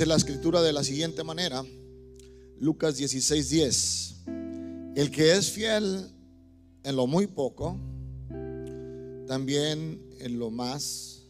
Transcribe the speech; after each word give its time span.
Dice 0.00 0.08
la 0.08 0.16
escritura 0.16 0.62
de 0.62 0.72
la 0.72 0.82
siguiente 0.82 1.22
manera, 1.24 1.62
Lucas 2.58 2.98
16:10, 2.98 4.94
el 4.96 5.10
que 5.10 5.32
es 5.36 5.50
fiel 5.50 6.08
en 6.84 6.96
lo 6.96 7.06
muy 7.06 7.26
poco, 7.26 7.78
también 9.26 10.00
en 10.18 10.38
lo 10.38 10.50
más 10.50 11.26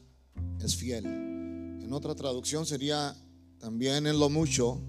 es 0.63 0.77
fiel. 0.77 1.05
En 1.05 1.93
otra 1.93 2.15
traducción 2.15 2.65
sería, 2.65 3.17
también 3.59 4.07
en 4.07 4.21
lo 4.21 4.31
mucho 4.31 4.81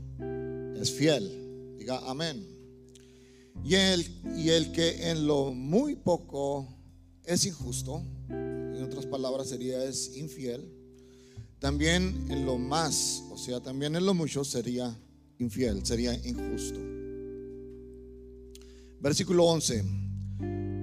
es 0.79 0.91
fiel. 0.91 1.75
Diga 1.79 2.07
amén. 2.07 2.45
Y 3.65 3.73
el, 3.73 4.05
y 4.37 4.49
el 4.49 4.71
que 4.73 5.09
en 5.09 5.25
lo 5.25 5.55
muy 5.55 5.95
poco 5.95 6.67
es 7.23 7.47
injusto, 7.47 8.03
en 8.29 8.83
otras 8.83 9.07
palabras 9.07 9.49
sería 9.49 9.83
es 9.83 10.15
infiel, 10.15 10.80
también 11.61 12.25
en 12.29 12.43
lo 12.43 12.57
más, 12.57 13.23
o 13.29 13.37
sea, 13.37 13.59
también 13.59 13.95
en 13.95 14.03
lo 14.03 14.15
mucho 14.15 14.43
sería 14.43 14.97
infiel, 15.37 15.85
sería 15.85 16.11
injusto. 16.27 16.79
Versículo 18.99 19.45
11. 19.45 19.85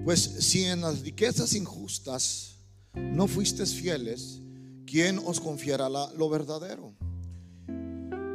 Pues 0.05 0.21
si 0.21 0.63
en 0.65 0.83
las 0.83 1.01
riquezas 1.01 1.53
injustas 1.55 2.55
no 2.95 3.27
fuisteis 3.27 3.75
fieles, 3.75 4.41
¿quién 4.87 5.19
os 5.19 5.41
confiará 5.41 5.89
lo 5.89 6.31
verdadero? 6.31 6.95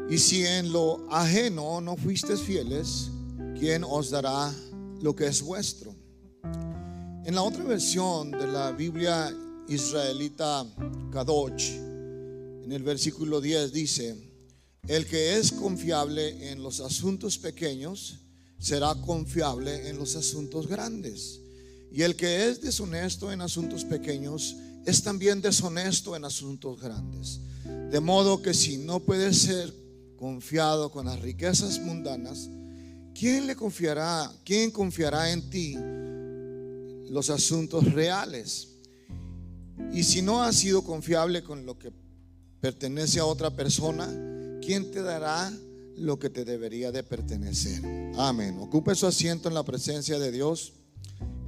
Y 0.10 0.18
si 0.18 0.46
en 0.46 0.74
lo 0.74 1.08
ajeno 1.10 1.80
no 1.80 1.96
fuisteis 1.96 2.42
fieles, 2.42 3.10
¿quién 3.58 3.86
os 3.86 4.10
dará 4.10 4.54
lo 5.02 5.16
que 5.16 5.28
es 5.28 5.42
vuestro? 5.42 5.96
En 7.24 7.36
la 7.36 7.42
otra 7.42 7.64
versión 7.64 8.32
de 8.32 8.48
la 8.48 8.74
Biblia 8.74 9.34
israelita 9.70 10.66
Kadosh, 11.10 11.93
en 12.64 12.72
el 12.72 12.84
versículo 12.84 13.42
10 13.42 13.74
dice, 13.74 14.16
el 14.88 15.06
que 15.06 15.38
es 15.38 15.52
confiable 15.52 16.52
en 16.52 16.64
los 16.64 16.80
asuntos 16.80 17.38
pequeños 17.38 18.20
será 18.60 18.96
confiable 18.96 19.90
en 19.90 19.98
los 19.98 20.16
asuntos 20.16 20.68
grandes. 20.68 21.40
Y 21.92 22.02
el 22.02 22.16
que 22.16 22.50
es 22.50 22.62
deshonesto 22.62 23.32
en 23.32 23.42
asuntos 23.42 23.84
pequeños 23.84 24.56
es 24.86 25.04
también 25.04 25.42
deshonesto 25.42 26.16
en 26.16 26.26
asuntos 26.26 26.80
grandes. 26.82 27.40
De 27.92 28.00
modo 28.00 28.42
que 28.42 28.54
si 28.54 28.78
no 28.78 29.00
puede 29.00 29.34
ser 29.34 29.74
confiado 30.18 30.92
con 30.92 31.06
las 31.06 31.20
riquezas 31.20 31.80
mundanas, 31.80 32.50
¿quién 33.14 33.46
le 33.48 33.56
confiará? 33.56 34.32
¿Quién 34.46 34.72
confiará 34.72 35.32
en 35.32 35.50
ti 35.50 35.76
los 37.10 37.30
asuntos 37.30 37.92
reales? 37.94 38.70
Y 39.94 40.04
si 40.04 40.22
no 40.22 40.42
has 40.42 40.56
sido 40.56 40.84
confiable 40.84 41.44
con 41.44 41.66
lo 41.66 41.78
que 41.78 41.92
pertenece 42.64 43.20
a 43.20 43.26
otra 43.26 43.54
persona, 43.54 44.08
¿quién 44.66 44.90
te 44.90 45.02
dará 45.02 45.52
lo 45.98 46.18
que 46.18 46.30
te 46.30 46.46
debería 46.46 46.94
de 46.94 47.04
pertenecer? 47.04 47.84
Amén. 48.18 48.58
Ocupe 48.58 48.96
su 48.96 49.06
asiento 49.06 49.50
en 49.50 49.54
la 49.54 49.64
presencia 49.64 50.18
de 50.18 50.32
Dios 50.32 50.72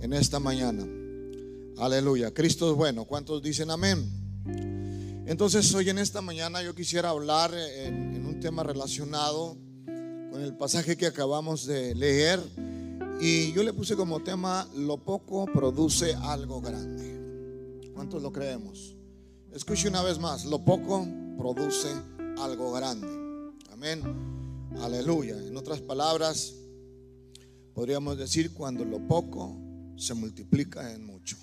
en 0.02 0.12
esta 0.12 0.42
mañana. 0.42 0.86
Aleluya. 1.78 2.34
Cristo 2.34 2.70
es 2.70 2.76
bueno. 2.76 3.06
¿Cuántos 3.06 3.42
dicen 3.42 3.72
amén? 3.72 4.04
Entonces 5.26 5.74
hoy 5.74 5.90
en 5.90 6.00
esta 6.00 6.20
mañana 6.20 6.62
yo 6.62 6.76
quisiera 6.76 7.12
hablar 7.12 7.54
en, 7.54 8.14
en 8.14 8.26
un 8.26 8.42
tema 8.42 8.64
relacionado 8.64 9.56
con 9.86 10.42
el 10.42 10.58
pasaje 10.58 10.98
que 10.98 11.06
acabamos 11.06 11.66
de 11.66 11.96
leer 11.96 12.42
y 13.22 13.54
yo 13.54 13.64
le 13.64 13.72
puse 13.72 13.96
como 13.96 14.22
tema 14.22 14.68
lo 14.76 14.98
poco 14.98 15.46
produce 15.46 16.14
algo 16.14 16.60
grande. 16.60 17.90
¿Cuántos 17.94 18.22
lo 18.22 18.34
creemos? 18.34 18.96
Escuche 19.56 19.88
una 19.88 20.04
vez 20.04 20.20
más, 20.20 20.44
lo 20.44 20.66
poco 20.66 21.08
produce 21.38 21.88
algo 22.40 22.74
grande. 22.74 23.08
Amén. 23.72 24.04
Aleluya. 24.82 25.38
En 25.38 25.56
otras 25.56 25.80
palabras, 25.80 26.54
podríamos 27.74 28.18
decir 28.18 28.52
cuando 28.52 28.84
lo 28.84 29.00
poco 29.08 29.58
se 29.96 30.14
multiplica 30.14 30.94
en 30.94 31.06
mucho. 31.06 31.38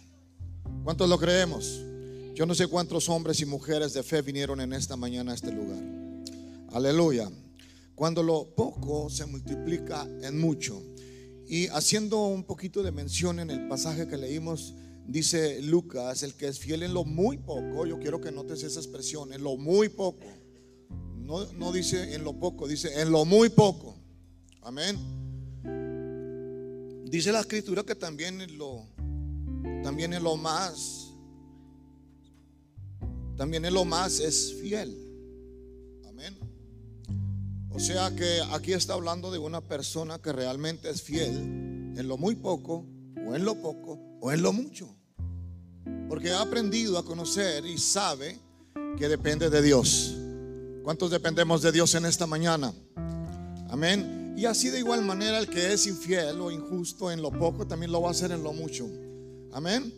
¿Cuántos 0.85 1.09
lo 1.09 1.19
creemos? 1.19 1.81
Yo 2.35 2.45
no 2.45 2.55
sé 2.55 2.67
cuántos 2.67 3.09
hombres 3.09 3.41
y 3.41 3.47
mujeres 3.47 3.95
de 3.95 4.03
fe 4.03 4.21
vinieron 4.21 4.61
en 4.61 4.75
esta 4.75 4.95
mañana 4.95 5.33
a 5.33 5.35
este 5.35 5.51
lugar. 5.51 5.83
Aleluya. 6.75 7.31
Cuando 7.95 8.23
lo 8.23 8.55
poco 8.55 9.09
se 9.09 9.25
multiplica 9.25 10.07
en 10.21 10.39
mucho. 10.39 10.83
Y 11.47 11.69
haciendo 11.69 12.27
un 12.27 12.45
poquito 12.45 12.83
de 12.83 12.93
mención 12.93 13.41
en 13.41 13.51
el 13.51 13.69
pasaje 13.69 14.07
que 14.07 14.19
leímos 14.19 14.75
dice 15.07 15.61
Lucas, 15.63 16.23
el 16.23 16.35
que 16.35 16.49
es 16.49 16.59
fiel 16.59 16.83
en 16.83 16.95
lo 16.95 17.05
muy 17.05 17.39
poco, 17.39 17.87
yo 17.87 17.99
quiero 17.99 18.21
que 18.21 18.33
notes 18.33 18.63
esa 18.63 18.81
expresión, 18.81 19.33
en 19.33 19.43
lo 19.43 19.57
muy 19.57 19.89
poco. 19.89 20.27
No, 21.17 21.51
no 21.53 21.73
dice 21.73 22.15
en 22.15 22.25
lo 22.25 22.39
poco, 22.39 22.67
dice 22.67 23.01
en 23.01 23.11
lo 23.11 23.25
muy 23.25 23.49
poco. 23.49 23.97
Amén. 24.63 24.97
Dice 27.05 27.33
la 27.33 27.41
escritura 27.41 27.83
que 27.83 27.95
también 27.95 28.41
en 28.41 28.57
lo, 28.57 28.87
también 29.83 30.13
en 30.13 30.23
lo 30.23 30.37
más, 30.37 31.13
también 33.37 33.65
en 33.65 33.75
lo 33.75 33.85
más 33.85 34.19
es 34.21 34.55
fiel. 34.61 34.97
Amén. 36.09 36.39
O 37.71 37.79
sea 37.79 38.15
que 38.15 38.41
aquí 38.53 38.73
está 38.73 38.95
hablando 38.95 39.31
de 39.31 39.39
una 39.39 39.61
persona 39.61 40.21
que 40.21 40.33
realmente 40.33 40.91
es 40.91 41.03
fiel 41.03 41.37
en 41.97 42.09
lo 42.09 42.17
muy 42.17 42.35
poco 42.35 42.87
o 43.27 43.35
en 43.35 43.45
lo 43.45 43.61
poco 43.61 44.12
o 44.23 44.31
en 44.31 44.41
lo 44.41 44.53
mucho. 44.53 44.89
Porque 46.09 46.31
ha 46.31 46.41
aprendido 46.41 46.97
a 46.97 47.05
conocer 47.05 47.67
y 47.67 47.77
sabe 47.77 48.39
que 48.97 49.09
depende 49.09 49.51
de 49.51 49.61
Dios. 49.61 50.15
¿Cuántos 50.85 51.11
dependemos 51.11 51.61
de 51.61 51.73
Dios 51.73 51.95
en 51.97 52.07
esta 52.07 52.27
mañana? 52.27 52.73
Amén. 53.69 54.35
Y 54.37 54.47
así 54.47 54.71
de 54.71 54.79
igual 54.79 55.03
manera 55.03 55.39
el 55.39 55.49
que 55.49 55.73
es 55.73 55.87
infiel 55.87 56.41
o 56.41 56.53
injusto 56.53 57.11
en 57.11 57.21
lo 57.21 57.33
poco 57.33 57.67
también 57.67 57.91
lo 57.91 58.01
va 58.01 58.09
a 58.09 58.11
hacer 58.13 58.31
en 58.31 58.45
lo 58.45 58.53
mucho. 58.53 58.89
Amén. 59.53 59.93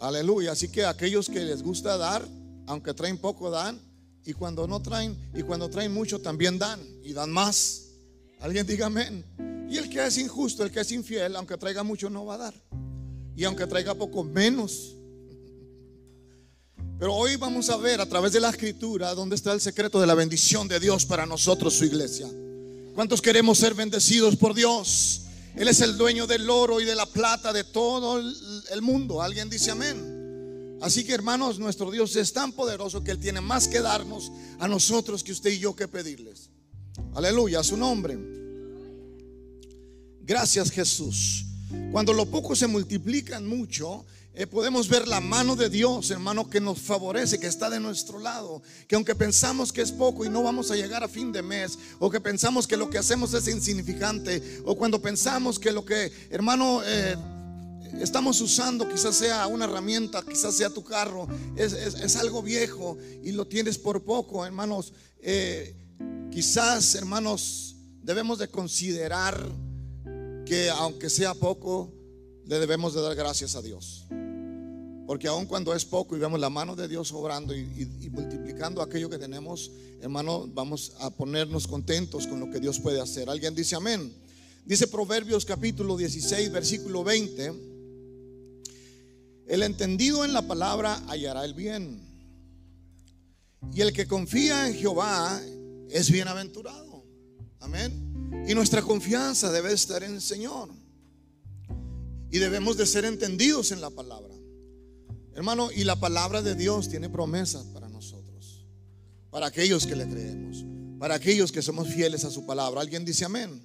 Aleluya. 0.00 0.52
Así 0.52 0.68
que 0.68 0.84
aquellos 0.84 1.28
que 1.28 1.40
les 1.40 1.62
gusta 1.62 1.96
dar, 1.96 2.26
aunque 2.66 2.94
traen 2.94 3.16
poco, 3.16 3.50
dan. 3.50 3.80
Y 4.24 4.32
cuando 4.32 4.66
no 4.66 4.82
traen, 4.82 5.16
y 5.34 5.42
cuando 5.42 5.70
traen 5.70 5.94
mucho, 5.94 6.20
también 6.20 6.58
dan. 6.58 6.80
Y 7.04 7.12
dan 7.12 7.30
más. 7.30 7.92
Alguien 8.40 8.66
diga 8.66 8.86
amén. 8.86 9.24
Y 9.70 9.76
el 9.76 9.88
que 9.88 10.04
es 10.04 10.18
injusto, 10.18 10.64
el 10.64 10.72
que 10.72 10.80
es 10.80 10.90
infiel, 10.90 11.36
aunque 11.36 11.56
traiga 11.56 11.84
mucho, 11.84 12.10
no 12.10 12.26
va 12.26 12.34
a 12.34 12.38
dar. 12.38 12.54
Y 13.36 13.44
aunque 13.44 13.66
traiga 13.66 13.94
poco, 13.94 14.24
menos. 14.24 14.94
Pero 16.98 17.14
hoy 17.14 17.36
vamos 17.36 17.68
a 17.68 17.76
ver 17.76 18.00
a 18.00 18.08
través 18.08 18.32
de 18.32 18.40
la 18.40 18.48
escritura 18.48 19.14
dónde 19.14 19.36
está 19.36 19.52
el 19.52 19.60
secreto 19.60 20.00
de 20.00 20.06
la 20.06 20.14
bendición 20.14 20.66
de 20.66 20.80
Dios 20.80 21.04
para 21.04 21.26
nosotros, 21.26 21.74
su 21.74 21.84
iglesia. 21.84 22.26
¿Cuántos 22.94 23.20
queremos 23.20 23.58
ser 23.58 23.74
bendecidos 23.74 24.36
por 24.36 24.54
Dios? 24.54 25.22
Él 25.54 25.68
es 25.68 25.82
el 25.82 25.98
dueño 25.98 26.26
del 26.26 26.48
oro 26.48 26.80
y 26.80 26.86
de 26.86 26.94
la 26.94 27.04
plata 27.04 27.52
de 27.52 27.64
todo 27.64 28.18
el 28.18 28.82
mundo. 28.82 29.20
¿Alguien 29.20 29.50
dice 29.50 29.70
amén? 29.70 30.78
Así 30.80 31.04
que 31.04 31.12
hermanos, 31.12 31.58
nuestro 31.58 31.90
Dios 31.90 32.16
es 32.16 32.32
tan 32.32 32.52
poderoso 32.52 33.04
que 33.04 33.10
Él 33.10 33.18
tiene 33.18 33.42
más 33.42 33.68
que 33.68 33.80
darnos 33.80 34.32
a 34.58 34.66
nosotros 34.66 35.22
que 35.22 35.32
usted 35.32 35.50
y 35.50 35.58
yo 35.58 35.76
que 35.76 35.88
pedirles. 35.88 36.50
Aleluya, 37.14 37.60
a 37.60 37.64
su 37.64 37.76
nombre. 37.76 38.18
Gracias 40.22 40.70
Jesús. 40.70 41.44
Cuando 41.90 42.12
lo 42.12 42.26
poco 42.26 42.54
se 42.54 42.66
multiplica 42.66 43.36
en 43.36 43.46
mucho, 43.46 44.04
eh, 44.38 44.46
podemos 44.46 44.86
ver 44.88 45.08
la 45.08 45.22
mano 45.22 45.56
de 45.56 45.70
Dios, 45.70 46.10
hermano, 46.10 46.50
que 46.50 46.60
nos 46.60 46.78
favorece, 46.78 47.40
que 47.40 47.46
está 47.46 47.70
de 47.70 47.80
nuestro 47.80 48.18
lado. 48.18 48.62
Que 48.86 48.94
aunque 48.94 49.14
pensamos 49.14 49.72
que 49.72 49.80
es 49.80 49.90
poco 49.90 50.26
y 50.26 50.28
no 50.28 50.42
vamos 50.42 50.70
a 50.70 50.76
llegar 50.76 51.02
a 51.02 51.08
fin 51.08 51.32
de 51.32 51.40
mes, 51.40 51.78
o 51.98 52.10
que 52.10 52.20
pensamos 52.20 52.66
que 52.66 52.76
lo 52.76 52.90
que 52.90 52.98
hacemos 52.98 53.32
es 53.32 53.48
insignificante, 53.48 54.60
o 54.66 54.76
cuando 54.76 55.00
pensamos 55.00 55.58
que 55.58 55.72
lo 55.72 55.86
que, 55.86 56.12
hermano, 56.28 56.82
eh, 56.84 57.16
estamos 57.98 58.38
usando 58.42 58.86
quizás 58.86 59.16
sea 59.16 59.46
una 59.46 59.64
herramienta, 59.64 60.22
quizás 60.22 60.54
sea 60.54 60.68
tu 60.68 60.84
carro, 60.84 61.26
es, 61.56 62.16
algo 62.16 62.42
viejo 62.42 62.98
y 63.24 63.32
lo 63.32 63.46
tienes 63.46 63.78
por 63.78 64.04
poco, 64.04 64.44
hermanos. 64.44 64.92
Eh, 65.22 65.74
quizás, 66.30 66.94
hermanos, 66.94 67.76
debemos 68.02 68.38
de 68.38 68.48
considerar 68.48 69.50
que 70.46 70.70
aunque 70.70 71.10
sea 71.10 71.34
poco, 71.34 71.92
le 72.46 72.58
debemos 72.58 72.94
de 72.94 73.02
dar 73.02 73.14
gracias 73.14 73.56
a 73.56 73.62
Dios. 73.62 74.06
Porque 75.06 75.28
aun 75.28 75.46
cuando 75.46 75.74
es 75.74 75.84
poco 75.84 76.16
y 76.16 76.20
vemos 76.20 76.40
la 76.40 76.50
mano 76.50 76.74
de 76.74 76.88
Dios 76.88 77.12
obrando 77.12 77.54
y, 77.54 78.10
multiplicando 78.10 78.80
aquello 78.80 79.10
que 79.10 79.18
tenemos, 79.18 79.70
hermano, 80.00 80.48
vamos 80.52 80.94
a 81.00 81.10
ponernos 81.10 81.66
contentos 81.66 82.26
con 82.26 82.40
lo 82.40 82.50
que 82.50 82.60
Dios 82.60 82.80
puede 82.80 83.00
hacer. 83.00 83.28
Alguien 83.28 83.54
dice 83.54 83.76
amén. 83.76 84.12
Dice 84.64 84.88
Proverbios 84.88 85.44
capítulo 85.44 85.96
16, 85.96 86.50
versículo 86.50 87.04
20. 87.04 87.52
El 89.46 89.62
entendido 89.62 90.24
en 90.24 90.32
la 90.32 90.42
palabra 90.42 91.02
hallará 91.08 91.44
el 91.44 91.54
bien. 91.54 92.00
Y 93.72 93.80
el 93.80 93.92
que 93.92 94.06
confía 94.06 94.68
en 94.68 94.74
Jehová 94.74 95.40
es 95.88 96.10
bienaventurado. 96.10 97.04
Amén. 97.60 98.05
Y 98.46 98.54
nuestra 98.54 98.82
confianza 98.82 99.50
debe 99.50 99.72
estar 99.72 100.02
en 100.02 100.14
el 100.14 100.22
Señor. 100.22 100.70
Y 102.30 102.38
debemos 102.38 102.76
de 102.76 102.86
ser 102.86 103.04
entendidos 103.04 103.72
en 103.72 103.80
la 103.80 103.90
palabra. 103.90 104.34
Hermano, 105.34 105.70
y 105.70 105.84
la 105.84 105.96
palabra 105.96 106.42
de 106.42 106.54
Dios 106.54 106.88
tiene 106.88 107.10
promesas 107.10 107.64
para 107.66 107.88
nosotros, 107.88 108.64
para 109.30 109.46
aquellos 109.46 109.86
que 109.86 109.96
le 109.96 110.08
creemos. 110.08 110.64
para 110.98 111.14
aquellos 111.14 111.52
que 111.52 111.60
somos 111.60 111.88
fieles 111.88 112.24
a 112.24 112.30
su 112.30 112.46
palabra. 112.46 112.80
¿Alguien 112.80 113.04
dice 113.04 113.24
amén? 113.26 113.60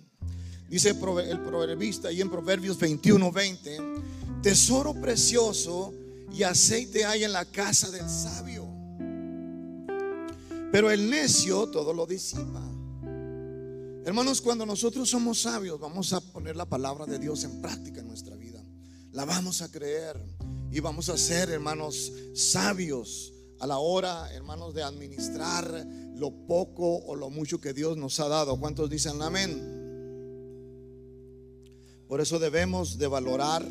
Dice 0.70 0.90
el 0.90 0.98
proverbista 0.98 2.10
ahí 2.10 2.22
en 2.22 2.30
Proverbios 2.30 2.78
21, 2.78 3.32
20, 3.32 3.78
tesoro 4.42 4.94
precioso 4.94 5.94
y 6.34 6.44
aceite 6.44 7.06
hay 7.06 7.24
en 7.24 7.34
la 7.34 7.46
casa 7.46 7.92
del 7.92 8.10
sabio, 8.10 8.68
pero 10.72 10.90
el 10.90 11.10
necio 11.10 11.68
todo 11.68 11.94
lo 11.94 12.06
disipa. 12.06 12.71
Hermanos, 14.04 14.42
cuando 14.42 14.66
nosotros 14.66 15.10
somos 15.10 15.42
sabios, 15.42 15.80
vamos 15.80 16.12
a 16.14 16.22
poner 16.22 16.56
la 16.56 16.66
palabra 16.66 17.06
de 17.06 17.20
Dios 17.20 17.44
en 17.44 17.62
práctica 17.62 18.02
en 18.02 18.08
nuestra 18.08 18.36
vida. 18.36 18.64
La 19.12 19.26
vamos 19.26 19.62
a 19.62 19.70
creer 19.72 20.20
y 20.72 20.80
vamos 20.80 21.10
a 21.10 21.18
ser, 21.18 21.52
hermanos, 21.52 22.12
sabios 22.34 23.32
a 23.60 23.68
la 23.68 23.78
hora, 23.78 24.34
hermanos, 24.34 24.74
de 24.74 24.82
administrar 24.82 25.86
lo 26.16 26.32
poco 26.48 26.98
o 27.06 27.16
lo 27.16 27.30
mucho 27.30 27.62
que 27.62 27.74
Dios 27.74 27.96
nos 27.96 28.20
ha 28.20 28.28
dado. 28.28 28.60
¿Cuántos 28.60 28.90
dicen 28.90 29.22
amén? 29.22 29.82
Por 32.08 32.22
eso 32.22 32.40
debemos 32.40 32.98
de 32.98 33.06
valorar 33.06 33.64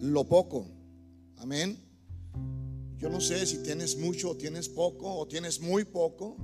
lo 0.00 0.24
poco. 0.28 0.68
Amén. 1.38 1.78
Yo 2.96 3.10
no 3.10 3.20
sé 3.20 3.44
si 3.44 3.58
tienes 3.58 3.98
mucho 3.98 4.30
o 4.30 4.36
tienes 4.36 4.68
poco 4.68 5.16
o 5.16 5.26
tienes 5.26 5.60
muy 5.60 5.84
poco, 5.84 6.36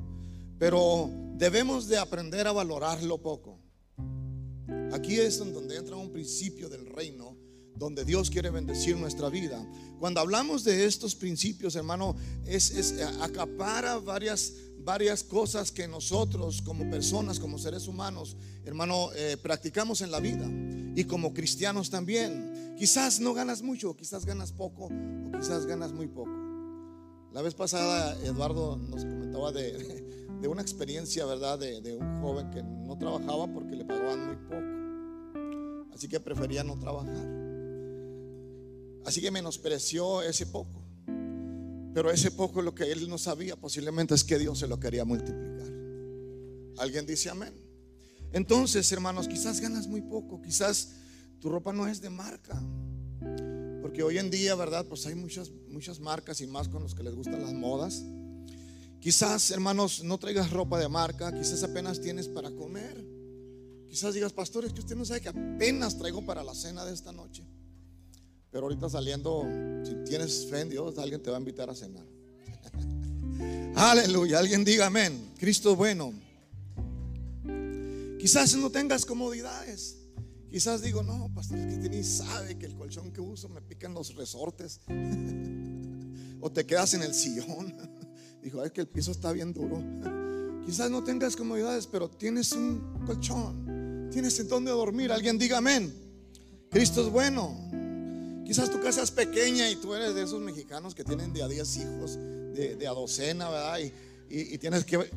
pero 0.60 1.10
debemos 1.36 1.88
de 1.88 1.96
aprender 1.96 2.46
a 2.46 2.52
valorar 2.52 3.02
lo 3.02 3.16
poco. 3.16 3.58
Aquí 4.92 5.18
es 5.18 5.38
donde 5.38 5.74
entra 5.74 5.96
un 5.96 6.12
principio 6.12 6.68
del 6.68 6.84
reino, 6.84 7.34
donde 7.76 8.04
Dios 8.04 8.28
quiere 8.28 8.50
bendecir 8.50 8.94
nuestra 8.98 9.30
vida. 9.30 9.66
Cuando 9.98 10.20
hablamos 10.20 10.62
de 10.62 10.84
estos 10.84 11.14
principios, 11.14 11.76
hermano, 11.76 12.14
es, 12.44 12.70
es 12.72 13.00
acapara 13.22 13.98
varias 13.98 14.52
varias 14.82 15.22
cosas 15.22 15.72
que 15.72 15.86
nosotros 15.88 16.62
como 16.62 16.88
personas, 16.90 17.38
como 17.38 17.58
seres 17.58 17.86
humanos, 17.86 18.36
hermano, 18.64 19.10
eh, 19.14 19.36
practicamos 19.42 20.00
en 20.00 20.10
la 20.10 20.20
vida 20.20 20.46
y 20.94 21.04
como 21.04 21.32
cristianos 21.32 21.88
también. 21.88 22.74
Quizás 22.78 23.20
no 23.20 23.32
ganas 23.32 23.62
mucho, 23.62 23.94
quizás 23.96 24.26
ganas 24.26 24.52
poco 24.52 24.86
o 24.86 25.38
quizás 25.38 25.64
ganas 25.64 25.92
muy 25.92 26.06
poco. 26.06 26.30
La 27.32 27.40
vez 27.40 27.54
pasada 27.54 28.14
Eduardo 28.24 28.76
nos 28.76 29.04
comentaba 29.04 29.52
de, 29.52 30.09
de 30.40 30.48
una 30.48 30.62
experiencia, 30.62 31.24
¿verdad? 31.26 31.58
De, 31.58 31.80
de, 31.80 31.96
un 31.96 32.20
joven 32.20 32.50
que 32.50 32.62
no 32.62 32.96
trabajaba 32.96 33.46
porque 33.52 33.76
le 33.76 33.84
pagaban 33.84 34.26
muy 34.26 34.36
poco. 34.36 35.94
Así 35.94 36.08
que 36.08 36.18
prefería 36.20 36.64
no 36.64 36.78
trabajar. 36.78 37.28
Así 39.04 39.20
que 39.20 39.30
menospreció 39.30 40.22
ese 40.22 40.46
poco. 40.46 40.82
Pero 41.92 42.10
ese 42.10 42.30
poco 42.30 42.62
lo 42.62 42.74
que 42.74 42.90
él 42.90 43.08
no 43.08 43.18
sabía 43.18 43.56
posiblemente 43.56 44.14
es 44.14 44.24
que 44.24 44.38
Dios 44.38 44.58
se 44.58 44.68
lo 44.68 44.78
quería 44.78 45.04
multiplicar. 45.04 45.70
¿Alguien 46.78 47.04
dice 47.04 47.30
amén? 47.30 47.52
Entonces, 48.32 48.90
hermanos, 48.92 49.26
quizás 49.26 49.60
ganas 49.60 49.88
muy 49.88 50.00
poco, 50.00 50.40
quizás 50.40 50.92
tu 51.40 51.48
ropa 51.48 51.72
no 51.72 51.88
es 51.88 52.00
de 52.00 52.10
marca. 52.10 52.62
Porque 53.82 54.02
hoy 54.02 54.18
en 54.18 54.30
día, 54.30 54.54
¿verdad? 54.54 54.86
Pues 54.86 55.04
hay 55.06 55.16
muchas, 55.16 55.50
muchas 55.68 55.98
marcas 55.98 56.40
y 56.40 56.46
más 56.46 56.68
con 56.68 56.82
los 56.82 56.94
que 56.94 57.02
les 57.02 57.14
gustan 57.14 57.42
las 57.42 57.52
modas. 57.52 58.04
Quizás, 59.00 59.50
hermanos, 59.50 60.04
no 60.04 60.18
traigas 60.18 60.50
ropa 60.50 60.78
de 60.78 60.86
marca, 60.88 61.32
quizás 61.32 61.62
apenas 61.62 62.00
tienes 62.00 62.28
para 62.28 62.50
comer. 62.50 63.02
Quizás 63.88 64.12
digas, 64.12 64.32
pastor, 64.32 64.66
es 64.66 64.74
que 64.74 64.80
usted 64.80 64.94
no 64.94 65.06
sabe 65.06 65.22
que 65.22 65.30
apenas 65.30 65.96
traigo 65.96 66.24
para 66.24 66.44
la 66.44 66.54
cena 66.54 66.84
de 66.84 66.92
esta 66.92 67.10
noche. 67.10 67.42
Pero 68.50 68.64
ahorita 68.64 68.90
saliendo, 68.90 69.46
si 69.84 69.94
tienes 70.04 70.46
fe 70.50 70.60
en 70.60 70.68
Dios, 70.68 70.98
alguien 70.98 71.22
te 71.22 71.30
va 71.30 71.36
a 71.36 71.40
invitar 71.40 71.70
a 71.70 71.74
cenar. 71.74 72.04
Aleluya, 73.74 74.38
alguien 74.38 74.64
diga 74.64 74.86
amén. 74.86 75.32
Cristo 75.38 75.74
bueno. 75.74 76.12
Quizás 78.18 78.54
no 78.54 78.70
tengas 78.70 79.06
comodidades. 79.06 79.96
Quizás 80.50 80.82
digo, 80.82 81.02
no, 81.02 81.32
pastor, 81.34 81.58
es 81.58 81.78
que 81.78 81.88
ni 81.88 82.04
sabe 82.04 82.58
que 82.58 82.66
el 82.66 82.74
colchón 82.74 83.12
que 83.12 83.22
uso 83.22 83.48
me 83.48 83.62
pican 83.62 83.94
los 83.94 84.14
resortes. 84.14 84.80
o 86.40 86.52
te 86.52 86.66
quedas 86.66 86.92
en 86.92 87.02
el 87.02 87.14
sillón. 87.14 87.74
Dijo, 88.42 88.64
es 88.64 88.72
que 88.72 88.80
el 88.80 88.88
piso 88.88 89.10
está 89.10 89.32
bien 89.32 89.52
duro. 89.52 89.82
Quizás 90.66 90.90
no 90.90 91.02
tengas 91.02 91.36
comodidades, 91.36 91.86
pero 91.86 92.08
tienes 92.08 92.52
un 92.52 93.02
colchón. 93.06 94.08
Tienes 94.12 94.38
en 94.40 94.48
donde 94.48 94.70
dormir. 94.70 95.12
Alguien 95.12 95.38
diga 95.38 95.58
amén. 95.58 95.92
Cristo 96.70 97.02
es 97.02 97.10
bueno. 97.10 97.56
Quizás 98.44 98.70
tu 98.70 98.80
casa 98.80 99.02
es 99.02 99.10
pequeña 99.10 99.70
y 99.70 99.76
tú 99.76 99.94
eres 99.94 100.14
de 100.14 100.22
esos 100.22 100.40
mexicanos 100.40 100.94
que 100.94 101.04
tienen 101.04 101.32
de 101.32 101.42
a 101.42 101.48
10 101.48 101.76
hijos, 101.76 102.16
de, 102.16 102.86
a 102.86 102.90
docena, 102.90 103.48
¿verdad? 103.48 103.78
Y, 104.28 104.54
y, 104.54 104.58
tienes 104.58 104.84
que, 104.84 105.08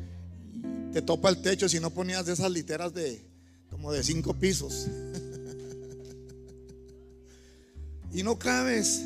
te 0.92 1.02
topa 1.02 1.30
el 1.30 1.42
techo 1.42 1.68
si 1.68 1.80
no 1.80 1.90
ponías 1.90 2.26
de 2.26 2.34
esas 2.34 2.50
literas 2.50 2.94
de 2.94 3.24
como 3.70 3.90
de 3.90 4.04
cinco 4.04 4.34
pisos. 4.34 4.86
y 8.12 8.22
no 8.22 8.38
cabes, 8.38 9.02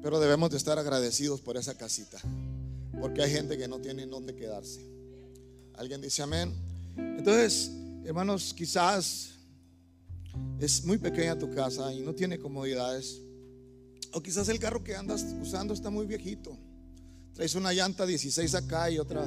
pero 0.00 0.20
debemos 0.20 0.50
de 0.50 0.56
estar 0.56 0.78
agradecidos 0.78 1.40
por 1.40 1.56
esa 1.56 1.74
casita. 1.74 2.20
Porque 2.98 3.22
hay 3.22 3.30
gente 3.30 3.58
que 3.58 3.68
no 3.68 3.80
tiene 3.80 4.06
dónde 4.06 4.34
quedarse. 4.34 4.80
¿Alguien 5.74 6.00
dice 6.00 6.22
amén? 6.22 6.52
Entonces, 6.96 7.70
hermanos, 8.04 8.54
quizás 8.54 9.30
es 10.58 10.84
muy 10.84 10.98
pequeña 10.98 11.38
tu 11.38 11.50
casa 11.50 11.92
y 11.92 12.00
no 12.00 12.14
tiene 12.14 12.38
comodidades. 12.38 13.20
O 14.12 14.20
quizás 14.20 14.48
el 14.48 14.58
carro 14.58 14.82
que 14.82 14.96
andas 14.96 15.24
usando 15.40 15.72
está 15.72 15.90
muy 15.90 16.06
viejito. 16.06 16.56
Traes 17.34 17.54
una 17.54 17.72
llanta 17.72 18.04
16 18.06 18.54
acá 18.54 18.90
y 18.90 18.98
otra, 18.98 19.22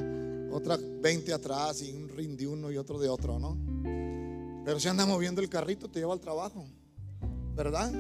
otra 0.52 0.78
20 0.78 1.34
atrás 1.34 1.82
y 1.82 1.92
un 1.92 2.10
ring 2.10 2.38
de 2.38 2.48
uno 2.48 2.72
y 2.72 2.78
otro 2.78 3.00
de 3.00 3.10
otro, 3.10 3.40
¿no? 3.40 3.58
Pero 4.66 4.80
si 4.80 4.88
anda 4.88 5.06
moviendo 5.06 5.42
el 5.42 5.50
carrito, 5.50 5.90
te 5.90 6.00
lleva 6.00 6.14
al 6.14 6.20
trabajo. 6.20 6.66
¿Verdad? 7.56 7.92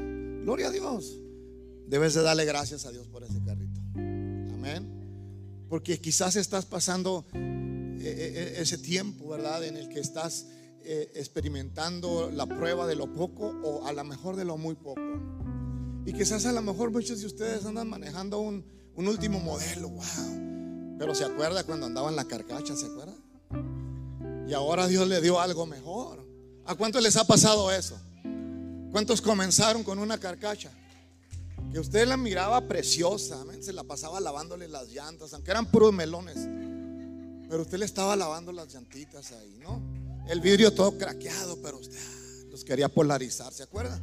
Gloria 0.43 0.67
a 0.67 0.71
Dios. 0.71 1.19
Debes 1.87 2.13
de 2.13 2.21
darle 2.21 2.45
gracias 2.45 2.85
a 2.85 2.91
Dios 2.91 3.07
por 3.07 3.23
ese 3.23 3.41
carrito. 3.43 3.81
Amén. 3.95 4.92
Porque 5.73 5.99
quizás 5.99 6.35
estás 6.35 6.67
pasando 6.67 7.25
eh, 7.33 7.39
eh, 7.39 8.33
eh, 8.35 8.53
ese 8.57 8.77
tiempo, 8.77 9.29
¿verdad? 9.29 9.63
En 9.63 9.75
el 9.75 9.89
que 9.89 9.99
estás 10.01 10.45
experimentando 11.15 12.29
la 12.29 12.45
prueba 12.45 12.85
de 12.85 12.95
lo 12.95 13.11
poco 13.11 13.47
o 13.63 13.87
a 13.87 13.91
lo 13.91 14.03
mejor 14.03 14.35
de 14.35 14.45
lo 14.45 14.55
muy 14.55 14.75
poco. 14.75 15.01
Y 16.05 16.13
quizás 16.13 16.45
a 16.45 16.51
lo 16.51 16.61
mejor 16.61 16.91
muchos 16.91 17.21
de 17.21 17.25
ustedes 17.25 17.65
andan 17.65 17.89
manejando 17.89 18.39
un, 18.39 18.63
último 18.97 19.39
modelo, 19.39 19.89
wow. 19.89 20.95
Pero 20.99 21.15
se 21.15 21.25
acuerda 21.25 21.63
cuando 21.63 21.87
andaba 21.87 22.07
en 22.11 22.17
la 22.17 22.25
carcacha, 22.25 22.75
¿se 22.75 22.85
acuerda? 22.85 23.15
Y 24.47 24.53
ahora 24.53 24.85
Dios 24.85 25.07
le 25.07 25.21
dio 25.21 25.39
algo 25.39 25.65
mejor. 25.65 26.23
¿A 26.65 26.75
cuántos 26.75 27.01
les 27.01 27.15
ha 27.15 27.25
pasado 27.25 27.71
eso? 27.71 27.99
¿Cuántos 28.91 29.23
comenzaron 29.23 29.83
con 29.83 29.97
una 29.97 30.19
carcacha? 30.19 30.69
Que 31.73 31.79
usted 31.79 32.07
la 32.07 32.17
miraba 32.17 32.67
preciosa, 32.67 33.43
se 33.59 33.73
la 33.73 33.83
pasaba 33.83 34.19
lavándole 34.19 34.67
las 34.67 34.89
llantas, 34.89 35.33
aunque 35.33 35.49
eran 35.49 35.65
puros 35.65 35.91
melones. 35.91 36.37
Pero 37.49 37.63
usted 37.63 37.79
le 37.79 37.85
estaba 37.85 38.15
lavando 38.15 38.51
las 38.51 38.71
llantitas 38.71 39.31
ahí, 39.31 39.57
¿no? 39.59 39.81
El 40.27 40.39
vidrio 40.39 40.71
todo 40.71 40.95
craqueado, 40.99 41.57
pero 41.63 41.79
usted 41.79 41.97
ah, 41.99 42.45
los 42.51 42.63
quería 42.63 42.89
polarizar, 42.89 43.51
¿se 43.51 43.63
acuerda? 43.63 43.99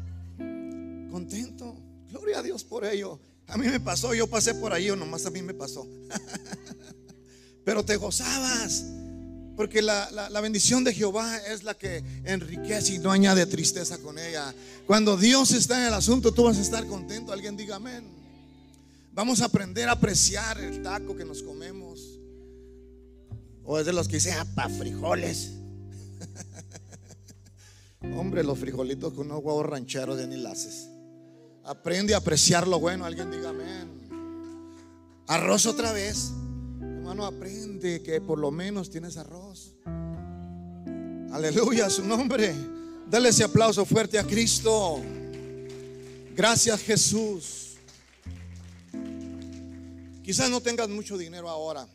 Contento. 1.13 1.77
Gloria 2.09 2.41
a 2.41 2.43
Dios 2.43 2.65
por 2.65 2.85
ello. 2.85 3.21
A 3.47 3.57
mí 3.57 3.69
me 3.69 3.79
pasó, 3.79 4.15
yo 4.15 4.27
pasé 4.27 4.53
por 4.55 4.73
ahí 4.73 4.91
o 4.91 4.97
nomás 4.97 5.25
a 5.27 5.31
mí 5.31 5.41
me 5.41 5.55
pasó. 5.55 5.87
pero 7.65 7.85
te 7.85 7.95
gozabas. 7.97 8.85
Porque 9.57 9.83
la, 9.83 10.11
la, 10.11 10.41
bendición 10.41 10.85
de 10.85 10.95
Jehová 10.95 11.37
es 11.39 11.65
la 11.65 11.75
que 11.75 12.03
enriquece 12.25 12.95
y 12.95 12.99
no 12.99 13.11
añade 13.11 13.45
tristeza 13.47 13.99
con 13.99 14.19
ella. 14.19 14.55
Cuando 14.87 15.17
Dios 15.17 15.53
está 15.53 15.79
en 15.81 15.89
el 15.89 15.95
asunto, 15.95 16.33
tú 16.33 16.45
vas 16.45 16.57
a 16.57 16.63
estar 16.63 16.87
contento. 16.87 17.33
Alguien 17.33 17.57
diga 17.57 17.77
amén. 17.77 18.05
Vamos 19.13 19.41
a 19.43 19.47
aprender 19.47 19.89
a 19.89 19.93
apreciar 19.93 20.59
el 20.61 20.83
taco 20.83 21.17
que 21.17 21.25
nos 21.25 21.43
comemos. 21.43 22.01
O 23.65 23.79
es 23.79 23.87
de 23.87 23.93
los 23.93 24.09
que 24.09 24.17
dicen, 24.17 24.35
ah, 24.39 24.47
pa' 24.55 24.69
frijoles. 24.69 25.53
Hombre, 28.17 28.43
los 28.43 28.59
frijolitos 28.59 29.13
con 29.13 29.27
unos 29.27 29.45
huevos 29.45 29.67
rancheros 29.67 30.17
de 30.17 30.27
ni 30.27 30.43
Aprende 31.65 32.15
a 32.15 32.19
apreciar 32.19 32.67
lo 32.67 32.81
bueno. 32.81 33.05
Alguien 33.05 33.31
diga 33.31 33.51
amén. 33.51 34.01
Arroz 35.27 35.67
otra 35.67 35.93
vez. 35.93 36.33
Hermano, 37.01 37.25
aprende 37.25 38.03
que 38.03 38.21
por 38.21 38.39
lo 38.39 38.51
menos 38.51 38.91
tienes 38.91 39.17
arroz. 39.17 39.73
Aleluya, 41.33 41.89
su 41.89 42.05
nombre. 42.05 42.55
Dale 43.09 43.31
ese 43.31 43.43
aplauso 43.43 43.87
fuerte 43.87 44.19
a 44.19 44.27
Cristo. 44.27 45.01
Gracias 46.37 46.83
Jesús. 46.83 47.79
Quizás 50.23 50.51
no 50.51 50.61
tengas 50.61 50.91
mucho 50.91 51.17
dinero 51.17 51.49
ahora. 51.49 51.89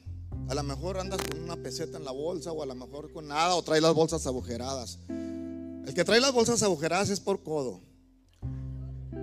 A 0.49 0.55
lo 0.55 0.63
mejor 0.63 0.97
andas 0.97 1.21
con 1.21 1.39
una 1.39 1.55
peseta 1.55 1.99
en 1.99 2.03
la 2.03 2.11
bolsa 2.11 2.51
o 2.51 2.63
a 2.63 2.65
lo 2.65 2.73
mejor 2.73 3.13
con 3.13 3.27
nada 3.27 3.53
o 3.53 3.61
traes 3.61 3.83
las 3.83 3.93
bolsas 3.93 4.25
agujeradas. 4.25 4.97
El 5.07 5.93
que 5.93 6.03
trae 6.03 6.19
las 6.19 6.33
bolsas 6.33 6.63
agujeradas 6.63 7.11
es 7.11 7.19
por 7.19 7.43
codo. 7.43 7.79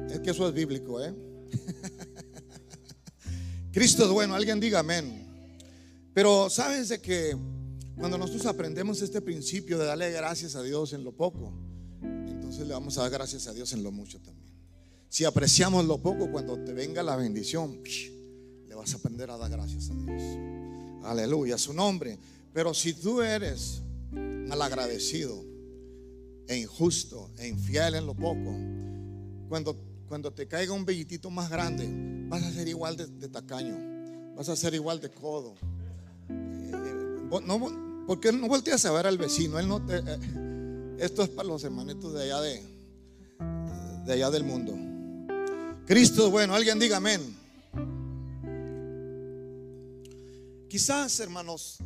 Es 0.09 0.21
que 0.21 0.31
eso 0.31 0.47
es 0.47 0.55
bíblico, 0.55 1.03
¿eh? 1.03 1.13
Cristo 3.73 4.05
es 4.05 4.11
bueno, 4.11 4.37
alguien 4.37 4.61
diga 4.61 4.79
amén. 4.79 5.22
Pero 6.15 6.51
sabes 6.51 6.89
de 6.89 7.01
que 7.01 7.37
Cuando 7.97 8.19
nosotros 8.19 8.47
aprendemos 8.47 9.03
este 9.03 9.21
principio 9.21 9.79
de 9.79 9.85
darle 9.85 10.11
gracias 10.11 10.57
a 10.57 10.63
Dios 10.63 10.93
en 10.93 11.05
lo 11.05 11.13
poco, 11.13 11.53
entonces 12.03 12.67
le 12.67 12.73
vamos 12.73 12.97
a 12.99 13.03
dar 13.03 13.11
gracias 13.11 13.47
a 13.47 13.53
Dios 13.53 13.73
en 13.75 13.83
lo 13.83 13.93
mucho 13.93 14.19
también. 14.19 14.53
Si 15.09 15.25
apreciamos 15.25 15.85
lo 15.85 15.99
poco, 15.99 16.31
cuando 16.31 16.59
te 16.65 16.73
venga 16.73 17.03
la 17.03 17.17
bendición, 17.17 17.83
le 18.67 18.75
vas 18.75 18.95
a 18.95 18.97
aprender 18.97 19.31
a 19.31 19.37
dar 19.37 19.51
gracias 19.51 19.91
a 19.91 19.95
Dios. 19.95 20.23
Aleluya, 21.05 21.59
su 21.59 21.75
nombre. 21.75 22.19
Pero 22.53 22.75
si 22.75 22.95
tú 22.95 23.21
eres 23.21 23.83
malagradecido 24.11 25.45
e 26.49 26.57
injusto 26.57 27.31
e 27.39 27.49
infiel 27.49 27.95
en 27.95 28.07
lo 28.07 28.15
poco, 28.15 28.57
cuando, 29.49 29.77
cuando 30.09 30.33
te 30.33 30.49
caiga 30.49 30.73
un 30.73 30.85
bellitito 30.85 31.31
más 31.31 31.51
grande, 31.51 31.87
vas 32.29 32.43
a 32.43 32.53
ser 32.53 32.69
igual 32.69 32.97
de, 32.97 33.29
tacaño, 33.29 34.35
vas 34.35 34.49
a 34.49 34.57
ser 34.57 34.75
igual 34.75 35.01
de 35.01 35.11
codo. 35.11 35.55
Eh, 36.73 37.41
no, 37.47 38.05
¿Por 38.07 38.21
qué 38.21 38.33
no 38.33 38.49
volteas 38.49 38.85
a 38.85 38.93
ver 38.93 39.07
al 39.07 39.19
vecino? 39.19 39.59
Él 39.59 39.69
no 39.69 39.85
te, 39.85 39.99
eh, 39.99 40.97
esto 40.99 41.23
es 41.23 41.29
para 41.29 41.49
los 41.49 41.65
hermanitos 41.65 42.13
de 42.15 42.23
allá 42.25 42.41
de, 42.41 42.63
de 44.05 44.13
allá 44.13 44.31
del 44.31 44.45
mundo. 44.45 44.75
Cristo, 45.87 46.31
bueno, 46.31 46.55
alguien 46.55 46.79
diga 46.79 46.99
amén. 46.99 47.37
Quizás, 50.69 51.21
hermanos, 51.21 51.79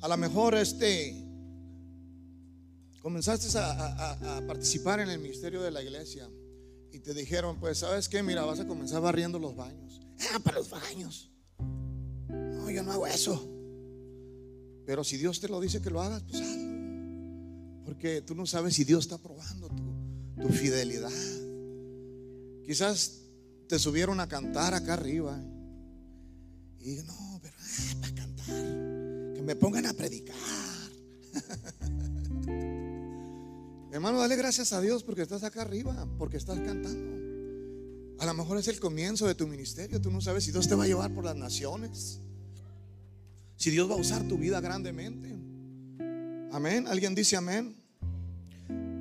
a 0.00 0.08
lo 0.08 0.16
mejor 0.16 0.54
este 0.54 1.26
comenzaste 3.02 3.48
a, 3.58 4.42
participar 4.46 5.00
en 5.00 5.10
el 5.10 5.18
ministerio 5.18 5.62
de 5.62 5.70
la 5.70 5.82
iglesia 5.82 6.28
y 6.92 7.00
te 7.00 7.14
dijeron, 7.14 7.58
pues, 7.58 7.78
¿sabes 7.78 8.08
qué? 8.08 8.22
Mira, 8.22 8.44
vas 8.44 8.60
a 8.60 8.66
comenzar 8.66 9.00
barriendo 9.00 9.38
los 9.38 9.56
baños. 9.56 10.00
Ah, 10.32 10.38
para 10.38 10.58
los 10.58 10.70
baños. 10.70 11.30
No, 12.28 12.70
yo 12.70 12.82
no 12.82 12.92
hago 12.92 13.06
eso. 13.06 13.59
Pero 14.90 15.04
si 15.04 15.16
Dios 15.18 15.38
te 15.38 15.46
lo 15.46 15.60
dice 15.60 15.80
que 15.80 15.88
lo 15.88 16.02
hagas, 16.02 16.24
pues 16.24 16.42
hazlo. 16.42 17.84
Porque 17.84 18.22
tú 18.22 18.34
no 18.34 18.44
sabes 18.44 18.74
si 18.74 18.82
Dios 18.82 19.04
está 19.04 19.18
probando 19.18 19.68
tu, 19.68 20.48
fidelidad. 20.48 21.12
Quizás 22.64 23.20
te 23.68 23.78
subieron 23.78 24.18
a 24.18 24.26
cantar 24.26 24.74
acá 24.74 24.94
arriba. 24.94 25.40
Y 26.80 26.96
no, 27.06 27.38
pero 27.40 27.54
ah, 27.56 27.94
para 28.00 28.14
cantar, 28.16 29.34
que 29.36 29.42
me 29.42 29.54
pongan 29.54 29.86
a 29.86 29.92
predicar. 29.92 30.34
Hermano, 33.92 34.18
dale 34.18 34.34
gracias 34.34 34.72
a 34.72 34.80
Dios 34.80 35.04
porque 35.04 35.22
estás 35.22 35.44
acá 35.44 35.62
arriba, 35.62 36.08
porque 36.18 36.36
estás 36.36 36.58
cantando. 36.58 38.16
A 38.18 38.26
lo 38.26 38.34
mejor 38.34 38.58
es 38.58 38.66
el 38.66 38.80
comienzo 38.80 39.28
de 39.28 39.36
tu 39.36 39.46
ministerio. 39.46 40.00
Tú 40.00 40.10
no 40.10 40.20
sabes 40.20 40.42
si 40.42 40.50
Dios 40.50 40.66
te 40.66 40.74
va 40.74 40.82
a 40.82 40.88
llevar 40.88 41.14
por 41.14 41.24
las 41.24 41.36
naciones. 41.36 42.18
Si 43.60 43.70
Dios 43.70 43.90
va 43.90 43.92
a 43.92 43.98
usar 43.98 44.26
tu 44.26 44.38
vida 44.38 44.58
grandemente. 44.62 45.36
Amén. 46.50 46.86
¿Alguien 46.88 47.14
dice 47.14 47.36
amén? 47.36 47.76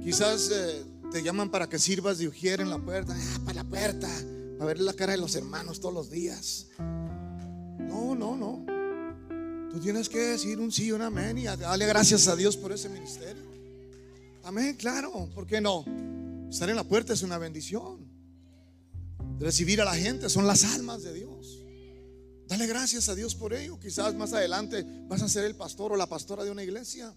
Quizás 0.04 0.52
eh, 0.52 0.84
te 1.14 1.24
llaman 1.24 1.50
para 1.50 1.70
que 1.70 1.80
sirvas 1.80 2.18
de 2.18 2.28
ujier 2.28 2.60
en 2.60 2.70
la 2.70 2.78
puerta. 2.78 3.16
Ah, 3.18 3.40
para 3.46 3.64
la 3.64 3.70
puerta 3.70 4.10
a 4.60 4.66
ver 4.66 4.82
la 4.82 4.92
cara 4.92 5.14
de 5.14 5.18
los 5.18 5.34
hermanos 5.36 5.80
todos 5.80 5.94
los 5.94 6.12
días. 6.12 6.68
No, 6.78 8.16
no, 8.16 8.36
no. 8.36 8.66
Tú 9.72 9.80
tienes 9.80 10.10
que 10.10 10.20
decir 10.20 10.60
un 10.60 10.74
sí, 10.74 10.92
un 10.92 11.04
amén 11.04 11.38
y 11.38 11.46
darle 11.46 11.86
gracias 11.86 12.28
a 12.28 12.36
Dios 12.36 12.58
por 12.58 12.74
ese 12.74 12.90
ministerio. 12.90 13.44
Amén, 14.44 14.76
claro, 14.76 15.30
¿por 15.34 15.48
qué 15.48 15.62
no? 15.62 15.86
Estar 16.50 16.70
en 16.70 16.76
la 16.76 16.84
puerta 16.84 17.14
es 17.14 17.22
una 17.22 17.38
bendición. 17.38 18.10
Recibir 19.40 19.80
a 19.80 19.86
la 19.86 19.96
gente 19.96 20.28
son 20.28 20.46
las 20.46 20.66
almas 20.66 21.02
de 21.02 21.14
Dios. 21.14 21.59
Dale 22.50 22.66
gracias 22.66 23.08
a 23.10 23.16
Dios 23.16 23.36
por 23.36 23.54
ello. 23.54 23.80
Quizás 23.80 24.16
más 24.16 24.34
adelante 24.34 24.84
vas 25.08 25.22
a 25.22 25.30
ser 25.30 25.46
el 25.46 25.56
pastor 25.56 25.92
o 25.92 25.96
la 25.96 26.08
pastora 26.08 26.44
de 26.44 26.50
una 26.50 26.64
iglesia. 26.64 27.14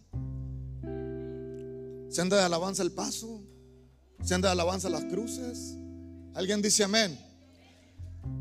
Se 2.11 2.21
anda 2.21 2.37
de 2.37 2.43
alabanza 2.43 2.83
el 2.83 2.93
paso. 2.93 3.43
Se 4.23 4.35
anda 4.35 4.49
de 4.49 4.53
alabanza 4.53 4.91
las 4.91 5.07
cruces. 5.07 5.75
Alguien 6.35 6.61
dice 6.61 6.85
amén. 6.85 7.19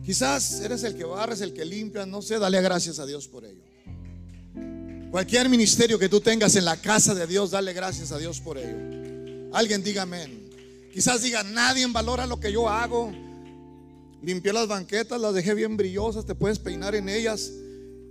Quizás 0.03 0.60
eres 0.60 0.83
el 0.83 0.98
que 0.98 1.05
barres, 1.05 1.39
el 1.39 1.53
que 1.53 1.63
limpia, 1.63 2.05
no 2.05 2.21
sé, 2.21 2.38
dale 2.38 2.62
gracias 2.62 3.00
a 3.00 3.05
Dios 3.05 3.25
por 3.29 3.45
ello. 3.45 3.63
Cualquier 5.12 5.48
ministerio 5.48 5.98
que 5.98 6.10
tú 6.10 6.19
tengas 6.19 6.57
en 6.57 6.65
la 6.65 6.75
casa 6.75 7.15
de 7.15 7.25
Dios, 7.25 7.51
dale 7.51 7.71
gracias 7.71 8.12
a 8.12 8.17
Dios 8.17 8.41
por 8.41 8.57
ello. 8.57 9.50
Alguien 9.53 9.81
diga 9.81 10.01
amén. 10.01 10.50
Quizás 10.93 11.21
diga, 11.21 11.41
nadie 11.43 11.88
valora 11.88 12.27
lo 12.27 12.38
que 12.38 12.51
yo 12.51 12.67
hago. 12.67 13.13
Limpié 14.21 14.53
las 14.53 14.67
banquetas, 14.67 15.19
las 15.19 15.33
dejé 15.33 15.55
bien 15.55 15.77
brillosas, 15.77 16.25
te 16.25 16.35
puedes 16.35 16.59
peinar 16.59 16.93
en 16.95 17.09
ellas. 17.09 17.51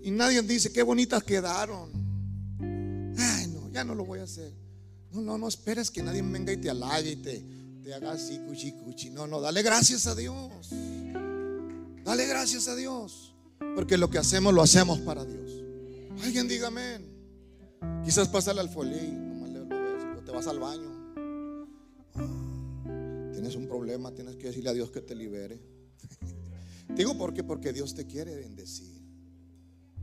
Y 0.02 0.10
nadie 0.10 0.42
dice, 0.42 0.72
qué 0.72 0.82
bonitas 0.82 1.22
quedaron. 1.22 1.90
Ay, 3.18 3.46
no, 3.48 3.70
ya 3.70 3.84
no 3.84 3.94
lo 3.94 4.04
voy 4.04 4.20
a 4.20 4.24
hacer. 4.24 4.52
No, 5.12 5.20
no, 5.20 5.38
no 5.38 5.48
esperes 5.48 5.90
que 5.90 6.02
nadie 6.02 6.22
venga 6.22 6.52
y 6.52 6.56
te 6.56 6.70
halague 6.70 7.12
y 7.12 7.16
te, 7.16 7.44
te 7.82 7.94
haga 7.94 8.12
así, 8.12 8.38
cuchi, 8.46 8.72
cuchi. 8.72 9.10
No, 9.10 9.26
no, 9.26 9.40
dale 9.40 9.62
gracias 9.62 10.06
a 10.06 10.14
Dios. 10.14 10.70
Dale 12.04 12.26
gracias 12.26 12.66
a 12.68 12.74
Dios. 12.74 13.34
Porque 13.74 13.96
lo 13.96 14.10
que 14.10 14.18
hacemos 14.18 14.52
lo 14.52 14.62
hacemos 14.62 14.98
para 15.00 15.24
Dios. 15.24 15.50
Alguien 16.22 16.48
diga 16.48 16.68
amén. 16.68 17.06
Quizás 18.04 18.28
pásale 18.28 18.60
al 18.60 18.68
folí, 18.68 19.12
nomás 19.12 19.50
lo 19.50 19.66
ves, 19.66 20.24
te 20.24 20.32
vas 20.32 20.46
al 20.46 20.58
baño. 20.58 20.90
Tienes 23.32 23.54
un 23.54 23.66
problema, 23.66 24.12
tienes 24.12 24.36
que 24.36 24.48
decirle 24.48 24.70
a 24.70 24.74
Dios 24.74 24.90
que 24.90 25.00
te 25.00 25.14
libere. 25.14 25.60
Digo 26.97 27.16
porque 27.16 27.73
Dios 27.73 27.95
te 27.95 28.07
quiere 28.07 28.35
bendecir. 28.35 29.00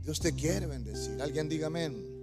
Dios 0.02 0.20
te 0.20 0.32
quiere 0.32 0.66
bendecir. 0.66 1.20
Alguien 1.20 1.48
diga 1.48 1.66
amén. 1.66 2.18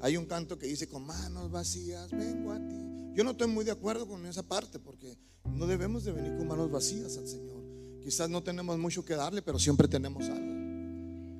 Hay 0.00 0.16
un 0.16 0.26
canto 0.26 0.58
que 0.58 0.66
dice, 0.66 0.88
con 0.88 1.06
manos 1.06 1.50
vacías 1.50 2.10
vengo 2.10 2.52
a 2.52 2.58
ti. 2.58 3.14
Yo 3.14 3.22
no 3.22 3.32
estoy 3.32 3.46
muy 3.46 3.64
de 3.64 3.70
acuerdo 3.70 4.08
con 4.08 4.26
esa 4.26 4.42
parte 4.42 4.78
porque 4.78 5.16
no 5.54 5.66
debemos 5.66 6.04
de 6.04 6.12
venir 6.12 6.36
con 6.36 6.48
manos 6.48 6.70
vacías 6.70 7.16
al 7.16 7.28
Señor. 7.28 7.62
Quizás 8.02 8.28
no 8.28 8.42
tenemos 8.42 8.76
mucho 8.78 9.04
que 9.04 9.14
darle, 9.14 9.42
pero 9.42 9.58
siempre 9.58 9.86
tenemos 9.86 10.28
algo. 10.28 10.52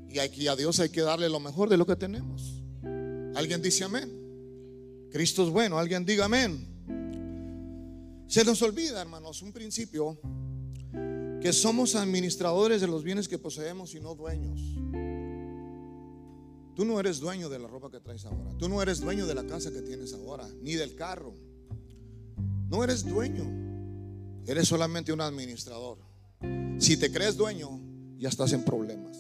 Y 0.09 0.19
aquí 0.19 0.47
a 0.47 0.55
Dios 0.55 0.79
hay 0.79 0.91
que 0.91 1.01
darle 1.01 1.29
lo 1.29 1.41
mejor 1.41 1.69
de 1.69 1.77
lo 1.77 1.87
que 1.87 1.97
tenemos. 1.97 2.63
¿Alguien 3.35 3.61
dice 3.63 3.85
amén? 3.85 4.11
Cristo 5.11 5.43
es 5.45 5.51
bueno, 5.51 5.79
alguien 5.79 6.05
diga 6.05 6.27
amén. 6.27 6.69
Se 8.29 8.45
nos 8.45 8.63
olvida, 8.63 9.01
hermanos, 9.01 9.43
un 9.43 9.53
principio, 9.53 10.19
que 11.43 11.53
somos 11.53 11.97
administradores 11.97 12.81
de 12.81 12.87
los 12.87 13.03
bienes 13.03 13.27
que 13.27 13.37
poseemos 13.37 13.97
y 13.97 14.01
no 14.01 14.15
dueños. 14.15 14.61
Tú 16.77 16.85
no 16.85 17.01
eres 17.01 17.19
dueño 17.19 17.49
de 17.49 17.59
la 17.59 17.67
ropa 17.67 17.91
que 17.91 17.99
traes 17.99 18.25
ahora. 18.25 18.57
Tú 18.59 18.69
no 18.69 18.81
eres 18.81 19.01
dueño 19.01 19.27
de 19.27 19.35
la 19.35 19.45
casa 19.45 19.73
que 19.73 19.83
tienes 19.83 20.15
ahora, 20.15 20.49
ni 20.63 20.75
del 20.75 20.95
carro. 20.95 21.35
No 22.69 22.85
eres 22.85 23.05
dueño. 23.05 23.45
Eres 24.47 24.69
solamente 24.69 25.13
un 25.13 25.21
administrador. 25.21 25.99
Si 26.79 26.97
te 26.97 27.11
crees 27.11 27.37
dueño, 27.37 27.81
ya 28.19 28.29
estás 28.29 28.53
en 28.53 28.65
problemas. 28.65 29.19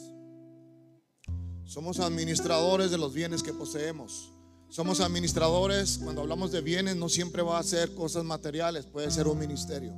Somos 1.64 1.98
administradores 1.98 2.92
de 2.92 2.98
los 2.98 3.14
bienes 3.14 3.42
que 3.42 3.52
poseemos. 3.52 4.32
Somos 4.68 5.00
administradores, 5.00 5.98
cuando 5.98 6.22
hablamos 6.22 6.52
de 6.52 6.60
bienes, 6.60 6.94
no 6.94 7.08
siempre 7.08 7.42
va 7.42 7.58
a 7.58 7.62
ser 7.64 7.94
cosas 7.94 8.24
materiales, 8.24 8.86
puede 8.86 9.10
ser 9.10 9.26
un 9.26 9.38
ministerio. 9.38 9.92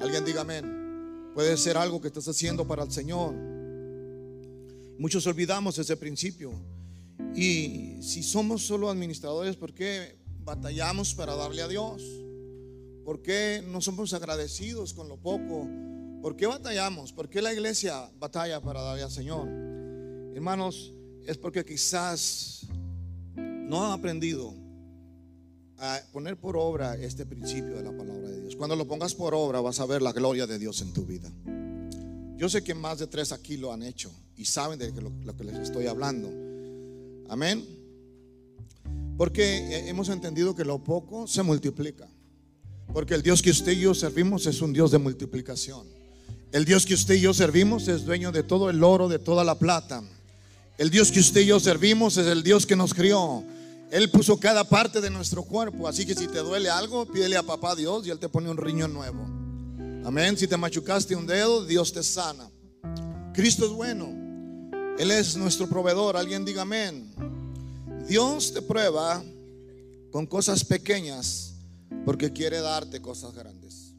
Alguien 0.00 0.24
diga 0.24 0.40
amén. 0.40 0.77
Puede 1.38 1.56
ser 1.56 1.76
algo 1.76 2.00
que 2.00 2.08
estás 2.08 2.26
haciendo 2.26 2.66
para 2.66 2.82
el 2.82 2.90
Señor. 2.90 3.32
Muchos 4.98 5.24
olvidamos 5.24 5.78
ese 5.78 5.96
principio. 5.96 6.50
Y 7.32 8.02
si 8.02 8.24
somos 8.24 8.66
solo 8.66 8.90
administradores, 8.90 9.54
¿por 9.54 9.72
qué 9.72 10.18
batallamos 10.40 11.14
para 11.14 11.36
darle 11.36 11.62
a 11.62 11.68
Dios? 11.68 12.02
¿Por 13.04 13.22
qué 13.22 13.62
no 13.68 13.80
somos 13.80 14.12
agradecidos 14.14 14.92
con 14.92 15.08
lo 15.08 15.16
poco 15.16 15.68
¿Por 16.20 16.34
qué 16.34 16.48
batallamos? 16.48 17.12
¿Por 17.12 17.28
qué 17.28 17.40
la 17.40 17.52
iglesia 17.52 18.10
batalla 18.18 18.60
para 18.60 18.82
darle 18.82 19.04
al 19.04 19.10
Señor? 19.12 19.46
Hermanos, 20.34 20.92
es 21.24 21.38
porque 21.38 21.64
quizás 21.64 22.66
no 23.36 23.86
han 23.86 23.92
aprendido 23.92 24.52
a 25.78 26.00
poner 26.12 26.36
por 26.36 26.56
obra 26.56 26.96
este 26.96 27.24
principio 27.24 27.76
de 27.76 27.84
la 27.84 27.96
palabra 27.96 28.28
de 28.28 28.40
Dios. 28.40 28.56
Cuando 28.56 28.76
lo 28.76 28.86
pongas 28.86 29.14
por 29.14 29.34
obra 29.34 29.60
vas 29.60 29.80
a 29.80 29.86
ver 29.86 30.02
la 30.02 30.12
gloria 30.12 30.46
de 30.46 30.58
Dios 30.58 30.80
en 30.80 30.92
tu 30.92 31.04
vida. 31.04 31.30
Yo 32.36 32.48
sé 32.48 32.62
que 32.62 32.74
más 32.74 32.98
de 32.98 33.06
tres 33.06 33.32
aquí 33.32 33.56
lo 33.56 33.72
han 33.72 33.82
hecho 33.82 34.10
y 34.36 34.44
saben 34.44 34.78
de 34.78 34.92
lo, 35.00 35.10
lo 35.24 35.36
que 35.36 35.44
les 35.44 35.56
estoy 35.56 35.86
hablando. 35.86 36.30
Amén. 37.28 37.66
Porque 39.16 39.88
hemos 39.88 40.08
entendido 40.08 40.54
que 40.54 40.64
lo 40.64 40.82
poco 40.82 41.26
se 41.26 41.42
multiplica. 41.42 42.08
Porque 42.92 43.14
el 43.14 43.22
Dios 43.22 43.42
que 43.42 43.50
usted 43.50 43.72
y 43.72 43.80
yo 43.80 43.94
servimos 43.94 44.46
es 44.46 44.62
un 44.62 44.72
Dios 44.72 44.90
de 44.90 44.98
multiplicación. 44.98 45.86
El 46.52 46.64
Dios 46.64 46.86
que 46.86 46.94
usted 46.94 47.14
y 47.14 47.20
yo 47.20 47.34
servimos 47.34 47.88
es 47.88 48.04
dueño 48.04 48.32
de 48.32 48.42
todo 48.42 48.70
el 48.70 48.82
oro, 48.82 49.08
de 49.08 49.18
toda 49.18 49.44
la 49.44 49.58
plata. 49.58 50.02
El 50.78 50.90
Dios 50.90 51.12
que 51.12 51.20
usted 51.20 51.42
y 51.42 51.46
yo 51.46 51.60
servimos 51.60 52.16
es 52.16 52.26
el 52.26 52.42
Dios 52.42 52.64
que 52.64 52.76
nos 52.76 52.94
crió. 52.94 53.44
Él 53.90 54.10
puso 54.10 54.38
cada 54.38 54.64
parte 54.64 55.00
de 55.00 55.10
nuestro 55.10 55.42
cuerpo. 55.42 55.88
Así 55.88 56.04
que 56.04 56.14
si 56.14 56.28
te 56.28 56.38
duele 56.38 56.68
algo, 56.68 57.06
pídele 57.06 57.36
a 57.36 57.42
papá 57.42 57.74
Dios 57.74 58.06
y 58.06 58.10
Él 58.10 58.18
te 58.18 58.28
pone 58.28 58.50
un 58.50 58.56
riñón 58.56 58.92
nuevo. 58.92 59.24
Amén. 60.04 60.36
Si 60.36 60.46
te 60.46 60.56
machucaste 60.56 61.16
un 61.16 61.26
dedo, 61.26 61.64
Dios 61.64 61.92
te 61.92 62.02
sana. 62.02 62.50
Cristo 63.32 63.66
es 63.66 63.72
bueno. 63.72 64.08
Él 64.98 65.10
es 65.10 65.36
nuestro 65.36 65.68
proveedor. 65.68 66.16
Alguien 66.16 66.44
diga 66.44 66.62
amén. 66.62 67.12
Dios 68.06 68.52
te 68.52 68.62
prueba 68.62 69.22
con 70.10 70.26
cosas 70.26 70.64
pequeñas 70.64 71.54
porque 72.04 72.32
quiere 72.32 72.60
darte 72.60 73.00
cosas 73.00 73.34
grandes. 73.34 73.94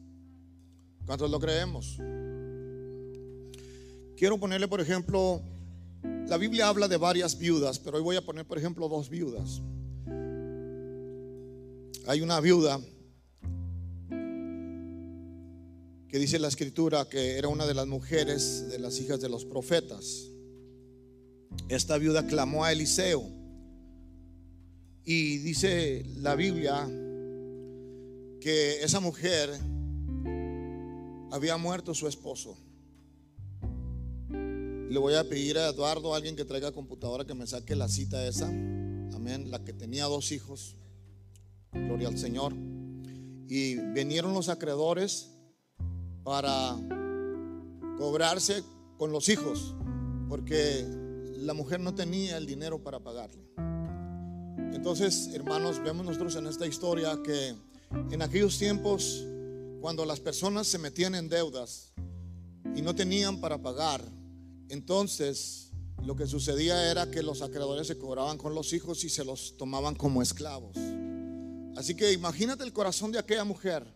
¿Cuántos 1.06 1.30
lo 1.30 1.40
creemos? 1.40 1.96
Quiero 4.16 4.38
ponerle, 4.38 4.68
por 4.68 4.80
ejemplo, 4.80 5.40
la 6.28 6.36
Biblia 6.36 6.68
habla 6.68 6.86
de 6.88 6.96
varias 6.96 7.38
viudas, 7.38 7.78
pero 7.78 7.96
hoy 7.96 8.02
voy 8.02 8.16
a 8.16 8.24
poner, 8.24 8.46
por 8.46 8.58
ejemplo, 8.58 8.88
dos 8.88 9.08
viudas. 9.08 9.62
Hay 12.06 12.22
una 12.22 12.40
viuda 12.40 12.80
que 16.08 16.18
dice 16.18 16.38
la 16.38 16.48
escritura 16.48 17.08
que 17.08 17.38
era 17.38 17.48
una 17.48 17.66
de 17.66 17.74
las 17.74 17.86
mujeres 17.86 18.68
de 18.68 18.78
las 18.78 18.98
hijas 19.00 19.20
de 19.20 19.28
los 19.28 19.44
profetas. 19.44 20.28
Esta 21.68 21.98
viuda 21.98 22.26
clamó 22.26 22.64
a 22.64 22.72
Eliseo 22.72 23.22
y 25.04 25.38
dice 25.38 26.04
la 26.16 26.34
Biblia 26.34 26.86
que 28.40 28.82
esa 28.82 28.98
mujer 29.00 29.50
había 31.30 31.56
muerto 31.58 31.94
su 31.94 32.08
esposo. 32.08 32.56
Le 34.30 34.98
voy 34.98 35.14
a 35.14 35.28
pedir 35.28 35.58
a 35.58 35.68
Eduardo, 35.68 36.14
alguien 36.14 36.34
que 36.34 36.44
traiga 36.44 36.72
computadora, 36.72 37.24
que 37.24 37.34
me 37.34 37.46
saque 37.46 37.76
la 37.76 37.88
cita 37.88 38.26
esa. 38.26 38.48
Amén. 38.48 39.50
La 39.50 39.62
que 39.62 39.72
tenía 39.72 40.06
dos 40.06 40.32
hijos. 40.32 40.76
Gloria 41.72 42.08
al 42.08 42.18
Señor. 42.18 42.54
Y 43.48 43.76
vinieron 43.92 44.32
los 44.32 44.48
acreedores 44.48 45.30
para 46.22 46.76
cobrarse 47.98 48.62
con 48.96 49.12
los 49.12 49.28
hijos, 49.28 49.74
porque 50.28 50.86
la 51.38 51.54
mujer 51.54 51.80
no 51.80 51.94
tenía 51.94 52.36
el 52.36 52.46
dinero 52.46 52.82
para 52.82 53.00
pagarle. 53.00 53.42
Entonces, 54.72 55.30
hermanos, 55.34 55.82
vemos 55.82 56.06
nosotros 56.06 56.36
en 56.36 56.46
esta 56.46 56.66
historia 56.66 57.18
que 57.24 57.54
en 58.10 58.22
aquellos 58.22 58.58
tiempos, 58.58 59.26
cuando 59.80 60.04
las 60.04 60.20
personas 60.20 60.66
se 60.66 60.78
metían 60.78 61.14
en 61.14 61.28
deudas 61.28 61.92
y 62.76 62.82
no 62.82 62.94
tenían 62.94 63.40
para 63.40 63.60
pagar, 63.60 64.00
entonces 64.68 65.72
lo 66.04 66.16
que 66.16 66.26
sucedía 66.26 66.90
era 66.90 67.10
que 67.10 67.22
los 67.22 67.42
acreedores 67.42 67.86
se 67.86 67.98
cobraban 67.98 68.38
con 68.38 68.54
los 68.54 68.72
hijos 68.72 69.04
y 69.04 69.10
se 69.10 69.24
los 69.24 69.56
tomaban 69.56 69.94
como 69.94 70.22
esclavos. 70.22 70.76
Así 71.80 71.94
que 71.94 72.12
imagínate 72.12 72.62
el 72.62 72.74
corazón 72.74 73.10
de 73.10 73.18
aquella 73.18 73.42
mujer 73.42 73.86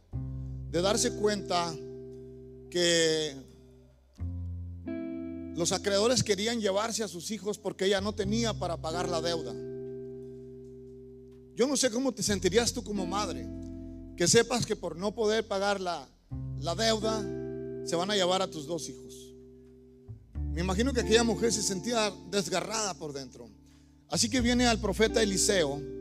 de 0.71 0.81
darse 0.81 1.13
cuenta 1.17 1.71
que 2.71 3.37
los 5.55 5.71
acreedores 5.71 6.25
querían 6.25 6.63
llevarse 6.63 7.05
a 7.05 7.09
sus 7.09 7.31
hijos 7.31 7.59
porque 7.59 7.85
ella 7.85 8.01
no 8.01 8.15
tenía 8.15 8.55
para 8.55 8.79
pagar 8.79 9.07
la 9.07 9.21
deuda. 9.21 9.53
Yo 11.55 11.67
no 11.67 11.77
sé 11.77 11.91
cómo 11.91 12.13
te 12.13 12.23
sentirías 12.23 12.73
tú 12.73 12.83
como 12.83 13.05
madre, 13.05 13.47
que 14.17 14.29
sepas 14.29 14.65
que 14.65 14.77
por 14.77 14.97
no 14.97 15.15
poder 15.15 15.47
pagar 15.47 15.79
la, 15.79 16.09
la 16.61 16.75
deuda 16.75 17.21
se 17.87 17.97
van 17.97 18.11
a 18.11 18.15
llevar 18.17 18.41
a 18.41 18.51
tus 18.51 18.67
dos 18.67 18.89
hijos. 18.89 19.15
Me 20.55 20.63
imagino 20.63 20.95
que 20.95 21.01
aquella 21.01 21.23
mujer 21.23 21.53
se 21.53 21.63
sentía 21.63 22.11
desgarrada 22.31 22.95
por 22.95 23.13
dentro. 23.13 23.47
Así 24.09 24.31
que 24.31 24.41
viene 24.41 24.67
al 24.67 24.81
profeta 24.81 25.23
Eliseo 25.23 25.94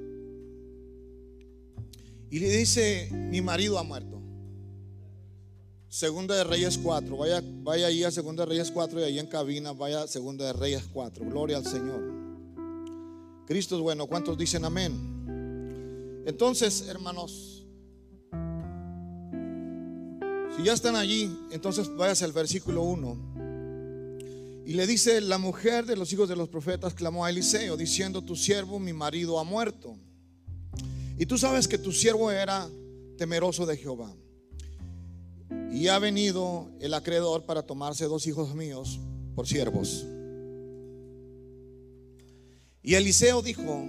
y 2.33 2.39
le 2.39 2.49
dice, 2.49 3.09
mi 3.11 3.43
marido 3.43 3.77
ha 3.77 3.83
muerto. 3.83 4.19
Segunda 5.87 6.33
de 6.33 6.43
Reyes 6.43 6.79
4. 6.79 7.15
Vaya, 7.15 7.43
vaya 7.61 7.85
ahí 7.85 8.03
a 8.03 8.09
Segunda 8.09 8.41
de 8.41 8.49
Reyes 8.49 8.71
4 8.71 9.01
y 9.01 9.03
ahí 9.03 9.19
en 9.19 9.27
cabina 9.27 9.71
vaya 9.71 10.01
a 10.01 10.07
Segunda 10.07 10.47
de 10.47 10.53
Reyes 10.53 10.83
4. 10.91 11.25
Gloria 11.29 11.57
al 11.57 11.67
Señor. 11.67 12.01
Cristo 13.45 13.75
es 13.75 13.81
bueno. 13.83 14.07
¿Cuántos 14.07 14.35
dicen 14.35 14.65
amén? 14.65 16.23
Entonces, 16.25 16.87
hermanos, 16.87 17.67
si 20.57 20.63
ya 20.63 20.73
están 20.73 20.95
allí, 20.95 21.31
entonces 21.51 21.87
vayas 21.95 22.23
al 22.23 22.31
versículo 22.31 22.81
1. 22.81 24.63
Y 24.65 24.73
le 24.73 24.87
dice, 24.87 25.21
la 25.21 25.37
mujer 25.37 25.85
de 25.85 25.95
los 25.95 26.11
hijos 26.11 26.27
de 26.27 26.35
los 26.35 26.49
profetas 26.49 26.95
clamó 26.95 27.25
a 27.25 27.29
Eliseo, 27.29 27.77
diciendo, 27.77 28.23
tu 28.23 28.35
siervo, 28.35 28.79
mi 28.79 28.91
marido, 28.91 29.37
ha 29.37 29.43
muerto. 29.43 29.95
Y 31.17 31.25
tú 31.25 31.37
sabes 31.37 31.67
que 31.67 31.77
tu 31.77 31.91
siervo 31.91 32.31
era 32.31 32.69
temeroso 33.17 33.65
de 33.65 33.77
Jehová. 33.77 34.13
Y 35.71 35.87
ha 35.87 35.99
venido 35.99 36.69
el 36.79 36.93
acreedor 36.93 37.45
para 37.45 37.63
tomarse 37.63 38.05
dos 38.05 38.27
hijos 38.27 38.53
míos 38.55 38.99
por 39.35 39.47
siervos. 39.47 40.05
Y 42.81 42.95
Eliseo 42.95 43.41
dijo, 43.41 43.85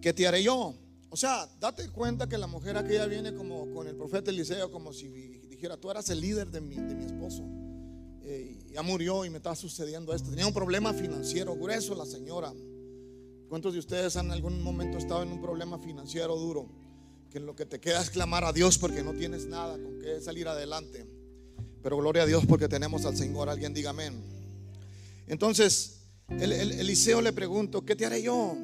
¿qué 0.00 0.12
te 0.12 0.26
haré 0.26 0.42
yo? 0.42 0.74
O 1.10 1.16
sea, 1.16 1.46
date 1.60 1.88
cuenta 1.90 2.28
que 2.28 2.38
la 2.38 2.46
mujer 2.46 2.76
aquella 2.76 3.06
viene 3.06 3.34
como 3.34 3.70
con 3.74 3.86
el 3.86 3.96
profeta 3.96 4.30
Eliseo, 4.30 4.70
como 4.70 4.92
si 4.92 5.08
dijera, 5.08 5.76
tú 5.76 5.90
eras 5.90 6.08
el 6.08 6.20
líder 6.20 6.50
de 6.50 6.60
mi, 6.60 6.76
de 6.76 6.94
mi 6.94 7.04
esposo. 7.04 7.44
Eh, 8.24 8.58
ya 8.72 8.82
murió 8.82 9.24
y 9.24 9.30
me 9.30 9.36
está 9.36 9.54
sucediendo 9.54 10.14
esto. 10.14 10.30
Tenía 10.30 10.46
un 10.46 10.54
problema 10.54 10.94
financiero 10.94 11.54
grueso 11.54 11.94
la 11.94 12.06
señora. 12.06 12.52
¿Cuántos 13.52 13.74
de 13.74 13.80
ustedes 13.80 14.16
han 14.16 14.24
en 14.28 14.32
algún 14.32 14.62
momento 14.62 14.96
estado 14.96 15.22
en 15.22 15.30
un 15.30 15.38
problema 15.38 15.78
financiero 15.78 16.38
duro? 16.38 16.70
que 17.30 17.38
lo 17.38 17.54
que 17.54 17.66
te 17.66 17.80
queda 17.80 18.00
es 18.00 18.08
clamar 18.08 18.44
a 18.44 18.52
Dios 18.54 18.78
porque 18.78 19.02
no 19.02 19.12
tienes 19.12 19.44
nada 19.44 19.74
con 19.74 19.98
qué 19.98 20.22
salir 20.22 20.48
adelante. 20.48 21.06
Pero 21.82 21.98
gloria 21.98 22.22
a 22.22 22.26
Dios 22.26 22.46
porque 22.46 22.66
tenemos 22.66 23.04
al 23.04 23.14
Señor. 23.14 23.50
Alguien 23.50 23.74
diga 23.74 23.90
amén. 23.90 24.14
Entonces, 25.26 25.98
Eliseo 26.30 27.20
le 27.20 27.34
pregunto, 27.34 27.84
¿qué 27.84 27.94
te 27.94 28.06
haré 28.06 28.22
yo? 28.22 28.56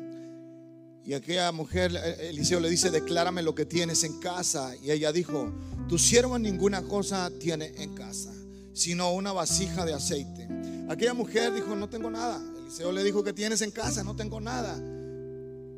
Y 1.05 1.13
aquella 1.13 1.53
mujer, 1.53 1.95
Eliseo 2.21 2.59
le 2.59 2.71
dice, 2.71 2.91
declárame 2.91 3.43
lo 3.43 3.55
que 3.55 3.67
tienes 3.67 4.05
en 4.05 4.19
casa. 4.21 4.75
Y 4.75 4.91
ella 4.91 5.13
dijo, 5.13 5.53
tu 5.87 5.99
siervo 5.99 6.39
ninguna 6.39 6.81
cosa 6.85 7.31
tiene 7.39 7.75
en 7.77 7.95
casa, 7.95 8.33
sino 8.73 9.13
una 9.13 9.33
vasija 9.35 9.85
de 9.85 9.93
aceite. 9.93 10.49
Aquella 10.89 11.13
mujer 11.13 11.53
dijo, 11.53 11.77
no 11.77 11.91
tengo 11.91 12.11
nada. 12.11 12.41
Eliseo 12.69 12.93
le 12.93 13.03
dijo, 13.03 13.25
¿qué 13.25 13.33
tienes 13.33 13.63
en 13.63 13.71
casa? 13.71 14.05
No 14.05 14.15
tengo 14.15 14.43
nada. 14.43 14.79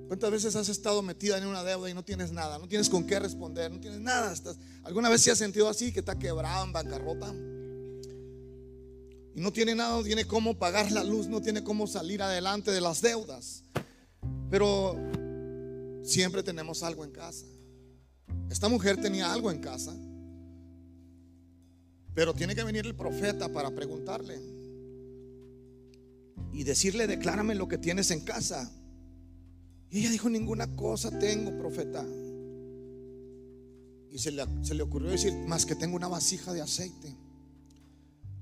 ¿Cuántas 0.09 0.29
veces 0.29 0.57
has 0.57 0.68
estado 0.68 1.03
metida 1.03 1.38
en 1.38 1.46
una 1.46 1.62
deuda 1.62 1.88
y 1.88 1.94
no 1.94 2.05
tienes 2.05 2.33
nada? 2.33 2.59
No 2.59 2.66
tienes 2.66 2.90
con 2.90 3.07
qué 3.07 3.20
responder, 3.20 3.70
no 3.70 3.79
tienes 3.79 4.00
nada. 4.00 4.35
¿Alguna 4.83 5.09
vez 5.09 5.22
se 5.22 5.31
ha 5.31 5.37
sentido 5.37 5.68
así, 5.68 5.92
que 5.92 6.00
está 6.00 6.18
quebrado 6.18 6.64
en 6.64 6.72
bancarrota? 6.72 7.33
Y 9.37 9.40
no 9.40 9.53
tiene 9.53 9.76
nada, 9.76 9.98
no 9.98 10.03
tiene 10.03 10.24
cómo 10.24 10.59
pagar 10.59 10.90
la 10.90 11.05
luz, 11.05 11.29
no 11.29 11.40
tiene 11.40 11.62
cómo 11.62 11.87
salir 11.87 12.22
adelante 12.22 12.72
de 12.72 12.81
las 12.81 13.00
deudas. 13.00 13.62
Pero 14.50 14.96
siempre 16.03 16.42
tenemos 16.42 16.83
algo 16.83 17.05
en 17.05 17.12
casa. 17.12 17.46
Esta 18.50 18.68
mujer 18.68 19.00
tenía 19.00 19.33
algo 19.33 19.53
en 19.53 19.61
casa. 19.61 19.94
Pero 22.14 22.35
tiene 22.35 22.57
que 22.57 22.64
venir 22.64 22.85
el 22.85 22.96
profeta 22.96 23.48
para 23.48 23.70
preguntarle 23.70 24.60
y 26.53 26.64
decirle, 26.64 27.07
declárame 27.07 27.55
lo 27.55 27.68
que 27.68 27.79
tienes 27.79 28.11
en 28.11 28.20
casa. 28.20 28.70
Y 29.90 30.00
ella 30.00 30.11
dijo, 30.11 30.29
ninguna 30.29 30.74
cosa 30.76 31.18
tengo, 31.18 31.57
profeta. 31.59 32.05
Y 34.12 34.18
se 34.18 34.33
le, 34.33 34.83
ocurrió 34.83 35.11
decir, 35.11 35.33
más 35.46 35.64
que 35.66 35.74
tengo 35.74 35.96
una 35.96 36.09
vasija 36.09 36.53
de 36.53 36.61
aceite. 36.61 37.16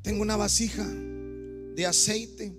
Tengo 0.03 0.23
una 0.23 0.37
vasija 0.37 0.87
de 0.87 1.87
aceite. 1.87 2.57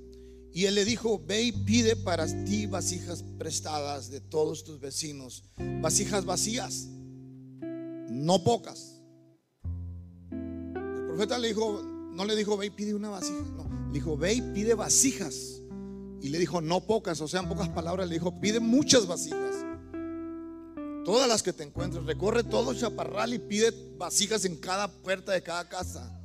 Y 0.51 0.65
él 0.65 0.75
le 0.75 0.85
dijo, 0.85 1.23
ve 1.25 1.43
y 1.43 1.51
pide 1.51 1.95
para 1.95 2.25
ti 2.45 2.65
vasijas 2.65 3.23
prestadas 3.37 4.09
de 4.09 4.21
todos 4.21 4.63
tus 4.63 4.79
vecinos. 4.79 5.43
Vasijas 5.81 6.25
vacías, 6.25 6.87
no 8.09 8.43
pocas. 8.43 9.01
El 10.31 11.05
profeta 11.07 11.37
le 11.37 11.49
dijo, 11.49 11.83
no 11.83 12.25
le 12.25 12.35
dijo, 12.35 12.57
ve 12.57 12.67
y 12.67 12.71
pide 12.71 12.93
una 12.93 13.09
vasija. 13.09 13.41
No, 13.55 13.78
le 13.89 13.93
dijo, 13.93 14.15
ve 14.15 14.33
y 14.33 14.41
pide 14.41 14.75
vasijas 14.75 15.63
y 16.21 16.29
le 16.29 16.37
dijo, 16.37 16.61
no 16.61 16.81
pocas, 16.81 17.19
o 17.21 17.27
sea, 17.27 17.39
en 17.39 17.49
pocas 17.49 17.69
palabras 17.69 18.07
le 18.07 18.13
dijo, 18.13 18.39
pide 18.39 18.59
muchas 18.59 19.07
vasijas. 19.07 19.65
Todas 21.03 21.27
las 21.27 21.41
que 21.41 21.53
te 21.53 21.63
encuentres, 21.63 22.05
recorre 22.05 22.43
todo 22.43 22.73
Chaparral 22.75 23.33
y 23.33 23.39
pide 23.39 23.73
vasijas 23.97 24.45
en 24.45 24.57
cada 24.57 24.87
puerta 24.89 25.31
de 25.31 25.41
cada 25.41 25.67
casa. 25.67 26.15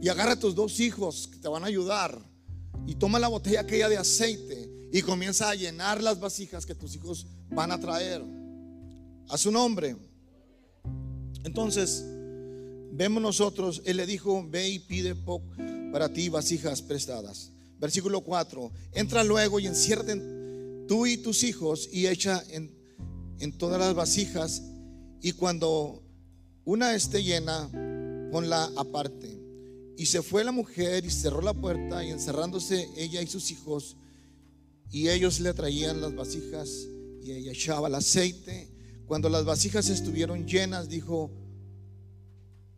Y 0.00 0.08
agarra 0.08 0.32
a 0.32 0.38
tus 0.38 0.54
dos 0.54 0.80
hijos 0.80 1.28
que 1.30 1.38
te 1.38 1.48
van 1.48 1.64
a 1.64 1.66
ayudar. 1.66 2.18
Y 2.86 2.94
toma 2.94 3.18
la 3.18 3.28
botella 3.28 3.60
aquella 3.60 3.90
de 3.90 3.98
aceite 3.98 4.88
y 4.90 5.02
comienza 5.02 5.50
a 5.50 5.54
llenar 5.54 6.02
las 6.02 6.18
vasijas 6.18 6.64
que 6.64 6.74
tus 6.74 6.96
hijos 6.96 7.26
van 7.50 7.72
a 7.72 7.78
traer. 7.78 8.24
A 9.28 9.36
su 9.36 9.50
nombre. 9.52 9.96
Entonces, 11.44 12.06
vemos 12.92 13.22
nosotros, 13.22 13.82
él 13.84 13.98
le 13.98 14.06
dijo, 14.06 14.42
ve 14.48 14.70
y 14.70 14.78
pide 14.78 15.14
para 15.92 16.12
ti 16.12 16.28
vasijas 16.28 16.82
prestadas. 16.82 17.50
Versículo 17.78 18.20
4. 18.20 18.70
Entra 18.92 19.24
luego 19.24 19.58
y 19.58 19.66
enciérrate 19.66 20.14
tú 20.86 21.06
y 21.06 21.16
tus 21.16 21.44
hijos 21.44 21.88
y 21.92 22.06
echa 22.06 22.42
en, 22.50 22.70
en 23.38 23.56
todas 23.56 23.80
las 23.80 23.94
vasijas. 23.94 24.62
Y 25.22 25.32
cuando 25.32 26.02
una 26.64 26.94
esté 26.94 27.22
llena, 27.22 27.68
ponla 28.30 28.70
aparte. 28.76 29.38
Y 29.96 30.06
se 30.06 30.22
fue 30.22 30.44
la 30.44 30.52
mujer 30.52 31.04
y 31.04 31.10
cerró 31.10 31.42
la 31.42 31.54
puerta 31.54 32.04
y 32.04 32.10
encerrándose 32.10 32.88
ella 32.96 33.20
y 33.22 33.26
sus 33.26 33.50
hijos 33.50 33.96
y 34.90 35.08
ellos 35.08 35.40
le 35.40 35.54
traían 35.54 36.00
las 36.00 36.14
vasijas 36.14 36.68
y 37.22 37.32
ella 37.32 37.52
echaba 37.52 37.88
el 37.88 37.94
aceite. 37.94 38.68
Cuando 39.06 39.28
las 39.28 39.44
vasijas 39.44 39.88
estuvieron 39.88 40.46
llenas, 40.46 40.88
dijo 40.88 41.30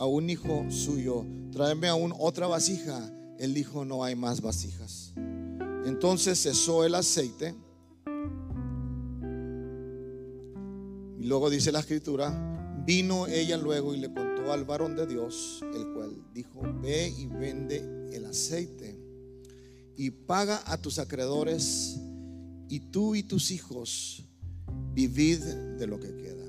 a 0.03 0.07
un 0.07 0.29
hijo 0.29 0.69
suyo, 0.69 1.25
tráeme 1.53 1.87
aún 1.87 2.13
otra 2.19 2.49
vasija. 2.49 3.09
Él 3.39 3.55
dijo, 3.55 3.85
no 3.85 4.03
hay 4.03 4.17
más 4.17 4.41
vasijas. 4.41 5.15
Entonces 5.87 6.43
cesó 6.43 6.85
el 6.85 6.97
aceite. 6.97 7.55
Y 11.21 11.25
luego 11.25 11.49
dice 11.51 11.71
la 11.71 11.79
escritura, 11.79 12.83
vino 12.85 13.29
ella 13.29 13.57
luego 13.57 13.95
y 13.95 13.99
le 13.99 14.13
contó 14.13 14.53
al 14.53 14.65
varón 14.65 14.97
de 14.97 15.07
Dios, 15.07 15.65
el 15.73 15.95
cual 15.95 16.21
dijo, 16.35 16.63
ve 16.83 17.15
y 17.17 17.27
vende 17.27 18.09
el 18.13 18.25
aceite 18.25 18.99
y 19.97 20.11
paga 20.11 20.65
a 20.67 20.79
tus 20.79 20.99
acreedores 20.99 22.01
y 22.69 22.81
tú 22.91 23.15
y 23.15 23.23
tus 23.23 23.53
hijos 23.53 24.25
vivid 24.95 25.45
de 25.79 25.87
lo 25.87 26.01
que 26.01 26.13
queda. 26.17 26.42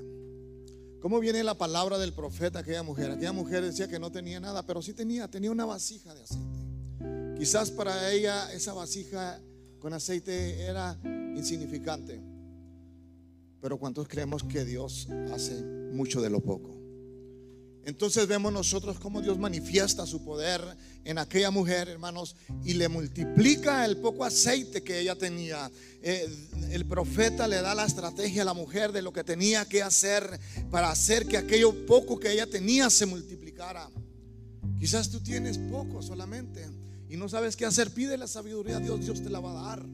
¿Cómo 1.04 1.20
viene 1.20 1.44
la 1.44 1.52
palabra 1.52 1.98
del 1.98 2.14
profeta 2.14 2.60
aquella 2.60 2.82
mujer? 2.82 3.10
Aquella 3.10 3.34
mujer 3.34 3.62
decía 3.62 3.86
que 3.86 3.98
no 3.98 4.10
tenía 4.10 4.40
nada, 4.40 4.64
pero 4.64 4.80
sí 4.80 4.94
tenía, 4.94 5.28
tenía 5.30 5.50
una 5.50 5.66
vasija 5.66 6.14
de 6.14 6.22
aceite. 6.22 7.36
Quizás 7.38 7.70
para 7.70 8.10
ella 8.10 8.50
esa 8.54 8.72
vasija 8.72 9.38
con 9.80 9.92
aceite 9.92 10.62
era 10.62 10.98
insignificante. 11.36 12.22
Pero 13.60 13.78
¿cuántos 13.78 14.08
creemos 14.08 14.44
que 14.44 14.64
Dios 14.64 15.06
hace 15.30 15.62
mucho 15.92 16.22
de 16.22 16.30
lo 16.30 16.40
poco? 16.40 16.74
Entonces 17.86 18.26
vemos 18.26 18.52
nosotros 18.52 18.98
cómo 18.98 19.20
Dios 19.20 19.38
manifiesta 19.38 20.06
su 20.06 20.24
poder 20.24 20.62
en 21.04 21.18
aquella 21.18 21.50
mujer, 21.50 21.88
hermanos, 21.88 22.34
y 22.64 22.74
le 22.74 22.88
multiplica 22.88 23.84
el 23.84 23.98
poco 23.98 24.24
aceite 24.24 24.82
que 24.82 25.00
ella 25.00 25.16
tenía. 25.16 25.70
Eh, 26.02 26.26
el 26.70 26.86
profeta 26.86 27.46
le 27.46 27.60
da 27.60 27.74
la 27.74 27.84
estrategia 27.84 28.42
a 28.42 28.46
la 28.46 28.54
mujer 28.54 28.92
de 28.92 29.02
lo 29.02 29.12
que 29.12 29.22
tenía 29.22 29.66
que 29.66 29.82
hacer 29.82 30.40
para 30.70 30.90
hacer 30.90 31.26
que 31.26 31.36
aquello 31.36 31.86
poco 31.86 32.18
que 32.18 32.32
ella 32.32 32.46
tenía 32.46 32.88
se 32.88 33.04
multiplicara. 33.04 33.90
Quizás 34.78 35.10
tú 35.10 35.20
tienes 35.20 35.58
poco 35.58 36.02
solamente 36.02 36.66
y 37.08 37.16
no 37.16 37.28
sabes 37.28 37.54
qué 37.54 37.66
hacer. 37.66 37.90
Pide 37.90 38.16
la 38.16 38.26
sabiduría 38.26 38.78
a 38.78 38.80
Dios, 38.80 39.00
Dios 39.00 39.22
te 39.22 39.28
la 39.28 39.40
va 39.40 39.50
a 39.50 39.68
dar. 39.68 39.86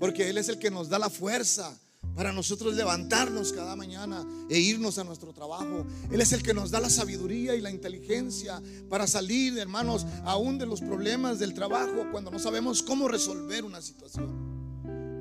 Porque 0.00 0.28
Él 0.28 0.38
es 0.38 0.48
el 0.48 0.58
que 0.58 0.70
nos 0.70 0.88
da 0.88 0.98
la 0.98 1.10
fuerza 1.10 1.80
para 2.14 2.32
nosotros 2.32 2.74
levantarnos 2.74 3.52
cada 3.52 3.74
mañana 3.76 4.24
e 4.48 4.58
irnos 4.58 4.98
a 4.98 5.04
nuestro 5.04 5.32
trabajo. 5.32 5.86
Él 6.10 6.20
es 6.20 6.32
el 6.32 6.42
que 6.42 6.54
nos 6.54 6.70
da 6.70 6.80
la 6.80 6.90
sabiduría 6.90 7.54
y 7.54 7.60
la 7.60 7.70
inteligencia 7.70 8.62
para 8.88 9.06
salir, 9.06 9.58
hermanos, 9.58 10.06
aún 10.24 10.58
de 10.58 10.66
los 10.66 10.80
problemas 10.80 11.38
del 11.38 11.54
trabajo 11.54 12.06
cuando 12.12 12.30
no 12.30 12.38
sabemos 12.38 12.82
cómo 12.82 13.08
resolver 13.08 13.64
una 13.64 13.82
situación. 13.82 14.54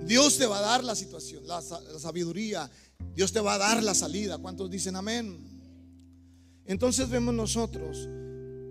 Dios 0.05 0.37
te 0.37 0.45
va 0.45 0.59
a 0.59 0.61
dar 0.61 0.83
la 0.83 0.95
situación, 0.95 1.47
la, 1.47 1.61
sabiduría. 1.61 2.69
Dios 3.15 3.31
te 3.31 3.39
va 3.39 3.55
a 3.55 3.57
dar 3.57 3.81
la 3.83 3.95
salida. 3.95 4.37
¿Cuántos 4.37 4.69
dicen 4.69 4.95
amén? 4.95 5.37
Entonces 6.65 7.09
vemos 7.09 7.33
nosotros 7.33 8.07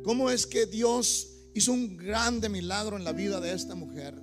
cómo 0.05 0.31
es 0.31 0.47
que 0.47 0.67
Dios 0.67 1.29
hizo 1.55 1.73
un 1.73 1.97
grande 1.97 2.49
milagro 2.49 2.97
en 2.97 3.05
la 3.05 3.13
vida 3.13 3.41
de 3.41 3.53
esta 3.53 3.75
mujer 3.75 4.15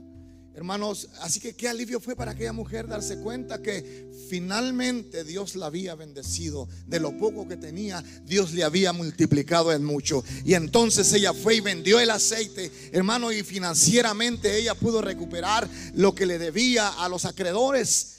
Hermanos, 0.60 1.08
así 1.22 1.40
que 1.40 1.56
qué 1.56 1.70
alivio 1.70 2.02
fue 2.02 2.18
para 2.18 2.32
aquella 2.32 2.52
mujer 2.52 2.86
darse 2.86 3.18
cuenta 3.20 3.62
que 3.62 4.12
finalmente 4.28 5.24
Dios 5.24 5.56
la 5.56 5.68
había 5.68 5.96
bendecido. 5.96 6.68
De 6.86 7.00
lo 7.00 7.18
poco 7.18 7.48
que 7.48 7.56
tenía, 7.56 8.04
Dios 8.26 8.52
le 8.52 8.66
había 8.66 8.92
multiplicado 8.92 9.72
en 9.72 9.86
mucho. 9.86 10.22
Y 10.44 10.56
entonces 10.56 11.14
ella 11.14 11.34
fue 11.34 11.56
y 11.56 11.62
vendió 11.62 11.98
el 12.02 12.10
aceite, 12.10 12.70
hermano, 12.92 13.32
y 13.32 13.42
financieramente 13.42 14.58
ella 14.58 14.76
pudo 14.76 15.02
recuperar 15.02 15.66
lo 15.94 16.14
que 16.14 16.26
le 16.26 16.38
debía 16.38 16.90
a 16.90 17.08
los 17.08 17.24
acreedores. 17.24 18.18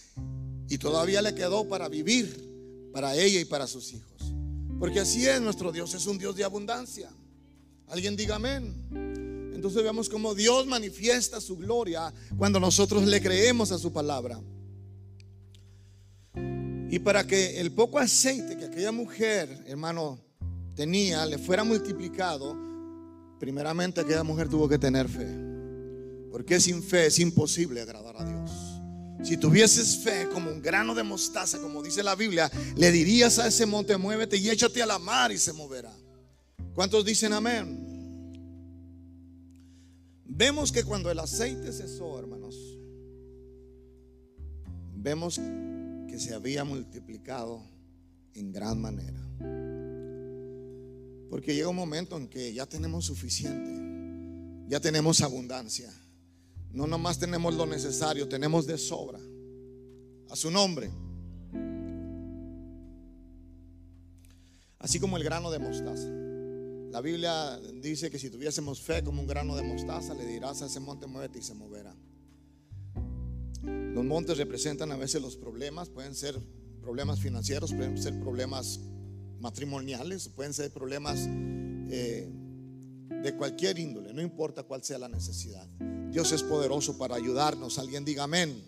Y 0.67 0.79
todavía 0.79 1.21
le 1.21 1.35
quedó 1.35 1.69
para 1.69 1.91
vivir, 1.91 2.89
para 2.91 3.15
ella 3.17 3.39
y 3.39 3.45
para 3.45 3.67
sus 3.67 3.93
hijos. 3.93 4.33
Porque 4.79 5.01
así 5.01 5.27
es 5.27 5.43
nuestro 5.43 5.73
Dios, 5.73 5.93
es 5.93 6.07
un 6.07 6.17
Dios 6.17 6.35
de 6.37 6.45
abundancia. 6.45 7.11
Alguien 7.89 8.17
diga 8.17 8.37
amén. 8.37 9.10
Entonces 9.61 9.83
vemos 9.83 10.09
cómo 10.09 10.35
Dios 10.35 10.67
manifiesta 10.67 11.39
su 11.39 11.55
gloria 11.55 12.15
cuando 12.39 12.59
nosotros 12.59 13.05
le 13.05 13.21
creemos 13.21 13.71
a 13.73 13.79
su 13.79 13.93
palabra. 13.93 14.41
Y 16.91 16.99
para 17.01 17.27
que 17.27 17.61
el 17.61 17.71
poco 17.71 17.99
aceite 17.99 18.57
que 18.57 18.65
aquella 18.65 18.91
mujer, 18.91 19.63
hermano, 19.67 20.19
tenía, 20.75 21.27
le 21.27 21.37
fuera 21.37 21.63
multiplicado, 21.63 22.57
primeramente 23.39 24.01
aquella 24.01 24.23
mujer 24.25 24.49
tuvo 24.49 24.67
que 24.67 24.79
tener 24.79 25.11
fe. 25.11 25.29
Porque 26.33 26.59
sin 26.59 26.83
fe 26.83 27.09
es 27.09 27.19
imposible 27.19 27.83
agradar 27.83 28.17
a 28.17 28.25
Dios. 28.25 28.51
Si 29.23 29.37
tuvieses 29.37 29.99
fe 29.99 30.27
como 30.33 30.51
un 30.51 30.63
grano 30.63 30.95
de 30.95 31.03
mostaza, 31.03 31.59
como 31.59 31.83
dice 31.83 32.03
la 32.03 32.15
Biblia, 32.15 32.51
le 32.77 32.91
dirías 32.91 33.39
a 33.39 33.49
ese 33.49 33.67
monte, 33.67 33.95
muévete 33.99 34.39
y 34.39 34.49
échate 34.49 34.83
a 34.83 34.87
la 34.87 34.99
mar 34.99 35.31
y 35.33 35.37
se 35.37 35.53
moverá. 35.53 35.93
¿Cuántos 36.75 37.05
dicen 37.05 37.35
amén? 37.35 37.90
Vemos 40.41 40.73
que 40.73 40.85
cuando 40.85 41.11
el 41.11 41.19
aceite 41.19 41.71
cesó, 41.71 42.19
hermanos, 42.19 42.57
vemos 44.95 45.39
que 46.09 46.19
se 46.19 46.33
había 46.33 46.65
multiplicado 46.65 47.63
en 48.33 48.51
gran 48.51 48.81
manera. 48.81 49.21
Porque 51.29 51.55
llega 51.55 51.69
un 51.69 51.77
momento 51.77 52.17
en 52.17 52.27
que 52.27 52.55
ya 52.55 52.65
tenemos 52.65 53.05
suficiente, 53.05 54.65
ya 54.67 54.81
tenemos 54.81 55.21
abundancia. 55.21 55.93
No 56.73 56.87
nomás 56.87 57.19
tenemos 57.19 57.55
lo 57.55 57.67
necesario, 57.67 58.27
tenemos 58.27 58.67
de 58.67 58.79
sobra. 58.79 59.21
A 60.31 60.37
su 60.37 60.51
nombre. 60.51 60.91
Así 64.79 64.99
como 64.99 65.19
el 65.19 65.23
grano 65.23 65.51
de 65.51 65.59
mostaza. 65.59 66.20
La 66.91 67.01
Biblia 67.01 67.57
dice 67.75 68.11
que 68.11 68.19
si 68.19 68.31
tuviésemos 68.31 68.81
fe 68.81 69.05
como 69.05 69.21
un 69.21 69.29
grano 69.29 69.55
de 69.55 69.63
mostaza, 69.63 70.13
le 70.13 70.27
dirás 70.27 70.61
a 70.63 70.67
ese 70.67 70.81
monte, 70.81 71.07
muévete 71.07 71.39
y 71.39 71.43
se 71.43 71.55
moverá. 71.55 71.95
Los 73.63 74.05
montes 74.05 74.37
representan 74.37 74.91
a 74.91 74.97
veces 74.97 75.23
los 75.23 75.37
problemas, 75.37 75.89
pueden 75.89 76.17
ser 76.17 76.37
problemas 76.81 77.21
financieros, 77.21 77.73
pueden 77.73 77.97
ser 77.97 78.19
problemas 78.19 78.81
matrimoniales, 79.39 80.29
pueden 80.31 80.53
ser 80.53 80.73
problemas 80.73 81.29
eh, 81.29 82.29
de 83.23 83.37
cualquier 83.37 83.79
índole, 83.79 84.13
no 84.13 84.21
importa 84.21 84.65
cuál 84.65 84.83
sea 84.83 84.99
la 84.99 85.09
necesidad. 85.09 85.69
Dios 86.11 86.33
es 86.33 86.43
poderoso 86.43 86.99
para 86.99 87.15
ayudarnos. 87.15 87.79
Alguien 87.79 88.05
diga 88.05 88.25
amén. 88.25 88.65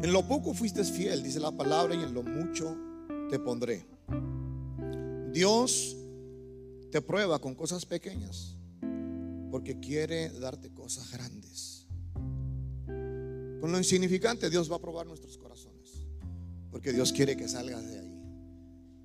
En 0.00 0.12
lo 0.12 0.28
poco 0.28 0.54
fuiste 0.54 0.84
fiel, 0.84 1.24
dice 1.24 1.40
la 1.40 1.50
palabra, 1.50 1.96
y 1.96 2.04
en 2.04 2.14
lo 2.14 2.22
mucho 2.22 2.93
te 3.30 3.38
pondré. 3.38 3.86
Dios 5.32 5.96
te 6.90 7.00
prueba 7.00 7.38
con 7.38 7.54
cosas 7.54 7.84
pequeñas 7.86 8.56
porque 9.50 9.78
quiere 9.80 10.30
darte 10.30 10.72
cosas 10.72 11.10
grandes. 11.12 11.86
Con 13.60 13.72
lo 13.72 13.78
insignificante 13.78 14.50
Dios 14.50 14.70
va 14.70 14.76
a 14.76 14.80
probar 14.80 15.06
nuestros 15.06 15.38
corazones 15.38 15.74
porque 16.74 16.92
Dios 16.92 17.12
quiere 17.12 17.36
que 17.36 17.46
salgas 17.46 17.86
de 17.86 18.00
ahí. 18.00 18.20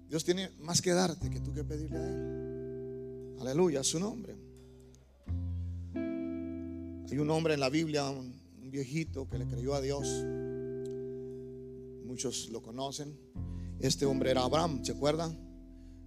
Dios 0.10 0.26
tiene 0.26 0.50
más 0.60 0.82
que 0.82 0.92
darte 0.92 1.30
que 1.30 1.40
tú 1.40 1.54
que 1.54 1.64
pedirle 1.64 1.98
a 1.98 2.08
Él. 2.08 3.36
Aleluya, 3.42 3.84
su 3.84 4.00
nombre. 4.00 4.36
Hay 5.94 7.18
un 7.20 7.30
hombre 7.30 7.54
en 7.54 7.60
la 7.60 7.70
Biblia, 7.70 8.10
un, 8.10 8.40
viejito 8.72 9.28
que 9.28 9.38
le 9.38 9.46
creyó 9.46 9.76
a 9.76 9.82
Dios. 9.82 10.08
Muchos 12.06 12.50
lo 12.50 12.62
conocen. 12.64 13.16
Este 13.80 14.06
hombre 14.06 14.32
era 14.32 14.44
Abraham, 14.44 14.84
¿se 14.84 14.92
acuerdan? 14.92 15.38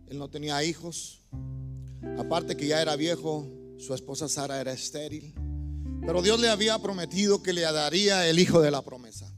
Él 0.06 0.18
no 0.18 0.28
tenía 0.28 0.62
hijos. 0.62 1.22
Aparte 2.18 2.56
que 2.56 2.66
ya 2.66 2.82
era 2.82 2.96
viejo, 2.96 3.48
su 3.78 3.94
esposa 3.94 4.28
Sara 4.28 4.60
era 4.60 4.72
estéril. 4.72 5.34
Pero 6.04 6.20
Dios 6.20 6.38
le 6.38 6.50
había 6.50 6.78
prometido 6.80 7.42
que 7.42 7.52
le 7.52 7.62
daría 7.62 8.28
el 8.28 8.38
hijo 8.38 8.60
de 8.60 8.70
la 8.70 8.82
promesa. 8.82 9.32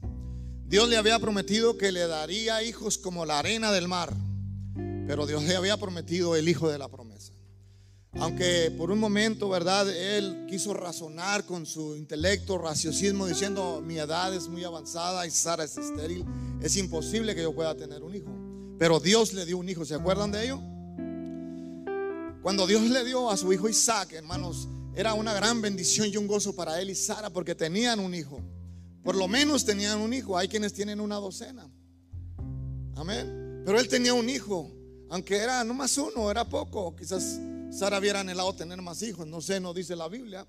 Dios 0.67 0.89
le 0.89 0.97
había 0.97 1.19
prometido 1.19 1.77
que 1.77 1.91
le 1.91 2.07
daría 2.07 2.61
hijos 2.63 2.97
como 2.97 3.25
la 3.25 3.39
arena 3.39 3.71
del 3.71 3.87
mar. 3.87 4.13
Pero 5.07 5.25
Dios 5.27 5.43
le 5.43 5.55
había 5.55 5.77
prometido 5.77 6.35
el 6.35 6.49
hijo 6.49 6.69
de 6.69 6.77
la 6.77 6.89
promesa. 6.89 7.31
Aunque 8.19 8.71
por 8.77 8.91
un 8.91 8.99
momento, 8.99 9.49
¿verdad? 9.49 9.89
Él 9.89 10.45
quiso 10.49 10.73
razonar 10.73 11.45
con 11.45 11.65
su 11.65 11.97
intelecto, 11.97 12.57
raciocismo, 12.57 13.27
diciendo, 13.27 13.81
mi 13.83 13.97
edad 13.97 14.33
es 14.33 14.47
muy 14.47 14.63
avanzada 14.63 15.27
y 15.27 15.31
Sara 15.31 15.65
es 15.65 15.77
estéril, 15.77 16.25
es 16.61 16.77
imposible 16.77 17.35
que 17.35 17.41
yo 17.41 17.53
pueda 17.53 17.75
tener 17.75 18.03
un 18.03 18.15
hijo. 18.15 18.31
Pero 18.79 18.99
Dios 18.99 19.33
le 19.33 19.45
dio 19.45 19.57
un 19.57 19.67
hijo, 19.67 19.83
¿se 19.83 19.95
acuerdan 19.95 20.31
de 20.31 20.45
ello? 20.45 20.61
Cuando 22.41 22.67
Dios 22.67 22.83
le 22.83 23.03
dio 23.03 23.29
a 23.29 23.37
su 23.37 23.51
hijo 23.51 23.67
Isaac, 23.67 24.13
hermanos, 24.13 24.67
era 24.95 25.13
una 25.13 25.33
gran 25.33 25.61
bendición 25.61 26.07
y 26.07 26.15
un 26.15 26.27
gozo 26.27 26.55
para 26.55 26.79
él 26.79 26.89
y 26.89 26.95
Sara 26.95 27.29
porque 27.29 27.53
tenían 27.53 27.99
un 27.99 28.13
hijo. 28.15 28.39
Por 29.03 29.15
lo 29.15 29.27
menos 29.27 29.65
tenían 29.65 29.99
un 29.99 30.13
hijo. 30.13 30.37
Hay 30.37 30.47
quienes 30.47 30.73
tienen 30.73 30.99
una 30.99 31.15
docena. 31.15 31.69
Amén. 32.95 33.61
Pero 33.65 33.79
él 33.79 33.87
tenía 33.87 34.13
un 34.13 34.29
hijo, 34.29 34.71
aunque 35.09 35.37
era 35.37 35.63
no 35.63 35.73
más 35.73 35.97
uno, 35.97 36.31
era 36.31 36.47
poco. 36.47 36.95
Quizás 36.95 37.39
Sara 37.75 37.99
hubiera 37.99 38.21
anhelado 38.21 38.53
tener 38.55 38.81
más 38.81 39.01
hijos, 39.01 39.27
no 39.27 39.41
sé, 39.41 39.59
no 39.59 39.73
dice 39.73 39.97
la 39.97 40.07
Biblia. 40.07 40.45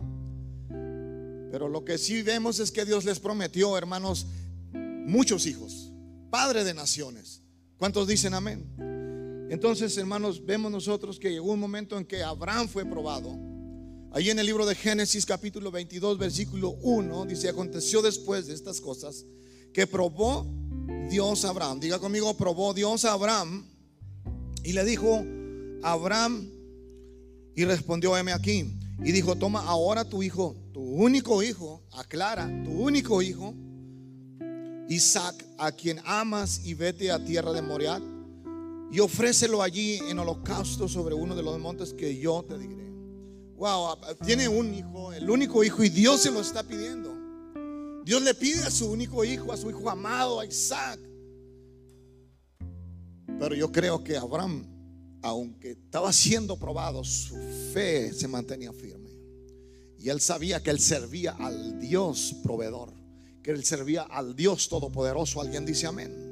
Pero 1.51 1.69
lo 1.69 1.85
que 1.85 1.99
sí 1.99 2.23
vemos 2.23 2.61
es 2.61 2.71
que 2.71 2.85
Dios 2.85 3.05
les 3.05 3.19
prometió, 3.19 3.77
hermanos, 3.77 4.29
muchos 4.73 5.45
hijos, 5.47 5.91
padre 6.31 6.63
de 6.63 6.73
naciones. 6.73 7.43
¿Cuántos 7.79 8.07
dicen 8.07 8.33
amén? 8.33 9.49
Entonces, 9.51 9.97
hermanos, 9.99 10.47
vemos 10.47 10.71
nosotros 10.71 11.19
que 11.19 11.33
llegó 11.33 11.51
un 11.51 11.59
momento 11.59 11.99
en 11.99 12.05
que 12.05 12.23
Abraham 12.23 12.69
fue 12.69 12.85
probado. 12.87 13.37
Ahí 14.13 14.31
en 14.31 14.39
el 14.39 14.47
libro 14.47 14.65
de 14.65 14.77
Génesis 14.77 15.27
capítulo 15.27 15.73
22, 15.73 16.19
versículo 16.19 16.77
1, 16.81 17.27
dice, 17.27 17.49
aconteció 17.49 18.03
después 18.03 18.47
de 18.47 18.55
estas 18.55 18.81
cosas 18.81 19.25
que 19.73 19.89
probó 19.89 20.47
Dios 21.11 21.45
a 21.45 21.49
Abraham. 21.49 21.81
Diga 21.81 21.99
conmigo, 21.99 22.37
probó 22.37 22.73
Dios 22.73 23.05
a 23.05 23.15
Abraham 23.15 23.67
y 24.63 24.75
le 24.75 24.85
dijo, 24.85 25.25
Abraham, 25.83 26.56
y 27.57 27.65
respondió, 27.65 28.17
heme 28.17 28.33
aquí. 28.33 28.79
Y 29.03 29.13
dijo, 29.13 29.35
toma 29.35 29.61
ahora 29.61 30.05
tu 30.05 30.23
hijo, 30.23 30.55
tu 30.73 30.81
único 30.81 31.43
hijo, 31.43 31.83
aclara, 31.93 32.47
tu 32.65 32.71
único 32.71 33.21
hijo, 33.21 33.55
Isaac, 34.89 35.45
a 35.59 35.73
quien 35.73 36.01
amas, 36.05 36.65
y 36.65 36.75
vete 36.75 37.11
a 37.11 37.23
tierra 37.23 37.53
de 37.53 37.63
Moriah 37.63 38.01
y 38.91 39.01
ofrécelo 39.01 39.63
allí 39.63 39.99
en 40.09 40.19
holocausto 40.19 40.89
sobre 40.89 41.15
uno 41.15 41.35
de 41.35 41.43
los 41.43 41.59
montes 41.59 41.93
que 41.93 42.17
yo 42.19 42.45
te 42.49 42.57
diré. 42.59 42.87
Wow, 43.57 43.97
tiene 44.25 44.49
un 44.49 44.73
hijo, 44.75 45.13
el 45.13 45.29
único 45.29 45.65
hijo, 45.65 45.83
y 45.83 45.89
Dios 45.89 46.23
se 46.23 46.31
lo 46.31 46.41
está 46.41 46.63
pidiendo. 46.63 47.15
Dios 48.05 48.23
le 48.23 48.35
pide 48.35 48.63
a 48.63 48.71
su 48.71 48.91
único 48.91 49.25
hijo, 49.25 49.53
a 49.53 49.57
su 49.57 49.71
hijo 49.71 49.91
amado, 49.91 50.39
a 50.39 50.47
Isaac. 50.47 51.01
Pero 53.39 53.55
yo 53.55 53.73
creo 53.73 54.05
que 54.05 54.17
Abraham, 54.17 54.65
aunque 55.23 55.73
estaba 55.73 56.13
siendo 56.13 56.59
probado, 56.59 57.05
su 57.05 57.37
fe 57.73 58.13
se 58.13 58.29
mantenía 58.29 58.73
firme. 58.73 59.11
Y 59.99 60.09
él 60.09 60.21
sabía 60.21 60.63
que 60.63 60.71
él 60.71 60.79
servía 60.79 61.33
al 61.33 61.81
Dios 61.81 62.37
proveedor, 62.43 62.93
que 63.43 63.51
él 63.51 63.65
servía 63.65 64.03
al 64.03 64.37
Dios 64.37 64.69
todopoderoso. 64.69 65.41
Alguien 65.41 65.67
dice 65.67 65.87
amén. 65.87 66.27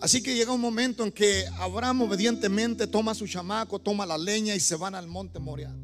Así 0.00 0.22
que 0.22 0.34
llega 0.34 0.52
un 0.52 0.60
momento 0.60 1.04
en 1.04 1.12
que 1.12 1.44
Abraham 1.58 2.02
obedientemente 2.02 2.86
toma 2.86 3.14
su 3.14 3.26
chamaco, 3.26 3.78
toma 3.78 4.06
la 4.06 4.16
leña 4.16 4.54
y 4.54 4.60
se 4.60 4.76
van 4.76 4.94
al 4.94 5.06
monte 5.06 5.38
Moriah. 5.38 5.74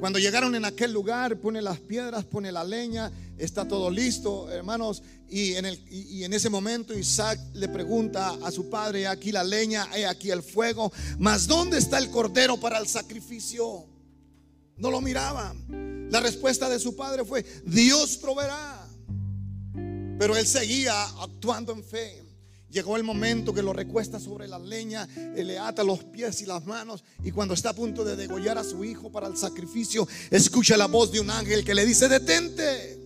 Cuando 0.00 0.18
llegaron 0.18 0.54
en 0.54 0.64
aquel 0.64 0.92
lugar, 0.92 1.36
pone 1.40 1.60
las 1.60 1.78
piedras, 1.78 2.24
pone 2.24 2.50
la 2.50 2.64
leña, 2.64 3.12
está 3.40 3.66
todo 3.66 3.90
listo, 3.90 4.50
hermanos. 4.50 5.02
Y 5.28 5.54
en, 5.54 5.66
y 5.90 6.24
en 6.24 6.32
ese 6.32 6.50
momento 6.50 6.96
Isaac 6.96 7.38
le 7.54 7.68
pregunta 7.68 8.36
a 8.42 8.50
su 8.50 8.68
padre, 8.68 9.06
aquí 9.06 9.32
la 9.32 9.44
leña, 9.44 9.88
aquí 10.08 10.30
el 10.30 10.42
fuego, 10.42 10.92
mas 11.18 11.46
¿dónde 11.46 11.78
está 11.78 11.98
el 11.98 12.10
cordero 12.10 12.58
para 12.58 12.78
el 12.78 12.86
sacrificio? 12.86 13.86
No 14.76 14.90
lo 14.90 15.00
miraba. 15.00 15.54
La 16.10 16.20
respuesta 16.20 16.68
de 16.68 16.80
su 16.80 16.96
padre 16.96 17.24
fue, 17.24 17.44
Dios 17.64 18.16
proveerá. 18.16 18.88
Pero 20.18 20.36
él 20.36 20.46
seguía 20.46 21.04
actuando 21.22 21.72
en 21.72 21.84
fe. 21.84 22.22
Llegó 22.70 22.96
el 22.96 23.02
momento 23.02 23.52
que 23.52 23.62
lo 23.62 23.72
recuesta 23.72 24.20
sobre 24.20 24.46
la 24.46 24.58
leña, 24.58 25.08
le 25.34 25.58
ata 25.58 25.82
los 25.82 26.04
pies 26.04 26.40
y 26.42 26.46
las 26.46 26.64
manos 26.66 27.02
y 27.24 27.32
cuando 27.32 27.54
está 27.54 27.70
a 27.70 27.74
punto 27.74 28.04
de 28.04 28.14
degollar 28.14 28.58
a 28.58 28.64
su 28.64 28.84
hijo 28.84 29.10
para 29.10 29.26
el 29.26 29.36
sacrificio, 29.36 30.06
escucha 30.30 30.76
la 30.76 30.86
voz 30.86 31.10
de 31.10 31.18
un 31.18 31.30
ángel 31.30 31.64
que 31.64 31.74
le 31.74 31.84
dice, 31.84 32.08
detente. 32.08 32.99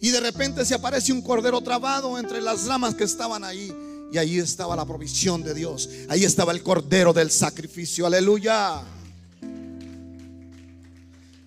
Y 0.00 0.10
de 0.10 0.20
repente 0.20 0.64
se 0.64 0.74
aparece 0.74 1.12
un 1.12 1.22
cordero 1.22 1.60
trabado 1.60 2.18
entre 2.18 2.40
las 2.40 2.66
ramas 2.66 2.94
que 2.94 3.04
estaban 3.04 3.44
ahí. 3.44 3.72
Y 4.12 4.18
ahí 4.18 4.38
estaba 4.38 4.76
la 4.76 4.86
provisión 4.86 5.42
de 5.42 5.54
Dios. 5.54 5.88
Ahí 6.08 6.24
estaba 6.24 6.52
el 6.52 6.62
cordero 6.62 7.12
del 7.12 7.30
sacrificio. 7.30 8.06
Aleluya. 8.06 8.82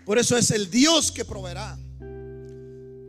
Por 0.05 0.19
eso 0.19 0.37
es 0.37 0.51
el 0.51 0.69
Dios 0.69 1.11
que 1.11 1.25
proveerá. 1.25 1.77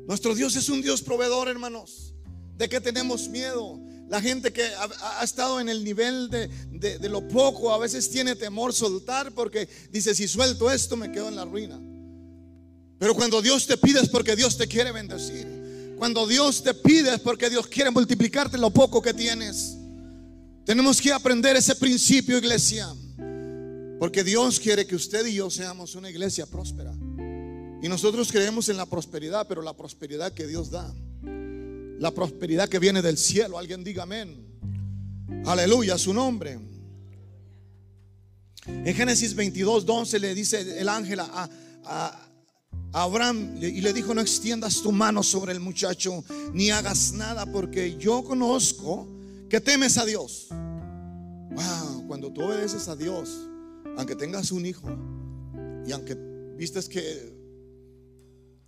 Nuestro 0.06 0.34
Dios 0.34 0.56
es 0.56 0.68
un 0.68 0.82
Dios 0.82 1.02
proveedor, 1.02 1.48
hermanos. 1.48 2.14
¿De 2.56 2.68
qué 2.68 2.80
tenemos 2.80 3.28
miedo? 3.28 3.80
La 4.08 4.20
gente 4.20 4.52
que 4.52 4.62
ha, 4.62 5.24
estado 5.24 5.58
en 5.58 5.68
el 5.68 5.82
nivel 5.82 6.28
de, 6.28 7.08
lo 7.08 7.26
poco 7.28 7.72
a 7.72 7.78
veces 7.78 8.10
tiene 8.10 8.36
temor 8.36 8.74
soltar 8.74 9.32
porque 9.32 9.68
dice, 9.90 10.14
si 10.14 10.28
suelto 10.28 10.70
esto 10.70 10.96
me 10.96 11.10
quedo 11.10 11.28
en 11.28 11.36
la 11.36 11.44
ruina. 11.44 11.80
Pero 13.02 13.16
cuando 13.16 13.42
Dios 13.42 13.66
te 13.66 13.76
pide 13.76 13.98
es 13.98 14.08
porque 14.08 14.36
Dios 14.36 14.56
te 14.56 14.68
quiere 14.68 14.92
bendecir. 14.92 15.96
Cuando 15.98 16.24
Dios 16.24 16.62
te 16.62 16.72
pide 16.72 17.16
es 17.16 17.18
porque 17.18 17.50
Dios 17.50 17.66
quiere 17.66 17.90
multiplicarte 17.90 18.56
lo 18.56 18.70
poco 18.70 19.02
que 19.02 19.12
tienes. 19.12 19.76
Tenemos 20.64 21.00
que 21.02 21.10
aprender 21.12 21.56
ese 21.56 21.74
principio, 21.74 22.38
iglesia. 22.38 22.94
Porque 23.98 24.22
Dios 24.22 24.60
quiere 24.60 24.86
que 24.86 24.94
usted 24.94 25.26
y 25.26 25.34
yo 25.34 25.50
seamos 25.50 25.96
una 25.96 26.10
iglesia 26.10 26.46
próspera. 26.46 26.92
Y 27.82 27.88
nosotros 27.88 28.30
creemos 28.30 28.68
en 28.68 28.76
la 28.76 28.86
prosperidad, 28.86 29.48
pero 29.48 29.62
la 29.62 29.72
prosperidad 29.72 30.32
que 30.32 30.46
Dios 30.46 30.70
da 30.70 30.94
la 31.98 32.12
prosperidad 32.12 32.68
que 32.68 32.78
viene 32.78 33.02
del 33.02 33.18
cielo. 33.18 33.58
Alguien 33.58 33.82
diga 33.82 34.04
amén. 34.04 34.46
Aleluya, 35.44 35.98
su 35.98 36.14
nombre. 36.14 36.56
En 38.64 38.94
Génesis 38.94 39.34
22, 39.34 39.84
12 39.84 40.20
le 40.20 40.36
dice 40.36 40.78
el 40.80 40.88
ángel 40.88 41.18
a, 41.18 42.21
Abraham 42.92 43.56
y 43.60 43.80
le 43.80 43.92
dijo, 43.92 44.14
no 44.14 44.20
extiendas 44.20 44.82
tu 44.82 44.92
mano 44.92 45.22
sobre 45.22 45.52
el 45.52 45.60
muchacho, 45.60 46.24
ni 46.52 46.70
hagas 46.70 47.12
nada, 47.12 47.50
porque 47.50 47.96
yo 47.96 48.22
conozco 48.22 49.08
que 49.48 49.60
temes 49.60 49.96
a 49.98 50.04
Dios. 50.04 50.48
Wow, 50.50 52.06
cuando 52.06 52.30
tú 52.32 52.42
obedeces 52.42 52.88
a 52.88 52.96
Dios, 52.96 53.48
aunque 53.96 54.14
tengas 54.14 54.52
un 54.52 54.66
hijo, 54.66 54.88
y 55.86 55.92
aunque 55.92 56.14
vistes 56.56 56.88
que 56.88 57.32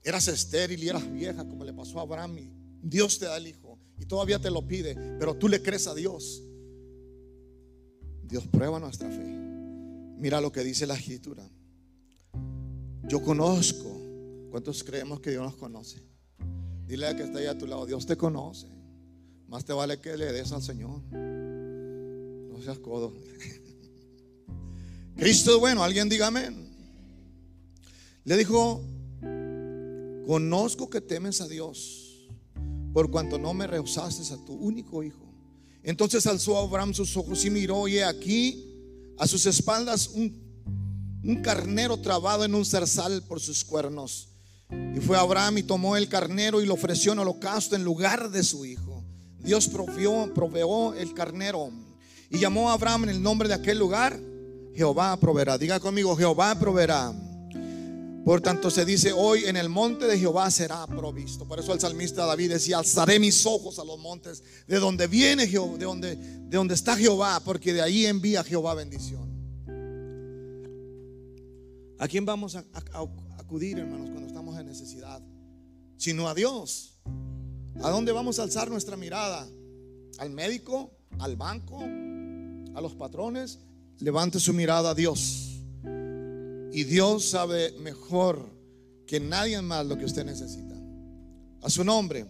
eras 0.02 0.28
estéril 0.28 0.82
y 0.82 0.88
eras 0.88 1.10
vieja, 1.12 1.46
como 1.46 1.64
le 1.64 1.72
pasó 1.72 1.98
a 1.98 2.02
Abraham, 2.02 2.36
Dios 2.82 3.18
te 3.18 3.26
da 3.26 3.36
el 3.36 3.46
hijo 3.46 3.78
y 3.98 4.06
todavía 4.06 4.38
te 4.38 4.50
lo 4.50 4.66
pide, 4.66 4.94
pero 5.18 5.34
tú 5.34 5.48
le 5.48 5.62
crees 5.62 5.86
a 5.86 5.94
Dios. 5.94 6.42
Dios 8.22 8.46
prueba 8.48 8.80
nuestra 8.80 9.08
fe. 9.10 9.24
Mira 10.18 10.40
lo 10.40 10.50
que 10.50 10.64
dice 10.64 10.86
la 10.86 10.94
escritura. 10.94 11.48
Yo 13.06 13.22
conozco. 13.22 13.93
¿Cuántos 14.54 14.84
creemos 14.84 15.18
que 15.18 15.30
Dios 15.30 15.42
nos 15.42 15.56
conoce? 15.56 16.00
Dile 16.86 17.08
a 17.08 17.16
que 17.16 17.24
está 17.24 17.40
ahí 17.40 17.46
a 17.46 17.58
tu 17.58 17.66
lado, 17.66 17.86
Dios 17.86 18.06
te 18.06 18.16
conoce. 18.16 18.68
Más 19.48 19.64
te 19.64 19.72
vale 19.72 19.98
que 19.98 20.16
le 20.16 20.32
des 20.32 20.52
al 20.52 20.62
Señor. 20.62 21.02
No 21.10 22.62
seas 22.62 22.78
codo. 22.78 23.12
Cristo 25.16 25.54
es 25.54 25.58
bueno, 25.58 25.82
alguien 25.82 26.08
diga 26.08 26.28
amén. 26.28 26.72
Le 28.22 28.36
dijo, 28.36 28.80
conozco 30.24 30.88
que 30.88 31.00
temes 31.00 31.40
a 31.40 31.48
Dios 31.48 32.28
por 32.92 33.10
cuanto 33.10 33.40
no 33.40 33.54
me 33.54 33.66
rehusaste 33.66 34.32
a 34.32 34.44
tu 34.44 34.52
único 34.52 35.02
hijo. 35.02 35.34
Entonces 35.82 36.28
alzó 36.28 36.58
Abraham 36.58 36.94
sus 36.94 37.16
ojos 37.16 37.44
y 37.44 37.50
miró, 37.50 37.88
y 37.88 37.98
aquí 37.98 39.12
a 39.18 39.26
sus 39.26 39.46
espaldas 39.46 40.10
un, 40.10 40.32
un 41.24 41.42
carnero 41.42 41.96
trabado 41.96 42.44
en 42.44 42.54
un 42.54 42.64
zarzal 42.64 43.20
por 43.24 43.40
sus 43.40 43.64
cuernos. 43.64 44.28
Y 44.70 45.00
fue 45.00 45.16
Abraham 45.16 45.58
y 45.58 45.62
tomó 45.62 45.96
el 45.96 46.08
carnero 46.08 46.62
y 46.62 46.66
lo 46.66 46.74
ofreció 46.74 47.12
en 47.12 47.20
holocausto 47.20 47.76
en 47.76 47.84
lugar 47.84 48.30
de 48.30 48.42
su 48.42 48.64
hijo. 48.64 49.04
Dios 49.38 49.68
proveó, 49.68 50.94
el 50.94 51.12
carnero 51.12 51.70
y 52.30 52.38
llamó 52.38 52.70
a 52.70 52.74
Abraham 52.74 53.04
en 53.04 53.10
el 53.10 53.22
nombre 53.22 53.48
de 53.48 53.54
aquel 53.54 53.78
lugar. 53.78 54.18
Jehová 54.74 55.16
proveerá. 55.18 55.58
Diga 55.58 55.78
conmigo, 55.78 56.16
Jehová 56.16 56.58
proveerá. 56.58 57.12
Por 58.24 58.40
tanto 58.40 58.70
se 58.70 58.86
dice 58.86 59.12
hoy 59.12 59.44
en 59.44 59.56
el 59.56 59.68
monte 59.68 60.06
de 60.06 60.18
Jehová 60.18 60.50
será 60.50 60.86
provisto. 60.86 61.46
Por 61.46 61.60
eso 61.60 61.74
el 61.74 61.80
salmista 61.80 62.24
David 62.24 62.52
decía, 62.52 62.78
alzaré 62.78 63.18
mis 63.18 63.44
ojos 63.44 63.78
a 63.78 63.84
los 63.84 63.98
montes 63.98 64.42
de 64.66 64.78
donde 64.78 65.06
viene 65.06 65.46
Jehová, 65.46 65.76
de 65.76 65.84
donde, 65.84 66.16
de 66.16 66.56
donde 66.56 66.74
está 66.74 66.96
Jehová, 66.96 67.40
porque 67.44 67.74
de 67.74 67.82
ahí 67.82 68.06
envía 68.06 68.42
Jehová 68.42 68.74
bendición. 68.74 69.24
¿A 71.98 72.08
quién 72.08 72.24
vamos 72.24 72.56
a, 72.56 72.64
acudir, 73.44 73.78
hermanos, 73.78 74.08
cuando 74.10 74.26
estamos 74.26 74.58
en 74.58 74.66
necesidad? 74.66 75.22
Sino 75.96 76.28
a 76.28 76.34
Dios. 76.34 76.98
¿A 77.82 77.90
dónde 77.90 78.12
vamos 78.12 78.38
a 78.38 78.44
alzar 78.44 78.70
nuestra 78.70 78.96
mirada? 78.96 79.46
¿Al 80.18 80.30
médico? 80.30 80.90
¿Al 81.18 81.36
banco? 81.36 81.80
¿A 82.74 82.80
los 82.80 82.94
patrones? 82.94 83.60
Levante 83.98 84.40
su 84.40 84.54
mirada 84.54 84.90
a 84.90 84.94
Dios. 84.94 85.60
Y 86.72 86.84
Dios 86.84 87.26
sabe 87.26 87.72
mejor 87.80 88.48
que 89.06 89.20
nadie 89.20 89.60
más 89.60 89.86
lo 89.86 89.98
que 89.98 90.06
usted 90.06 90.24
necesita. 90.24 90.74
A 91.62 91.70
su 91.70 91.84
nombre. 91.84 92.26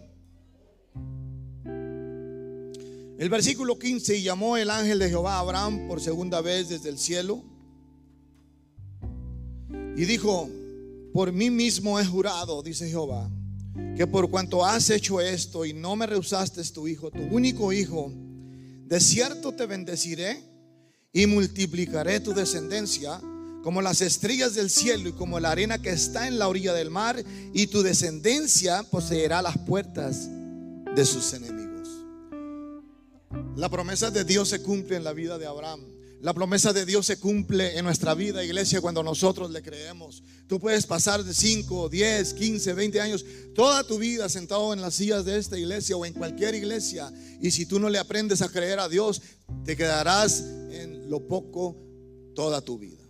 El 3.17 3.29
versículo 3.29 3.79
15, 3.79 4.17
y 4.17 4.23
llamó 4.23 4.57
el 4.57 4.69
ángel 4.69 4.99
de 4.99 5.07
Jehová 5.07 5.35
a 5.35 5.39
Abraham 5.39 5.87
por 5.87 6.01
segunda 6.01 6.41
vez 6.41 6.67
desde 6.69 6.89
el 6.89 6.97
cielo. 6.97 7.41
Y 9.95 10.03
dijo, 10.03 10.49
por 11.15 11.31
mí 11.31 11.49
mismo 11.49 11.97
he 11.97 12.05
jurado, 12.05 12.61
dice 12.61 12.89
Jehová, 12.89 13.31
que 13.95 14.05
por 14.05 14.29
cuanto 14.29 14.65
has 14.65 14.89
hecho 14.89 15.21
esto 15.21 15.63
y 15.63 15.71
no 15.71 15.95
me 15.95 16.05
rehusaste 16.05 16.61
tu 16.73 16.89
hijo, 16.89 17.09
tu 17.09 17.21
único 17.31 17.71
hijo, 17.71 18.11
de 18.11 18.99
cierto 18.99 19.53
te 19.53 19.65
bendeciré 19.65 20.43
y 21.13 21.25
multiplicaré 21.25 22.19
tu 22.19 22.33
descendencia 22.33 23.21
como 23.63 23.81
las 23.81 24.01
estrellas 24.01 24.55
del 24.55 24.69
cielo 24.69 25.07
y 25.07 25.13
como 25.13 25.39
la 25.39 25.51
arena 25.51 25.81
que 25.81 25.91
está 25.91 26.27
en 26.27 26.37
la 26.37 26.49
orilla 26.49 26.73
del 26.73 26.91
mar, 26.91 27.23
y 27.53 27.67
tu 27.67 27.81
descendencia 27.81 28.83
poseerá 28.83 29.41
las 29.41 29.57
puertas 29.59 30.27
de 30.97 31.05
sus 31.05 31.31
enemigos. 31.31 31.87
La 33.55 33.69
promesa 33.69 34.11
de 34.11 34.25
Dios 34.25 34.49
se 34.49 34.61
cumple 34.61 34.97
en 34.97 35.05
la 35.05 35.13
vida 35.13 35.37
de 35.37 35.47
Abraham. 35.47 35.94
La 36.21 36.33
promesa 36.33 36.73
de 36.73 36.85
Dios 36.85 37.05
se 37.05 37.17
cumple 37.17 37.77
en 37.77 37.85
nuestra 37.85 38.15
vida, 38.15 38.43
iglesia, 38.43 38.81
cuando 38.81 39.03
nosotros 39.03 39.51
le 39.51 39.61
creemos. 39.61 40.23
Tú 40.47 40.59
puedes 40.59 40.85
pasar 40.85 41.23
de 41.23 41.33
5, 41.33 41.89
10, 41.89 42.33
15, 42.33 42.73
20 42.73 43.01
años, 43.01 43.25
toda 43.53 43.85
tu 43.85 43.99
vida 43.99 44.27
sentado 44.29 44.73
en 44.73 44.81
las 44.81 44.95
sillas 44.95 45.25
de 45.25 45.37
esta 45.37 45.57
iglesia 45.57 45.97
o 45.97 46.05
en 46.05 46.13
cualquier 46.13 46.55
iglesia. 46.55 47.11
Y 47.41 47.51
si 47.51 47.65
tú 47.65 47.79
no 47.79 47.89
le 47.89 47.99
aprendes 47.99 48.41
a 48.41 48.49
creer 48.49 48.79
a 48.79 48.89
Dios, 48.89 49.21
te 49.65 49.75
quedarás 49.75 50.39
en 50.71 51.09
lo 51.09 51.27
poco 51.27 51.77
toda 52.33 52.61
tu 52.61 52.79
vida. 52.79 53.05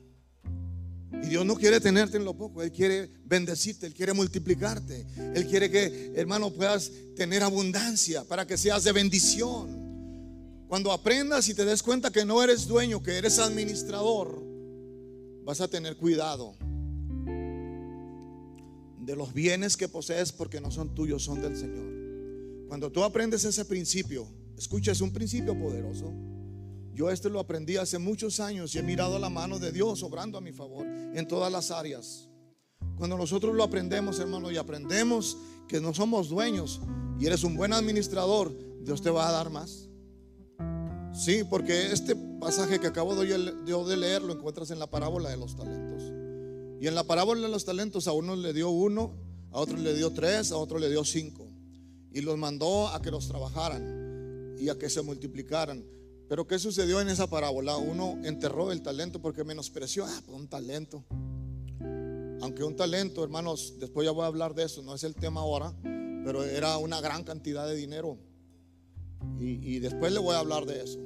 Y 1.24 1.28
Dios 1.28 1.46
no 1.46 1.56
quiere 1.56 1.80
tenerte 1.80 2.18
en 2.18 2.26
lo 2.26 2.36
poco, 2.36 2.62
Él 2.62 2.72
quiere 2.72 3.10
bendecirte, 3.24 3.88
Él 3.88 3.94
quiere 3.94 4.14
multiplicarte, 4.14 5.06
Él 5.34 5.48
quiere 5.48 5.72
que, 5.72 6.12
hermano, 6.16 6.52
puedas 6.52 6.92
tener 7.16 7.44
abundancia 7.44 8.24
para 8.26 8.46
que 8.46 8.58
seas 8.58 8.84
de 8.84 8.92
bendición. 8.92 9.85
Cuando 10.68 10.92
aprendas 10.92 11.48
y 11.48 11.54
te 11.54 11.64
des 11.64 11.84
cuenta 11.84 12.12
que 12.12 12.26
no 12.26 12.42
eres 12.42 12.68
dueño, 12.68 13.04
que 13.04 13.18
eres 13.18 13.38
administrador, 13.40 14.44
vas 15.44 15.62
a 15.62 15.68
tener 15.68 15.96
cuidado 15.96 16.56
de 19.00 19.16
los 19.16 19.34
bienes 19.34 19.78
que 19.78 19.88
posees 19.88 20.32
porque 20.32 20.60
no 20.60 20.72
son 20.72 20.96
tuyos, 20.96 21.24
son 21.24 21.42
del 21.42 21.56
Señor. 21.56 22.68
Cuando 22.68 22.92
tú 22.92 23.04
aprendes 23.04 23.46
ese 23.46 23.64
principio, 23.66 24.28
escucha, 24.58 24.92
es 24.92 25.02
un 25.02 25.14
principio 25.14 25.58
poderoso. 25.58 26.12
Yo 26.96 27.12
esto 27.12 27.30
lo 27.30 27.40
aprendí 27.40 27.78
hace 27.78 28.00
muchos 28.00 28.40
años 28.40 28.74
y 28.74 28.80
he 28.80 28.84
mirado 28.84 29.20
la 29.20 29.30
mano 29.30 29.60
de 29.60 29.72
Dios 29.72 30.02
obrando 30.02 30.38
a 30.38 30.42
mi 30.42 30.52
favor 30.52 30.88
en 30.88 31.28
todas 31.28 31.52
las 31.52 31.70
áreas. 31.70 32.30
Cuando 32.98 33.18
nosotros 33.18 33.54
lo 33.54 33.64
aprendemos, 33.64 34.20
hermano, 34.20 34.50
y 34.50 34.58
aprendemos 34.58 35.38
que 35.68 35.80
no 35.80 35.94
somos 35.94 36.30
dueños 36.30 36.82
y 37.20 37.26
eres 37.28 37.44
un 37.44 37.56
buen 37.56 37.74
administrador, 37.74 38.56
Dios 38.82 39.02
te 39.02 39.10
va 39.10 39.28
a 39.28 39.32
dar 39.32 39.50
más. 39.50 39.85
Sí, 41.16 41.44
porque 41.50 41.94
este 41.94 42.16
pasaje 42.16 42.80
que 42.80 42.88
acabo 42.88 43.16
de 43.16 43.98
leer 43.98 44.22
lo 44.22 44.34
encuentras 44.34 44.70
en 44.72 44.80
la 44.80 44.88
parábola 44.88 45.30
de 45.30 45.38
los 45.38 45.56
talentos. 45.56 46.04
Y 46.82 46.88
en 46.88 46.96
la 46.96 47.06
parábola 47.06 47.42
de 47.42 47.50
los 47.50 47.64
talentos 47.64 48.08
a 48.08 48.12
uno 48.12 48.36
le 48.36 48.52
dio 48.52 48.70
uno, 48.70 49.14
a 49.52 49.60
otro 49.60 49.78
le 49.78 49.94
dio 49.94 50.12
tres, 50.12 50.52
a 50.52 50.58
otro 50.58 50.78
le 50.78 50.90
dio 50.90 51.06
cinco. 51.06 51.48
Y 52.12 52.22
los 52.22 52.38
mandó 52.38 52.90
a 52.90 53.02
que 53.02 53.12
los 53.12 53.28
trabajaran 53.28 54.56
y 54.60 54.68
a 54.68 54.78
que 54.78 54.90
se 54.90 55.02
multiplicaran. 55.02 55.86
Pero 56.28 56.48
¿qué 56.48 56.60
sucedió 56.60 57.00
en 57.00 57.08
esa 57.08 57.28
parábola? 57.28 57.78
Uno 57.78 58.20
enterró 58.24 58.72
el 58.72 58.82
talento 58.82 59.22
porque 59.22 59.44
menospreció, 59.44 60.06
ah, 60.06 60.22
pues 60.26 60.38
un 60.38 60.50
talento. 60.50 61.06
Aunque 62.42 62.64
un 62.64 62.76
talento, 62.76 63.24
hermanos, 63.24 63.76
después 63.80 64.06
ya 64.06 64.12
voy 64.12 64.24
a 64.24 64.28
hablar 64.28 64.54
de 64.54 64.64
eso, 64.64 64.82
no 64.82 64.94
es 64.96 65.04
el 65.04 65.16
tema 65.16 65.42
ahora, 65.42 65.74
pero 65.82 66.44
era 66.44 66.78
una 66.78 67.00
gran 67.00 67.24
cantidad 67.24 67.66
de 67.68 67.76
dinero. 67.76 68.18
Y, 69.40 69.80
después 69.80 70.12
le 70.12 70.20
voy 70.20 70.36
a 70.36 70.40
hablar 70.40 70.66
de 70.66 70.82
eso. 70.84 71.00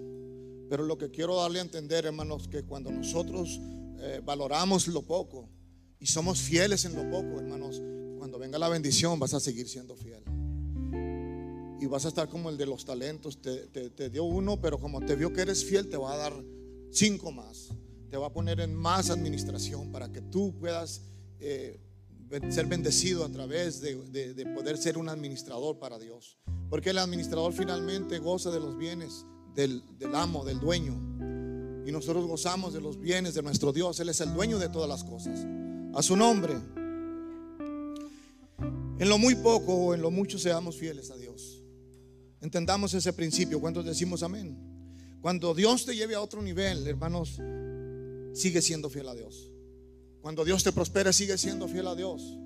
Pero 0.70 0.84
lo 0.84 0.98
que 0.98 1.10
quiero 1.10 1.36
darle 1.36 1.60
a 1.60 1.64
entender, 1.64 2.06
hermanos, 2.06 2.48
que 2.48 2.64
cuando 2.64 2.92
nosotros 2.92 3.60
eh, 4.00 4.22
valoramos 4.24 4.88
lo 4.88 5.02
poco 5.02 5.50
y 6.00 6.06
somos 6.06 6.40
fieles 6.40 6.86
en 6.86 6.96
lo 6.96 7.10
poco, 7.10 7.40
hermanos, 7.40 7.82
cuando 8.18 8.38
venga 8.38 8.60
la 8.60 8.70
bendición 8.70 9.20
vas 9.20 9.34
a 9.34 9.40
seguir 9.40 9.68
siendo 9.68 9.96
fiel 9.96 10.24
y 11.80 11.86
vas 11.86 12.06
a 12.06 12.10
estar 12.10 12.28
como 12.28 12.50
el 12.50 12.58
de 12.58 12.66
los 12.66 12.86
talentos. 12.86 13.40
Te, 13.42 14.10
dio 14.10 14.24
uno, 14.24 14.60
pero 14.60 14.80
como 14.80 15.00
te 15.02 15.16
vio 15.16 15.32
que 15.32 15.42
eres 15.42 15.64
fiel, 15.64 15.88
te 15.88 15.98
va 15.98 16.14
a 16.14 16.18
dar 16.18 16.34
cinco 16.92 17.32
más. 17.32 17.70
Te 18.10 18.18
va 18.18 18.28
a 18.28 18.34
poner 18.34 18.60
en 18.60 18.76
más 18.76 19.10
administración 19.10 19.92
para 19.92 20.12
que 20.12 20.22
tú 20.22 20.54
puedas 20.60 21.02
eh, 21.40 21.80
ser 22.50 22.66
bendecido 22.66 23.24
a 23.24 23.30
través 23.30 23.82
de, 23.82 23.96
poder 24.56 24.78
ser 24.78 24.98
un 24.98 25.10
administrador 25.10 25.80
para 25.80 25.98
Dios. 26.00 26.38
Porque 26.70 26.92
el 26.92 26.98
administrador 27.00 27.52
finalmente 27.54 28.20
goza 28.20 28.52
de 28.52 28.60
los 28.60 28.78
bienes 28.78 29.26
del, 29.56 29.84
amo, 30.14 30.46
del 30.46 30.60
dueño. 30.60 30.94
Y 31.86 31.92
nosotros 31.92 32.26
gozamos 32.28 32.74
de 32.74 32.82
los 32.82 33.00
bienes 33.00 33.34
de 33.34 33.42
nuestro 33.42 33.74
Dios. 33.74 34.00
Él 34.00 34.10
es 34.10 34.22
el 34.22 34.34
dueño 34.34 34.60
de 34.60 34.70
todas 34.70 34.88
las 34.88 35.04
cosas. 35.04 35.40
A 35.94 36.04
su 36.04 36.16
nombre. 36.16 36.54
En 39.00 39.10
lo 39.10 39.18
muy 39.18 39.36
poco 39.36 39.74
o 39.74 39.94
en 39.94 40.02
lo 40.02 40.12
mucho 40.12 40.38
seamos 40.38 40.78
fieles 40.78 41.10
a 41.10 41.18
Dios. 41.18 41.64
Entendamos 42.42 42.94
ese 42.94 43.14
principio. 43.14 43.60
¿Cuántos 43.60 43.86
decimos 43.86 44.22
amén? 44.22 44.58
Cuando 45.22 45.54
Dios 45.54 45.86
te 45.86 45.96
lleve 45.96 46.16
a 46.16 46.22
otro 46.22 46.42
nivel, 46.42 46.88
hermanos, 46.88 47.40
sigue 48.34 48.62
siendo 48.62 48.90
fiel 48.90 49.10
a 49.10 49.16
Dios. 49.16 49.52
Cuando 50.22 50.46
Dios 50.46 50.64
te 50.64 50.72
prospera, 50.72 51.12
sigue 51.12 51.38
siendo 51.38 51.68
fiel 51.68 51.88
a 51.88 51.96
Dios. 51.96 52.38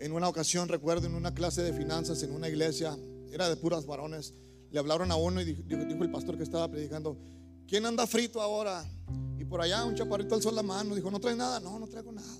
En 0.00 0.12
una 0.12 0.28
ocasión, 0.28 0.68
recuerdo, 0.68 1.06
en 1.06 1.14
una 1.14 1.32
clase 1.34 1.62
de 1.62 1.72
finanzas 1.72 2.22
en 2.22 2.32
una 2.32 2.48
iglesia, 2.48 2.96
era 3.30 3.48
de 3.48 3.56
puras 3.56 3.86
varones, 3.86 4.34
le 4.70 4.78
hablaron 4.78 5.12
a 5.12 5.16
uno 5.16 5.40
y 5.40 5.44
dijo, 5.44 5.62
el 5.80 6.10
pastor 6.10 6.36
que 6.36 6.42
estaba 6.42 6.68
predicando, 6.68 7.16
¿quién 7.68 7.86
anda 7.86 8.06
frito 8.06 8.40
ahora? 8.40 8.84
Y 9.38 9.44
por 9.44 9.60
allá 9.60 9.84
un 9.84 9.94
chaparrito 9.94 10.34
alzó 10.34 10.50
la 10.50 10.62
mano, 10.62 10.94
dijo, 10.94 11.10
¿no 11.10 11.20
trae 11.20 11.36
nada? 11.36 11.60
No, 11.60 11.78
no 11.78 11.86
traigo 11.86 12.12
nada. 12.12 12.38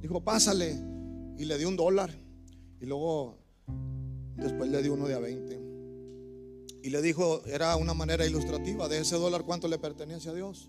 Dijo, 0.00 0.22
pásale. 0.22 0.78
Y 1.38 1.44
le 1.44 1.58
dio 1.58 1.68
un 1.68 1.76
dólar. 1.76 2.10
Y 2.80 2.86
luego 2.86 3.42
Después 4.36 4.70
le 4.70 4.82
dio 4.82 4.94
uno 4.94 5.06
de 5.06 5.14
a 5.14 5.18
20. 5.18 5.60
Y 6.82 6.90
le 6.90 7.00
dijo, 7.00 7.42
era 7.46 7.76
una 7.76 7.94
manera 7.94 8.26
ilustrativa, 8.26 8.88
de 8.88 8.98
ese 8.98 9.16
dólar 9.16 9.44
cuánto 9.44 9.68
le 9.68 9.78
pertenece 9.78 10.30
a 10.30 10.34
Dios. 10.34 10.68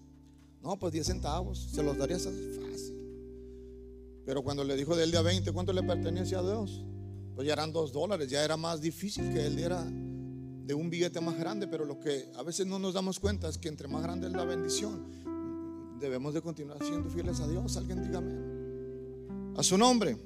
No, 0.62 0.78
pues 0.78 0.94
10 0.94 1.08
centavos, 1.08 1.70
se 1.74 1.82
los 1.82 1.98
daría 1.98 2.20
fácil. 2.20 3.03
Pero 4.26 4.42
cuando 4.42 4.64
le 4.64 4.76
dijo 4.76 4.96
de 4.96 5.04
él 5.04 5.12
de 5.12 5.18
a 5.18 5.22
20, 5.22 5.52
¿cuánto 5.52 5.74
le 5.74 5.84
pertenece 5.84 6.36
a 6.36 6.42
Dios? 6.42 6.86
Pues 7.36 7.48
ya 7.48 7.54
eran 7.54 7.72
2 7.74 7.92
dólares, 7.92 8.30
ya 8.30 8.44
era 8.44 8.58
más 8.58 8.80
difícil 8.80 9.34
que 9.34 9.46
él 9.46 9.56
diera 9.56 9.84
de 9.84 10.74
un 10.74 10.90
billete 10.90 11.20
más 11.20 11.38
grande, 11.38 11.68
pero 11.68 11.84
lo 11.84 12.00
que 12.00 12.32
a 12.36 12.44
veces 12.44 12.66
no 12.66 12.80
nos 12.80 12.94
damos 12.94 13.20
cuenta 13.20 13.50
es 13.50 13.58
que 13.58 13.68
entre 13.68 13.88
más 13.88 14.02
grande 14.02 14.28
es 14.28 14.34
la 14.34 14.46
bendición, 14.46 16.00
debemos 16.00 16.34
de 16.34 16.42
continuar 16.42 16.78
siendo 16.84 17.10
fieles 17.10 17.40
a 17.40 17.48
Dios. 17.48 17.76
Alguien 17.76 18.04
dígame. 18.04 19.58
A 19.58 19.64
su 19.64 19.78
nombre. 19.78 20.18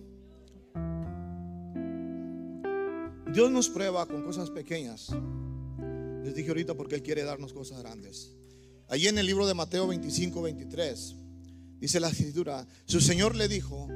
Dios 3.33 3.51
nos 3.51 3.69
prueba 3.69 4.05
con 4.05 4.23
cosas 4.23 4.49
pequeñas. 4.49 5.09
Les 6.23 6.33
dije 6.33 6.49
ahorita 6.49 6.75
porque 6.75 6.95
Él 6.95 7.03
quiere 7.03 7.23
darnos 7.23 7.53
cosas 7.53 7.79
grandes. 7.79 8.33
Allí 8.89 9.07
en 9.07 9.17
el 9.17 9.25
libro 9.25 9.45
de 9.45 9.53
Mateo 9.53 9.87
25, 9.87 10.41
23, 10.41 11.15
dice 11.79 11.99
la 11.99 12.09
escritura, 12.09 12.67
su 12.85 13.01
Señor 13.01 13.35
le 13.35 13.47
dijo, 13.47 13.87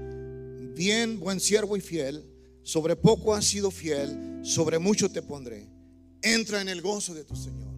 bien, 0.75 1.19
buen 1.19 1.39
siervo 1.39 1.77
y 1.77 1.81
fiel, 1.81 2.25
sobre 2.63 2.95
poco 2.95 3.33
has 3.33 3.45
sido 3.45 3.71
fiel, 3.71 4.39
sobre 4.43 4.79
mucho 4.79 5.09
te 5.09 5.21
pondré. 5.21 5.69
Entra 6.21 6.61
en 6.61 6.69
el 6.69 6.81
gozo 6.81 7.13
de 7.13 7.23
tu 7.23 7.35
Señor. 7.35 7.71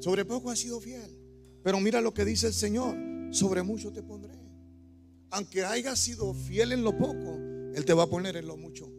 Sobre 0.00 0.24
poco 0.24 0.50
has 0.50 0.58
sido 0.58 0.80
fiel. 0.80 1.16
Pero 1.62 1.80
mira 1.80 2.00
lo 2.00 2.14
que 2.14 2.24
dice 2.24 2.46
el 2.46 2.54
Señor, 2.54 2.96
sobre 3.32 3.62
mucho 3.62 3.92
te 3.92 4.02
pondré. 4.02 4.34
Aunque 5.30 5.64
hayas 5.64 5.98
sido 5.98 6.34
fiel 6.34 6.72
en 6.72 6.82
lo 6.82 6.96
poco, 6.96 7.38
Él 7.74 7.84
te 7.84 7.94
va 7.94 8.04
a 8.04 8.06
poner 8.06 8.36
en 8.36 8.46
lo 8.46 8.56
mucho 8.56 8.90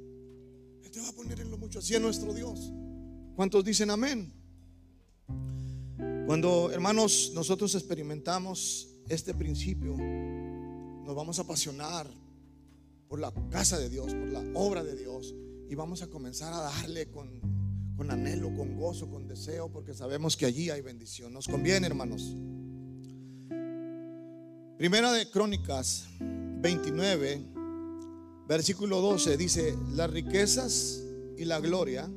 te 0.91 0.99
va 0.99 1.07
a 1.07 1.13
poner 1.13 1.39
en 1.39 1.49
lo 1.49 1.57
mucho. 1.57 1.79
Así 1.79 1.95
es 1.95 2.01
nuestro 2.01 2.33
Dios. 2.33 2.71
¿Cuántos 3.35 3.63
dicen 3.63 3.89
amén? 3.89 4.31
Cuando, 6.25 6.69
hermanos, 6.71 7.31
nosotros 7.33 7.73
experimentamos 7.75 8.89
este 9.07 9.33
principio, 9.33 9.95
nos 9.95 11.15
vamos 11.15 11.39
a 11.39 11.43
apasionar 11.43 12.07
por 13.07 13.19
la 13.19 13.33
casa 13.49 13.77
de 13.77 13.89
Dios, 13.89 14.13
por 14.13 14.31
la 14.31 14.43
obra 14.53 14.83
de 14.83 14.95
Dios, 14.95 15.35
y 15.69 15.75
vamos 15.75 16.01
a 16.01 16.07
comenzar 16.07 16.53
a 16.53 16.61
darle 16.61 17.09
con, 17.09 17.29
con 17.97 18.11
anhelo, 18.11 18.55
con 18.55 18.77
gozo, 18.77 19.09
con 19.09 19.27
deseo, 19.27 19.69
porque 19.71 19.93
sabemos 19.93 20.37
que 20.37 20.45
allí 20.45 20.69
hay 20.69 20.81
bendición. 20.81 21.33
Nos 21.33 21.47
conviene, 21.47 21.87
hermanos. 21.87 22.35
Primera 24.77 25.11
de 25.11 25.29
Crónicas 25.29 26.07
29 26.19 27.51
Versículo 28.51 28.99
12 28.99 29.37
dice, 29.37 29.77
las 29.93 30.09
riquezas 30.09 31.01
y 31.37 31.45
la 31.45 31.61
gloria 31.61 32.09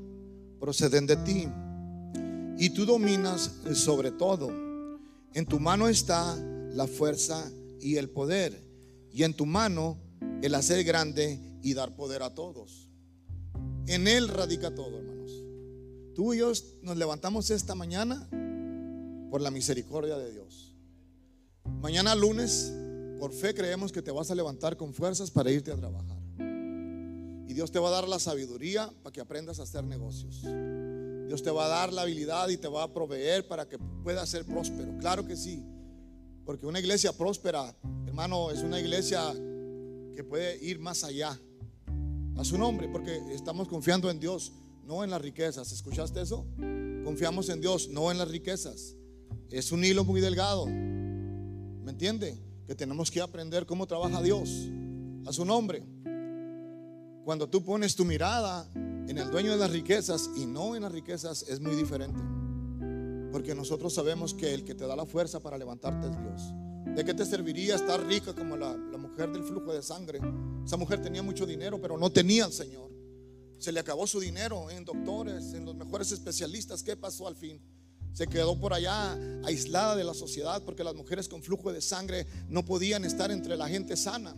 proceden 0.59 1.07
de 1.07 1.14
ti 1.18 1.49
y 2.59 2.70
tú 2.70 2.85
dominas 2.85 3.53
sobre 3.74 4.11
todo. 4.11 4.51
En 5.32 5.47
tu 5.47 5.61
mano 5.61 5.87
está 5.87 6.37
la 6.75 6.87
fuerza 6.87 7.51
y 7.81 7.97
el 7.97 8.11
poder 8.11 8.61
y 9.12 9.22
en 9.22 9.35
tu 9.35 9.47
mano 9.47 9.99
el 10.43 10.55
hacer 10.55 10.85
grande 10.85 11.39
y 11.62 11.75
dar 11.75 11.95
poder 11.95 12.22
a 12.22 12.35
todos. 12.35 12.91
En 13.87 14.09
Él 14.09 14.29
radica 14.29 14.75
todo, 14.75 14.99
hermanos. 14.99 15.31
Tú 16.14 16.35
y 16.35 16.39
yo 16.39 16.53
nos 16.83 16.97
levantamos 16.97 17.51
esta 17.51 17.75
mañana 17.75 18.29
por 19.31 19.41
la 19.41 19.51
misericordia 19.51 20.16
de 20.16 20.33
Dios. 20.33 20.75
Mañana 21.81 22.14
lunes, 22.14 22.72
por 23.18 23.33
fe 23.33 23.55
creemos 23.55 23.93
que 23.93 24.03
te 24.03 24.11
vas 24.11 24.31
a 24.31 24.35
levantar 24.35 24.77
con 24.77 24.95
fuerzas 24.95 25.31
para 25.31 25.51
irte 25.51 25.70
a 25.70 25.77
trabajar. 25.77 26.18
Y 27.47 27.55
Dios 27.55 27.70
te 27.70 27.79
va 27.79 27.89
a 27.89 27.93
dar 27.93 28.09
la 28.09 28.18
sabiduría 28.18 28.91
para 29.03 29.12
que 29.12 29.20
aprendas 29.20 29.61
a 29.61 29.64
hacer 29.64 29.85
negocios. 29.85 30.43
Dios 31.27 31.43
te 31.43 31.51
va 31.51 31.66
a 31.66 31.68
dar 31.68 31.93
la 31.93 32.03
habilidad 32.03 32.49
y 32.49 32.57
te 32.57 32.68
va 32.68 32.83
a 32.83 32.93
proveer 32.93 33.47
para 33.47 33.68
que 33.68 33.79
puedas 33.79 34.29
ser 34.29 34.45
próspero. 34.45 34.99
Claro 34.99 35.27
que 35.27 35.37
sí. 35.37 35.64
Porque 36.45 36.66
una 36.66 36.78
iglesia 36.78 37.12
próspera, 37.12 37.74
hermano, 38.07 38.51
es 38.51 38.62
una 38.62 38.78
iglesia 38.78 39.32
que 40.14 40.24
puede 40.24 40.62
ir 40.62 40.78
más 40.78 41.03
allá 41.05 41.40
a 42.36 42.45
su 42.45 42.59
nombre, 42.59 42.88
porque 42.88 43.20
estamos 43.32 43.68
confiando 43.68 44.11
en 44.11 44.20
Dios, 44.20 44.53
no 44.84 45.03
en 45.05 45.11
las 45.11 45.22
riquezas. 45.22 45.72
¿Escuchaste 45.72 46.20
eso? 46.20 46.47
Confiamos 47.05 47.49
en 47.49 47.61
Dios, 47.61 47.88
no 47.88 48.11
en 48.11 48.18
las 48.18 48.28
riquezas. 48.28 48.95
Es 49.51 49.72
un 49.72 49.84
hilo 49.84 50.05
muy 50.05 50.20
delgado. 50.20 50.66
¿Me 50.66 51.90
entiende? 51.90 52.38
Que 52.66 52.74
tenemos 52.74 53.11
que 53.11 53.20
aprender 53.20 53.66
cómo 53.66 53.86
trabaja 53.86 54.22
Dios 54.22 54.51
a 55.26 55.32
su 55.32 55.45
nombre. 55.45 55.82
Cuando 57.24 57.49
tú 57.49 57.64
pones 57.64 57.95
tu 57.95 58.05
mirada 58.05 58.70
en 58.74 59.16
el 59.16 59.30
dueño 59.30 59.53
de 59.53 59.59
las 59.59 59.70
riquezas 59.70 60.30
y 60.36 60.45
no 60.45 60.76
en 60.76 60.82
las 60.82 60.92
riquezas, 60.92 61.42
es 61.49 61.61
muy 61.61 61.74
diferente. 61.74 62.20
Porque 63.35 63.53
nosotros 63.53 63.93
sabemos 63.93 64.32
que 64.32 64.55
el 64.55 64.64
que 64.64 64.76
te 64.76 64.87
da 64.87 64.95
la 64.95 65.07
fuerza 65.07 65.41
para 65.41 65.59
levantarte 65.59 66.07
es 66.07 66.16
Dios. 66.20 66.55
¿De 66.95 67.05
qué 67.05 67.14
te 67.14 67.26
serviría 67.26 67.74
estar 67.74 68.01
rica 68.07 68.32
como 68.32 68.57
la, 68.57 68.76
la 68.76 68.97
mujer 68.97 69.32
del 69.32 69.43
flujo 69.43 69.72
de 69.72 69.82
sangre? 69.82 70.20
Esa 70.64 70.76
mujer 70.76 71.03
tenía 71.03 71.20
mucho 71.20 71.45
dinero, 71.45 71.80
pero 71.82 71.99
no 71.99 72.12
tenía 72.12 72.45
al 72.45 72.53
Señor. 72.53 72.93
Se 73.59 73.72
le 73.72 73.80
acabó 73.80 74.07
su 74.07 74.20
dinero 74.20 74.70
en 74.70 74.85
doctores, 74.85 75.53
en 75.53 75.64
los 75.64 75.74
mejores 75.74 76.12
especialistas. 76.12 76.85
¿Qué 76.85 76.97
pasó 76.97 77.26
al 77.26 77.35
fin? 77.35 77.61
Se 78.12 78.28
quedó 78.28 78.57
por 78.57 78.72
allá 78.72 79.18
aislada 79.43 79.97
de 79.97 80.05
la 80.05 80.14
sociedad 80.14 80.62
porque 80.64 80.85
las 80.85 80.95
mujeres 80.95 81.28
con 81.28 81.43
flujo 81.43 81.72
de 81.72 81.80
sangre 81.80 82.28
no 82.49 82.64
podían 82.64 83.05
estar 83.05 83.32
entre 83.32 83.57
la 83.57 83.66
gente 83.68 83.97
sana, 83.97 84.37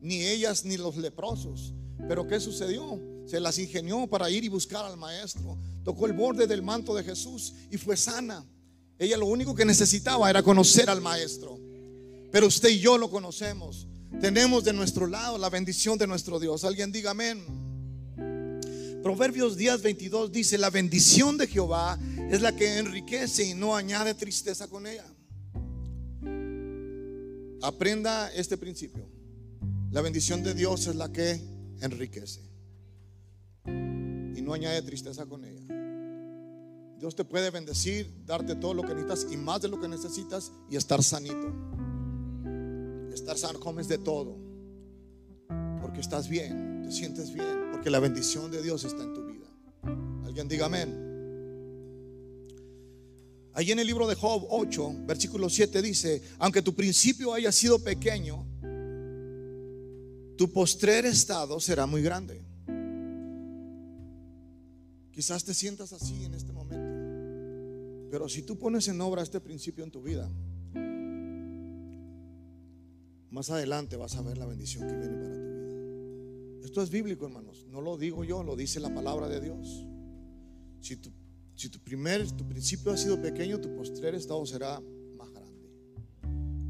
ni 0.00 0.26
ellas 0.26 0.64
ni 0.64 0.76
los 0.76 0.96
leprosos. 0.96 1.74
Pero 2.08 2.26
¿qué 2.26 2.40
sucedió? 2.40 3.00
Se 3.24 3.38
las 3.38 3.56
ingenió 3.60 4.08
para 4.08 4.28
ir 4.30 4.42
y 4.42 4.48
buscar 4.48 4.84
al 4.84 4.96
maestro. 4.96 5.56
Tocó 5.86 6.06
el 6.06 6.14
borde 6.14 6.48
del 6.48 6.64
manto 6.64 6.96
de 6.96 7.04
Jesús 7.04 7.54
y 7.70 7.76
fue 7.76 7.96
sana. 7.96 8.44
Ella 8.98 9.16
lo 9.16 9.26
único 9.26 9.54
que 9.54 9.64
necesitaba 9.64 10.28
era 10.28 10.42
conocer 10.42 10.90
al 10.90 11.00
maestro. 11.00 11.60
Pero 12.32 12.48
usted 12.48 12.70
y 12.70 12.80
yo 12.80 12.98
lo 12.98 13.08
conocemos. 13.08 13.86
Tenemos 14.20 14.64
de 14.64 14.72
nuestro 14.72 15.06
lado 15.06 15.38
la 15.38 15.48
bendición 15.48 15.96
de 15.96 16.08
nuestro 16.08 16.40
Dios. 16.40 16.64
Alguien 16.64 16.90
diga 16.90 17.12
amén. 17.12 17.40
Proverbios 19.00 19.56
10, 19.56 19.82
22 19.82 20.32
dice, 20.32 20.58
la 20.58 20.70
bendición 20.70 21.38
de 21.38 21.46
Jehová 21.46 21.96
es 22.32 22.42
la 22.42 22.56
que 22.56 22.78
enriquece 22.78 23.44
y 23.44 23.54
no 23.54 23.76
añade 23.76 24.12
tristeza 24.14 24.66
con 24.66 24.88
ella. 24.88 25.06
Aprenda 27.62 28.32
este 28.32 28.56
principio. 28.56 29.08
La 29.92 30.00
bendición 30.00 30.42
de 30.42 30.52
Dios 30.52 30.88
es 30.88 30.96
la 30.96 31.12
que 31.12 31.40
enriquece 31.80 32.40
y 33.64 34.42
no 34.42 34.52
añade 34.52 34.82
tristeza 34.82 35.26
con 35.26 35.44
ella. 35.44 35.55
Dios 36.98 37.14
te 37.14 37.24
puede 37.24 37.50
bendecir, 37.50 38.10
darte 38.24 38.54
todo 38.54 38.74
lo 38.74 38.82
que 38.82 38.94
necesitas 38.94 39.32
y 39.32 39.36
más 39.36 39.62
de 39.62 39.68
lo 39.68 39.80
que 39.80 39.88
necesitas 39.88 40.52
y 40.70 40.76
estar 40.76 41.02
sanito. 41.02 41.52
Estar 43.12 43.36
sano, 43.36 43.60
comes 43.60 43.88
de 43.88 43.98
todo. 43.98 44.36
Porque 45.80 46.00
estás 46.00 46.28
bien, 46.28 46.82
te 46.82 46.92
sientes 46.92 47.32
bien, 47.32 47.70
porque 47.72 47.90
la 47.90 48.00
bendición 48.00 48.50
de 48.50 48.62
Dios 48.62 48.84
está 48.84 49.02
en 49.02 49.14
tu 49.14 49.24
vida. 49.24 49.46
Alguien 50.24 50.48
diga 50.48 50.66
amén. 50.66 51.06
Ahí 53.52 53.72
en 53.72 53.78
el 53.78 53.86
libro 53.86 54.06
de 54.06 54.14
Job 54.14 54.46
8, 54.50 54.96
versículo 55.06 55.48
7 55.48 55.80
dice, 55.80 56.22
aunque 56.38 56.60
tu 56.60 56.74
principio 56.74 57.32
haya 57.32 57.50
sido 57.50 57.78
pequeño, 57.78 58.44
tu 60.36 60.52
postrer 60.52 61.06
estado 61.06 61.58
será 61.58 61.86
muy 61.86 62.02
grande. 62.02 62.44
Quizás 65.10 65.42
te 65.44 65.54
sientas 65.54 65.94
así 65.94 66.24
en 66.24 66.34
este 66.34 66.52
momento, 66.52 66.55
pero 68.16 68.30
si 68.30 68.40
tú 68.40 68.58
pones 68.58 68.88
en 68.88 68.98
obra 69.02 69.20
este 69.22 69.40
principio 69.40 69.84
en 69.84 69.90
tu 69.90 70.00
vida, 70.00 70.26
más 73.28 73.50
adelante 73.50 73.94
vas 73.96 74.16
a 74.16 74.22
ver 74.22 74.38
la 74.38 74.46
bendición 74.46 74.88
que 74.88 74.96
viene 74.96 75.18
para 75.18 75.34
tu 75.34 75.42
vida. 75.42 76.64
Esto 76.64 76.80
es 76.80 76.88
bíblico, 76.88 77.26
hermanos. 77.26 77.66
No 77.68 77.82
lo 77.82 77.98
digo 77.98 78.24
yo, 78.24 78.42
lo 78.42 78.56
dice 78.56 78.80
la 78.80 78.88
palabra 78.94 79.28
de 79.28 79.42
Dios. 79.42 79.84
Si 80.80 80.96
tu, 80.96 81.78
primer, 81.84 82.26
tu 82.32 82.48
principio 82.48 82.90
ha 82.90 82.96
sido 82.96 83.20
pequeño, 83.20 83.60
tu 83.60 83.76
postrer 83.76 84.14
estado 84.14 84.46
será 84.46 84.80
más 85.14 85.30
grande. 85.30 85.68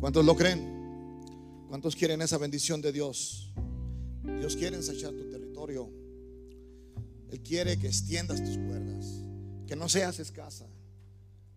¿Cuántos 0.01 0.25
lo 0.25 0.35
creen? 0.35 1.23
¿Cuántos 1.69 1.95
quieren 1.95 2.23
esa 2.23 2.39
bendición 2.39 2.83
de 2.83 2.91
Dios? 2.91 3.55
Dios 4.41 4.57
quiere 4.57 4.75
ensachar 4.75 5.13
tu 5.13 5.31
territorio. 5.31 5.93
Él 7.31 7.41
quiere 7.41 7.79
que 7.79 7.87
extiendas 7.87 8.43
tus 8.43 8.59
cuerdas, 8.59 9.23
que 9.69 9.77
no 9.77 9.89
seas 9.89 10.19
escasa, 10.19 10.67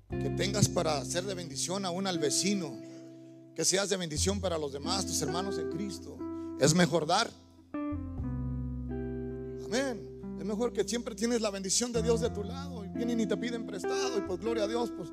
que 0.10 0.30
tengas 0.32 0.68
para 0.68 1.04
ser 1.06 1.24
de 1.26 1.36
bendición 1.36 1.86
aún 1.86 2.08
al 2.08 2.18
vecino, 2.18 2.76
que 3.56 3.64
seas 3.64 3.90
de 3.90 3.98
bendición 3.98 4.42
para 4.42 4.58
los 4.58 4.74
demás, 4.74 5.06
tus 5.06 5.22
hermanos 5.22 5.58
en 5.60 5.70
Cristo. 5.70 6.18
Es 6.60 6.74
mejor 6.74 7.06
dar. 7.06 7.30
Amén. 9.66 10.10
Es 10.40 10.46
mejor 10.46 10.74
que 10.74 10.84
siempre 10.84 11.14
tienes 11.16 11.42
la 11.42 11.52
bendición 11.52 11.92
de 11.92 12.02
Dios 12.02 12.22
de 12.22 12.30
tu 12.32 12.44
lado 12.44 12.84
y 12.84 12.90
vienen 12.90 13.20
y 13.20 13.28
te 13.28 13.38
piden 13.38 13.68
prestado 13.68 14.18
y 14.18 14.22
pues 14.22 14.40
gloria 14.40 14.64
a 14.64 14.68
Dios, 14.68 14.92
pues 14.96 15.10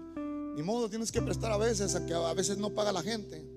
ni 0.54 0.62
modo 0.62 0.88
tienes 0.88 1.12
que 1.12 1.20
prestar 1.20 1.52
a 1.52 1.58
veces, 1.58 1.94
a 1.94 2.06
que 2.06 2.14
a 2.14 2.32
veces 2.32 2.56
no 2.56 2.70
paga 2.70 2.92
la 2.92 3.02
gente. 3.02 3.44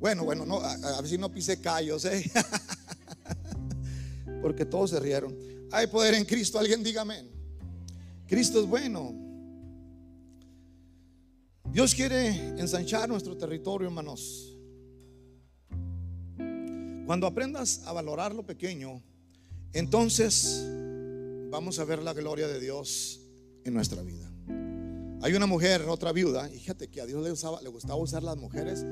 Bueno, 0.00 0.22
bueno, 0.22 0.46
no, 0.46 0.60
a, 0.60 0.74
a 0.74 1.04
si 1.04 1.18
no 1.18 1.28
pise 1.28 1.60
callos, 1.60 2.04
¿eh? 2.04 2.30
porque 4.40 4.64
todos 4.64 4.90
se 4.90 5.00
rieron. 5.00 5.36
Hay 5.72 5.88
poder 5.88 6.14
en 6.14 6.24
Cristo, 6.24 6.56
alguien 6.56 6.84
diga 6.84 7.02
amén. 7.02 7.37
Cristo 8.28 8.60
es 8.60 8.66
bueno. 8.66 9.14
Dios 11.72 11.94
quiere 11.94 12.28
ensanchar 12.60 13.08
nuestro 13.08 13.36
territorio, 13.38 13.88
hermanos. 13.88 14.54
Cuando 17.06 17.26
aprendas 17.26 17.82
a 17.86 17.92
valorar 17.92 18.34
lo 18.34 18.44
pequeño, 18.44 19.02
entonces 19.72 20.62
vamos 21.50 21.78
a 21.78 21.84
ver 21.84 22.02
la 22.02 22.12
gloria 22.12 22.46
de 22.48 22.60
Dios 22.60 23.22
en 23.64 23.72
nuestra 23.72 24.02
vida. 24.02 24.30
Hay 25.22 25.32
una 25.32 25.46
mujer, 25.46 25.82
otra 25.88 26.12
viuda, 26.12 26.48
fíjate 26.50 26.88
que 26.88 27.00
a 27.00 27.06
Dios 27.06 27.22
le 27.62 27.70
gustaba 27.70 27.96
usar 27.96 28.22
las 28.22 28.36
mujeres 28.36 28.84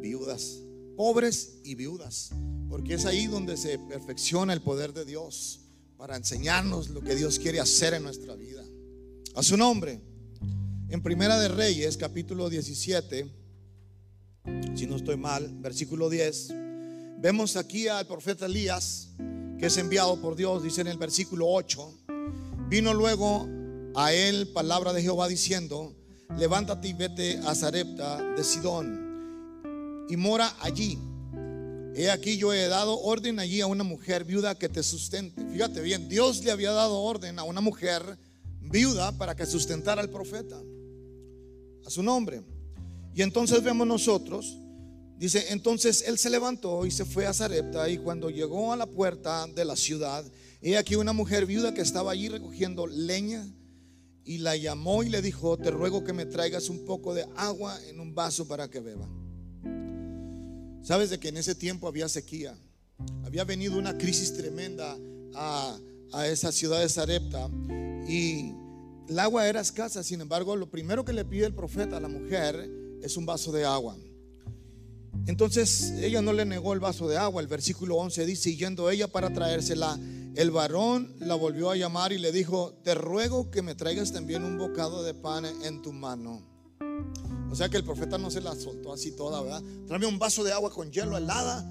viudas, 0.00 0.62
pobres 0.96 1.60
y 1.62 1.74
viudas, 1.74 2.30
porque 2.70 2.94
es 2.94 3.04
ahí 3.04 3.26
donde 3.26 3.58
se 3.58 3.78
perfecciona 3.78 4.54
el 4.54 4.62
poder 4.62 4.94
de 4.94 5.04
Dios 5.04 5.61
para 6.02 6.16
enseñarnos 6.16 6.90
lo 6.90 7.00
que 7.00 7.14
Dios 7.14 7.38
quiere 7.38 7.60
hacer 7.60 7.94
en 7.94 8.02
nuestra 8.02 8.34
vida. 8.34 8.64
A 9.36 9.42
su 9.44 9.56
nombre. 9.56 10.00
En 10.88 11.00
Primera 11.00 11.38
de 11.38 11.46
Reyes, 11.46 11.96
capítulo 11.96 12.50
17, 12.50 13.32
si 14.74 14.86
no 14.88 14.96
estoy 14.96 15.16
mal, 15.16 15.48
versículo 15.60 16.10
10, 16.10 16.54
vemos 17.20 17.54
aquí 17.54 17.86
al 17.86 18.08
profeta 18.08 18.46
Elías, 18.46 19.10
que 19.60 19.66
es 19.66 19.76
enviado 19.76 20.20
por 20.20 20.34
Dios, 20.34 20.64
dice 20.64 20.80
en 20.80 20.88
el 20.88 20.98
versículo 20.98 21.46
8, 21.48 21.94
vino 22.68 22.94
luego 22.94 23.46
a 23.94 24.12
él 24.12 24.48
palabra 24.48 24.92
de 24.92 25.02
Jehová 25.02 25.28
diciendo, 25.28 25.94
levántate 26.36 26.88
y 26.88 26.94
vete 26.94 27.38
a 27.46 27.54
Zarepta 27.54 28.20
de 28.34 28.42
Sidón 28.42 30.06
y 30.08 30.16
mora 30.16 30.52
allí. 30.62 30.98
He 31.94 32.10
aquí 32.10 32.38
yo 32.38 32.54
he 32.54 32.68
dado 32.68 32.98
orden 33.00 33.38
allí 33.38 33.60
a 33.60 33.66
una 33.66 33.84
mujer 33.84 34.24
viuda 34.24 34.54
que 34.54 34.68
te 34.68 34.82
sustente. 34.82 35.42
Fíjate 35.52 35.80
bien, 35.82 36.08
Dios 36.08 36.42
le 36.42 36.50
había 36.50 36.72
dado 36.72 37.00
orden 37.00 37.38
a 37.38 37.44
una 37.44 37.60
mujer 37.60 38.18
viuda 38.60 39.12
para 39.12 39.36
que 39.36 39.44
sustentara 39.44 40.00
al 40.00 40.08
profeta 40.08 40.58
a 41.84 41.90
su 41.90 42.02
nombre. 42.02 42.42
Y 43.14 43.20
entonces 43.20 43.62
vemos 43.62 43.86
nosotros, 43.86 44.56
dice, 45.18 45.52
entonces 45.52 46.04
él 46.06 46.16
se 46.16 46.30
levantó 46.30 46.86
y 46.86 46.90
se 46.90 47.04
fue 47.04 47.26
a 47.26 47.34
Zarepta 47.34 47.88
y 47.90 47.98
cuando 47.98 48.30
llegó 48.30 48.72
a 48.72 48.76
la 48.76 48.86
puerta 48.86 49.46
de 49.46 49.64
la 49.66 49.76
ciudad, 49.76 50.24
he 50.62 50.78
aquí 50.78 50.94
una 50.94 51.12
mujer 51.12 51.44
viuda 51.44 51.74
que 51.74 51.82
estaba 51.82 52.12
allí 52.12 52.30
recogiendo 52.30 52.86
leña 52.86 53.46
y 54.24 54.38
la 54.38 54.56
llamó 54.56 55.02
y 55.02 55.10
le 55.10 55.20
dijo, 55.20 55.58
te 55.58 55.70
ruego 55.70 56.04
que 56.04 56.14
me 56.14 56.24
traigas 56.24 56.70
un 56.70 56.86
poco 56.86 57.12
de 57.12 57.26
agua 57.36 57.78
en 57.88 58.00
un 58.00 58.14
vaso 58.14 58.48
para 58.48 58.70
que 58.70 58.80
beba. 58.80 59.06
Sabes 60.82 61.10
de 61.10 61.18
que 61.18 61.28
en 61.28 61.36
ese 61.36 61.54
tiempo 61.54 61.86
había 61.88 62.08
sequía, 62.08 62.56
había 63.24 63.44
venido 63.44 63.78
una 63.78 63.96
crisis 63.96 64.34
tremenda 64.34 64.96
a, 65.34 65.78
a 66.12 66.26
esa 66.26 66.52
ciudad 66.52 66.80
de 66.80 66.88
Zarepta 66.88 67.48
y 68.08 68.52
el 69.08 69.18
agua 69.18 69.46
era 69.46 69.60
escasa, 69.60 70.02
sin 70.02 70.20
embargo, 70.20 70.56
lo 70.56 70.70
primero 70.70 71.04
que 71.04 71.12
le 71.12 71.24
pide 71.24 71.46
el 71.46 71.54
profeta 71.54 71.96
a 71.96 72.00
la 72.00 72.08
mujer 72.08 72.68
es 73.02 73.16
un 73.16 73.26
vaso 73.26 73.52
de 73.52 73.64
agua. 73.64 73.96
Entonces 75.26 75.92
ella 76.00 76.22
no 76.22 76.32
le 76.32 76.44
negó 76.44 76.72
el 76.72 76.80
vaso 76.80 77.08
de 77.08 77.16
agua. 77.16 77.42
El 77.42 77.48
versículo 77.48 77.96
11 77.96 78.26
dice, 78.26 78.56
yendo 78.56 78.90
ella 78.90 79.08
para 79.08 79.32
traérsela, 79.32 79.98
el 80.34 80.50
varón 80.50 81.14
la 81.20 81.34
volvió 81.34 81.70
a 81.70 81.76
llamar 81.76 82.12
y 82.12 82.18
le 82.18 82.32
dijo, 82.32 82.74
te 82.82 82.94
ruego 82.94 83.50
que 83.50 83.62
me 83.62 83.74
traigas 83.74 84.12
también 84.12 84.44
un 84.44 84.58
bocado 84.58 85.02
de 85.02 85.14
pan 85.14 85.44
en 85.44 85.82
tu 85.82 85.92
mano. 85.92 86.42
O 87.52 87.54
sea 87.54 87.68
que 87.68 87.76
el 87.76 87.84
profeta 87.84 88.16
no 88.16 88.30
se 88.30 88.40
la 88.40 88.54
soltó 88.54 88.94
así 88.94 89.12
toda, 89.12 89.42
¿verdad? 89.42 89.62
Tráeme 89.86 90.06
un 90.06 90.18
vaso 90.18 90.42
de 90.42 90.52
agua 90.52 90.70
con 90.70 90.90
hielo 90.90 91.18
helada 91.18 91.62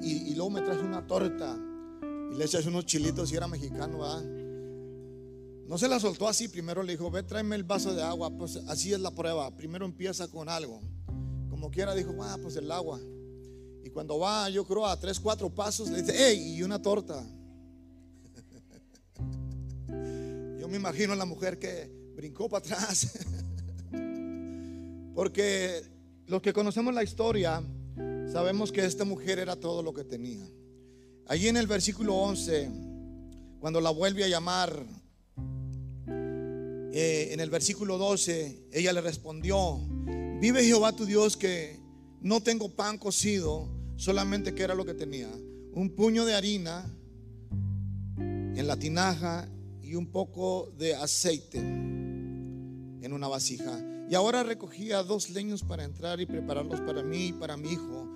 y, 0.00 0.32
luego 0.36 0.48
me 0.48 0.60
traes 0.60 0.80
una 0.80 1.04
torta 1.08 1.58
y 2.32 2.36
le 2.36 2.44
echas 2.44 2.64
unos 2.66 2.86
chilitos 2.86 3.28
si 3.28 3.34
era 3.34 3.48
mexicano, 3.48 3.98
¿verdad? 3.98 4.22
No 5.66 5.76
se 5.76 5.88
la 5.88 5.98
soltó 5.98 6.28
así, 6.28 6.46
primero 6.46 6.84
le 6.84 6.92
dijo, 6.92 7.10
ve, 7.10 7.24
tráeme 7.24 7.56
el 7.56 7.64
vaso 7.64 7.96
de 7.96 8.00
agua, 8.00 8.30
pues 8.30 8.60
así 8.68 8.92
es 8.92 9.00
la 9.00 9.10
prueba, 9.10 9.50
primero 9.56 9.84
empieza 9.84 10.28
con 10.28 10.48
algo. 10.48 10.80
Como 11.50 11.68
quiera 11.68 11.96
dijo, 11.96 12.14
ah, 12.22 12.38
pues 12.40 12.54
el 12.54 12.70
agua. 12.70 13.00
Y 13.82 13.90
cuando 13.90 14.20
va, 14.20 14.48
yo 14.50 14.64
creo, 14.64 14.86
a 14.86 15.00
tres, 15.00 15.18
cuatro 15.18 15.52
pasos, 15.52 15.90
le 15.90 16.02
dice, 16.02 16.14
hey, 16.16 16.58
y 16.58 16.62
una 16.62 16.80
torta. 16.80 17.18
Yo 20.60 20.68
me 20.68 20.76
imagino 20.76 21.12
a 21.12 21.16
la 21.16 21.24
mujer 21.24 21.58
que 21.58 21.90
brincó 22.14 22.48
para 22.48 22.64
atrás. 22.64 23.18
Porque 25.18 25.82
los 26.28 26.40
que 26.40 26.52
conocemos 26.52 26.94
la 26.94 27.02
historia, 27.02 27.60
sabemos 28.30 28.70
que 28.70 28.84
esta 28.84 29.04
mujer 29.04 29.40
era 29.40 29.56
todo 29.56 29.82
lo 29.82 29.92
que 29.92 30.04
tenía. 30.04 30.48
Allí 31.26 31.48
en 31.48 31.56
el 31.56 31.66
versículo 31.66 32.14
11, 32.14 32.70
cuando 33.58 33.80
la 33.80 33.90
vuelve 33.90 34.22
a 34.22 34.28
llamar, 34.28 34.86
eh, 36.06 37.30
en 37.32 37.40
el 37.40 37.50
versículo 37.50 37.98
12, 37.98 38.68
ella 38.70 38.92
le 38.92 39.00
respondió, 39.00 39.80
vive 40.40 40.62
Jehová 40.62 40.94
tu 40.94 41.04
Dios 41.04 41.36
que 41.36 41.80
no 42.20 42.40
tengo 42.40 42.68
pan 42.76 42.96
cocido, 42.96 43.68
solamente 43.96 44.54
que 44.54 44.62
era 44.62 44.76
lo 44.76 44.84
que 44.84 44.94
tenía, 44.94 45.30
un 45.72 45.96
puño 45.96 46.26
de 46.26 46.36
harina 46.36 46.86
en 48.18 48.64
la 48.68 48.76
tinaja 48.76 49.48
y 49.82 49.96
un 49.96 50.12
poco 50.12 50.72
de 50.78 50.94
aceite 50.94 51.58
en 51.58 53.12
una 53.12 53.26
vasija. 53.26 53.97
Y 54.10 54.14
ahora 54.14 54.42
recogía 54.42 55.02
dos 55.02 55.28
leños 55.30 55.62
para 55.62 55.84
entrar 55.84 56.20
y 56.20 56.26
prepararlos 56.26 56.80
para 56.80 57.02
mí 57.02 57.26
y 57.26 57.32
para 57.32 57.58
mi 57.58 57.72
hijo, 57.72 58.08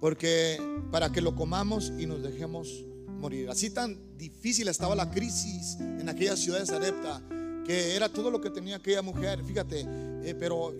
porque 0.00 0.60
para 0.90 1.10
que 1.10 1.22
lo 1.22 1.34
comamos 1.34 1.90
y 1.98 2.06
nos 2.06 2.22
dejemos 2.22 2.84
morir. 3.06 3.48
Así 3.48 3.70
tan 3.70 4.16
difícil 4.18 4.68
estaba 4.68 4.94
la 4.94 5.10
crisis 5.10 5.76
en 5.80 6.08
aquella 6.08 6.36
ciudad 6.36 6.60
de 6.60 7.64
que 7.64 7.94
era 7.94 8.08
todo 8.10 8.30
lo 8.30 8.40
que 8.40 8.50
tenía 8.50 8.76
aquella 8.76 9.00
mujer. 9.00 9.42
Fíjate, 9.42 9.86
eh, 10.22 10.34
pero 10.38 10.74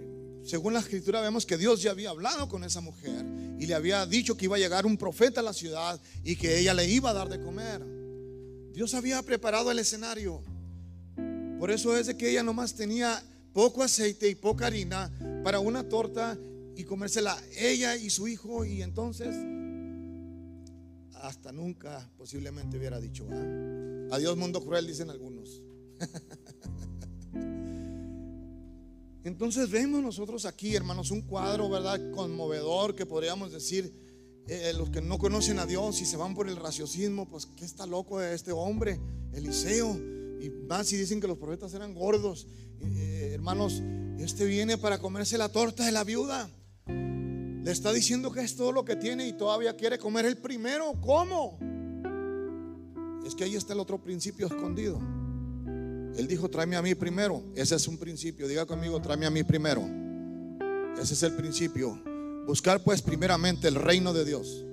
según 0.45 0.75
la 0.75 0.81
escritura 0.81 1.21
vemos 1.21 1.47
que 1.47 1.57
Dios 1.57 1.83
ya 1.83 1.91
había 1.91 2.11
hablado 2.11 2.49
con 2.49 2.63
esa 2.63 2.81
mujer 2.81 3.25
y 3.59 3.67
le 3.67 3.75
había 3.75 4.05
dicho 4.07 4.37
que 4.37 4.47
iba 4.47 4.57
a 4.57 4.59
llegar 4.59 4.87
un 4.87 4.97
profeta 4.97 5.41
a 5.41 5.43
la 5.43 5.53
ciudad 5.53 6.01
y 6.25 6.37
que 6.37 6.59
ella 6.59 6.75
le 6.75 6.87
iba 6.87 7.11
a 7.11 7.15
dar 7.15 7.29
de 7.29 7.41
comer. 7.41 7.83
Dios 8.73 8.95
había 8.95 9.23
preparado 9.23 9.71
el 9.71 9.79
escenario. 9.79 10.43
Por 11.59 11.71
eso 11.71 11.97
es 11.97 12.07
de 12.07 12.17
que 12.17 12.31
ella 12.31 12.43
nomás 12.43 12.75
tenía 12.75 13.23
poco 13.53 13.83
aceite 13.83 14.29
y 14.29 14.35
poca 14.35 14.67
harina 14.67 15.11
para 15.45 15.61
una 15.61 15.89
torta 15.89 16.39
y 16.77 16.85
comérsela 16.85 17.37
ella 17.57 17.97
y 17.97 18.11
su 18.11 18.29
hijo 18.29 18.65
y 18.65 18.83
entonces 18.83 19.35
hasta 21.23 21.53
nunca 21.53 22.09
posiblemente 22.17 22.79
hubiera 22.79 23.01
dicho, 23.01 23.27
ah, 23.31 24.09
adiós 24.13 24.37
mundo 24.37 24.65
cruel, 24.65 24.87
dicen 24.87 25.11
algunos. 25.11 25.63
Entonces 29.25 29.69
vemos 29.69 30.03
nosotros 30.03 30.47
aquí, 30.47 30.75
hermanos, 30.75 31.11
un 31.11 31.23
cuadro, 31.23 31.69
¿verdad? 31.69 32.01
Conmovedor 32.13 32.95
que 32.95 33.05
podríamos 33.05 33.53
decir, 33.53 33.93
eh, 34.47 34.73
los 34.75 34.89
que 34.89 35.03
no 35.03 35.19
conocen 35.19 35.59
a 35.59 35.67
Dios 35.67 36.01
y 36.01 36.07
se 36.07 36.17
van 36.17 36.35
por 36.35 36.49
el 36.49 36.57
raciocismo, 36.57 37.29
pues 37.29 37.45
¿qué 37.45 37.65
está 37.67 37.85
loco 37.85 38.23
este 38.23 38.53
hombre, 38.53 38.99
Eliseo? 39.35 39.95
Y 40.41 40.49
más 40.49 40.87
si 40.87 40.97
dicen 40.97 41.21
que 41.21 41.27
los 41.27 41.37
profetas 41.37 41.75
eran 41.75 41.93
gordos. 41.93 42.47
Eh, 42.83 43.31
hermanos, 43.35 43.83
este 44.19 44.45
viene 44.47 44.79
para 44.79 44.99
comerse 44.99 45.39
la 45.39 45.49
torta 45.49 45.85
de 45.85 45.93
la 45.93 46.05
viuda. 46.05 46.51
Le 46.87 47.71
está 47.71 47.93
diciendo 47.93 48.33
que 48.33 48.41
es 48.41 48.57
todo 48.57 48.73
lo 48.73 48.85
que 48.85 48.97
tiene 48.97 49.27
y 49.27 49.33
todavía 49.33 49.77
quiere 49.77 49.99
comer 49.99 50.27
el 50.27 50.39
primero. 50.39 50.95
¿Cómo? 51.01 51.59
Es 53.27 53.35
que 53.35 53.45
ahí 53.45 53.57
está 53.57 53.75
el 53.75 53.81
otro 53.81 54.03
principio 54.03 54.47
escondido. 54.47 54.99
Él 56.17 56.27
dijo, 56.27 56.49
tráeme 56.49 56.77
a 56.77 56.83
mí 56.83 56.95
primero. 56.95 57.43
Ese 57.55 57.77
es 57.77 57.87
un 57.87 57.99
principio. 57.99 58.49
Diga 58.49 58.67
conmigo, 58.67 59.01
tráeme 59.01 59.27
a 59.27 59.31
mí 59.31 59.45
primero. 59.45 59.83
Ese 61.01 61.15
es 61.15 61.23
el 61.23 61.35
principio. 61.35 62.01
Buscar 62.47 62.83
pues 62.83 63.03
primeramente 63.03 63.69
el 63.69 63.75
reino 63.75 64.13
de 64.13 64.25
Dios. 64.25 64.65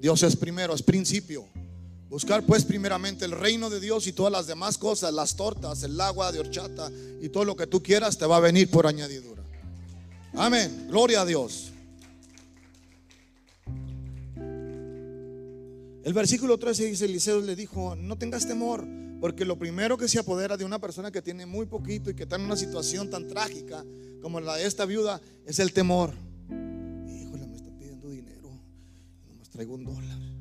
Dios 0.00 0.22
es 0.22 0.36
primero, 0.36 0.74
es 0.74 0.82
principio. 0.82 1.46
Buscar 2.12 2.44
pues 2.44 2.66
primeramente 2.66 3.24
el 3.24 3.30
reino 3.30 3.70
de 3.70 3.80
Dios 3.80 4.06
y 4.06 4.12
todas 4.12 4.30
las 4.30 4.46
demás 4.46 4.76
cosas, 4.76 5.14
las 5.14 5.34
tortas, 5.34 5.82
el 5.82 5.98
agua 5.98 6.30
de 6.30 6.40
horchata 6.40 6.92
y 7.22 7.30
todo 7.30 7.46
lo 7.46 7.56
que 7.56 7.66
tú 7.66 7.82
quieras 7.82 8.18
te 8.18 8.26
va 8.26 8.36
a 8.36 8.40
venir 8.40 8.68
por 8.68 8.86
añadidura. 8.86 9.42
Amén. 10.34 10.88
Gloria 10.90 11.22
a 11.22 11.24
Dios. 11.24 11.72
El 16.04 16.12
versículo 16.12 16.58
13 16.58 16.84
dice, 16.84 17.06
Eliseo 17.06 17.40
le 17.40 17.56
dijo, 17.56 17.96
no 17.96 18.18
tengas 18.18 18.46
temor 18.46 18.86
porque 19.18 19.46
lo 19.46 19.58
primero 19.58 19.96
que 19.96 20.06
se 20.06 20.18
apodera 20.18 20.58
de 20.58 20.66
una 20.66 20.78
persona 20.78 21.10
que 21.10 21.22
tiene 21.22 21.46
muy 21.46 21.64
poquito 21.64 22.10
y 22.10 22.14
que 22.14 22.24
está 22.24 22.36
en 22.36 22.42
una 22.42 22.56
situación 22.56 23.08
tan 23.08 23.26
trágica 23.26 23.86
como 24.20 24.38
la 24.38 24.56
de 24.56 24.66
esta 24.66 24.84
viuda 24.84 25.18
es 25.46 25.58
el 25.60 25.72
temor. 25.72 26.12
Híjole, 26.50 27.46
me 27.46 27.56
está 27.56 27.70
pidiendo 27.70 28.10
dinero. 28.10 28.50
Nomás 29.30 29.48
traigo 29.48 29.72
un 29.76 29.84
dólar. 29.86 30.31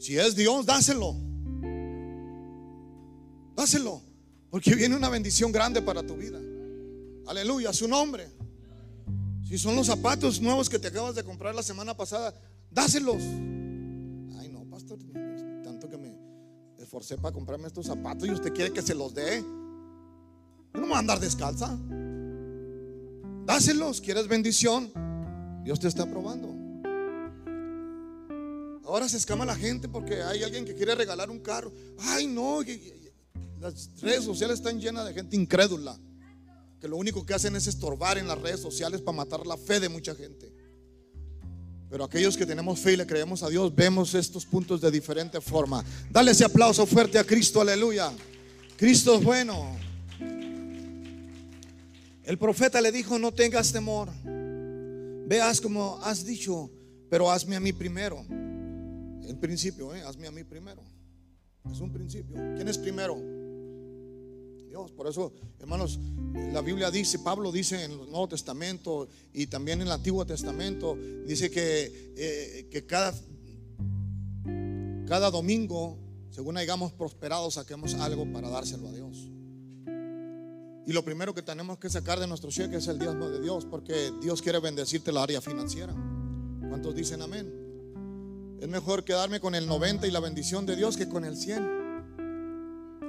Si 0.00 0.18
es 0.18 0.34
Dios, 0.34 0.66
dáselo. 0.66 1.14
Dáselo. 3.54 4.02
Porque 4.50 4.74
viene 4.74 4.96
una 4.96 5.08
bendición 5.08 5.52
grande 5.52 5.80
para 5.80 6.02
tu 6.02 6.16
vida. 6.16 6.40
Aleluya, 7.28 7.72
su 7.72 7.86
nombre. 7.86 8.28
Si 9.46 9.58
son 9.58 9.76
los 9.76 9.86
zapatos 9.86 10.40
nuevos 10.40 10.68
que 10.68 10.80
te 10.80 10.88
acabas 10.88 11.14
de 11.14 11.22
comprar 11.22 11.54
la 11.54 11.62
semana 11.62 11.96
pasada, 11.96 12.34
dáselos. 12.72 13.22
esforcé 16.90 17.16
para 17.16 17.32
comprarme 17.32 17.68
estos 17.68 17.86
zapatos 17.86 18.26
y 18.26 18.32
usted 18.32 18.52
quiere 18.52 18.72
que 18.72 18.82
se 18.82 18.96
los 18.96 19.14
dé. 19.14 19.42
no 19.42 20.80
me 20.80 20.88
voy 20.88 20.92
a 20.94 20.98
andar 20.98 21.20
descalza. 21.20 21.78
Dáselos, 23.46 24.00
quieres 24.00 24.26
bendición. 24.26 24.90
Dios 25.62 25.78
te 25.78 25.86
está 25.86 26.04
probando. 26.10 26.59
Ahora 28.90 29.08
se 29.08 29.18
escama 29.18 29.44
la 29.44 29.54
gente 29.54 29.88
porque 29.88 30.20
hay 30.20 30.42
alguien 30.42 30.64
que 30.64 30.74
quiere 30.74 30.96
regalar 30.96 31.30
un 31.30 31.38
carro. 31.38 31.72
Ay, 31.96 32.26
no, 32.26 32.60
las 33.60 33.88
redes 34.00 34.24
sociales 34.24 34.58
están 34.58 34.80
llenas 34.80 35.06
de 35.06 35.14
gente 35.14 35.36
incrédula. 35.36 35.96
Que 36.80 36.88
lo 36.88 36.96
único 36.96 37.24
que 37.24 37.32
hacen 37.32 37.54
es 37.54 37.68
estorbar 37.68 38.18
en 38.18 38.26
las 38.26 38.36
redes 38.40 38.58
sociales 38.58 39.00
para 39.00 39.16
matar 39.16 39.46
la 39.46 39.56
fe 39.56 39.78
de 39.78 39.88
mucha 39.88 40.12
gente. 40.16 40.52
Pero 41.88 42.02
aquellos 42.02 42.36
que 42.36 42.44
tenemos 42.44 42.80
fe 42.80 42.94
y 42.94 42.96
le 42.96 43.06
creemos 43.06 43.44
a 43.44 43.48
Dios, 43.48 43.72
vemos 43.72 44.12
estos 44.14 44.44
puntos 44.44 44.80
de 44.80 44.90
diferente 44.90 45.40
forma. 45.40 45.84
Dale 46.10 46.32
ese 46.32 46.44
aplauso 46.44 46.84
fuerte 46.84 47.16
a 47.16 47.22
Cristo, 47.22 47.60
aleluya. 47.60 48.12
Cristo 48.76 49.14
es 49.14 49.22
bueno. 49.22 49.76
El 52.24 52.38
profeta 52.38 52.80
le 52.80 52.90
dijo, 52.90 53.20
no 53.20 53.30
tengas 53.30 53.70
temor. 53.70 54.08
Veas 55.28 55.60
como 55.60 56.00
has 56.02 56.24
dicho, 56.24 56.68
pero 57.08 57.30
hazme 57.30 57.54
a 57.54 57.60
mí 57.60 57.72
primero. 57.72 58.26
En 59.30 59.38
principio, 59.38 59.94
¿eh? 59.94 60.02
hazme 60.02 60.26
a 60.26 60.32
mí 60.32 60.42
primero. 60.42 60.82
Es 61.70 61.78
un 61.78 61.92
principio. 61.92 62.34
¿Quién 62.56 62.66
es 62.66 62.76
primero? 62.78 63.16
Dios. 64.68 64.90
Por 64.90 65.06
eso, 65.06 65.32
hermanos, 65.60 66.00
la 66.52 66.60
Biblia 66.62 66.90
dice, 66.90 67.20
Pablo 67.20 67.52
dice 67.52 67.84
en 67.84 67.92
el 67.92 67.98
Nuevo 67.98 68.28
Testamento 68.28 69.08
y 69.32 69.46
también 69.46 69.80
en 69.80 69.86
el 69.86 69.92
Antiguo 69.92 70.26
Testamento, 70.26 70.98
dice 71.26 71.48
que, 71.48 72.12
eh, 72.16 72.84
cada, 72.88 73.14
cada 75.06 75.30
domingo, 75.30 75.96
según 76.30 76.56
hayamos 76.56 76.92
prosperado, 76.92 77.52
saquemos 77.52 77.94
algo 77.94 78.32
para 78.32 78.48
dárselo 78.48 78.88
a 78.88 78.92
Dios. 78.92 79.30
Y 80.88 80.92
lo 80.92 81.04
primero 81.04 81.32
que 81.34 81.42
tenemos 81.42 81.78
que 81.78 81.88
sacar 81.88 82.18
de 82.18 82.26
nuestro 82.26 82.50
cheque 82.50 82.78
es 82.78 82.88
el 82.88 82.98
diezmo 82.98 83.28
de 83.28 83.40
Dios, 83.40 83.64
porque 83.64 84.10
Dios 84.20 84.42
quiere 84.42 84.58
bendecirte 84.58 85.12
la 85.12 85.22
área 85.22 85.40
financiera. 85.40 85.94
¿Cuántos 86.68 86.96
dicen 86.96 87.22
amén? 87.22 87.59
Es 88.60 88.68
mejor 88.68 89.04
quedarme 89.04 89.40
con 89.40 89.54
el 89.54 89.66
90 89.66 90.06
y 90.06 90.10
la 90.10 90.20
bendición 90.20 90.66
de 90.66 90.76
Dios 90.76 90.98
que 90.98 91.08
con 91.08 91.24
el 91.24 91.34
100 91.34 91.80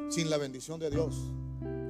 sin 0.10 0.30
la 0.30 0.38
bendición 0.38 0.80
de 0.80 0.90
Dios. 0.90 1.14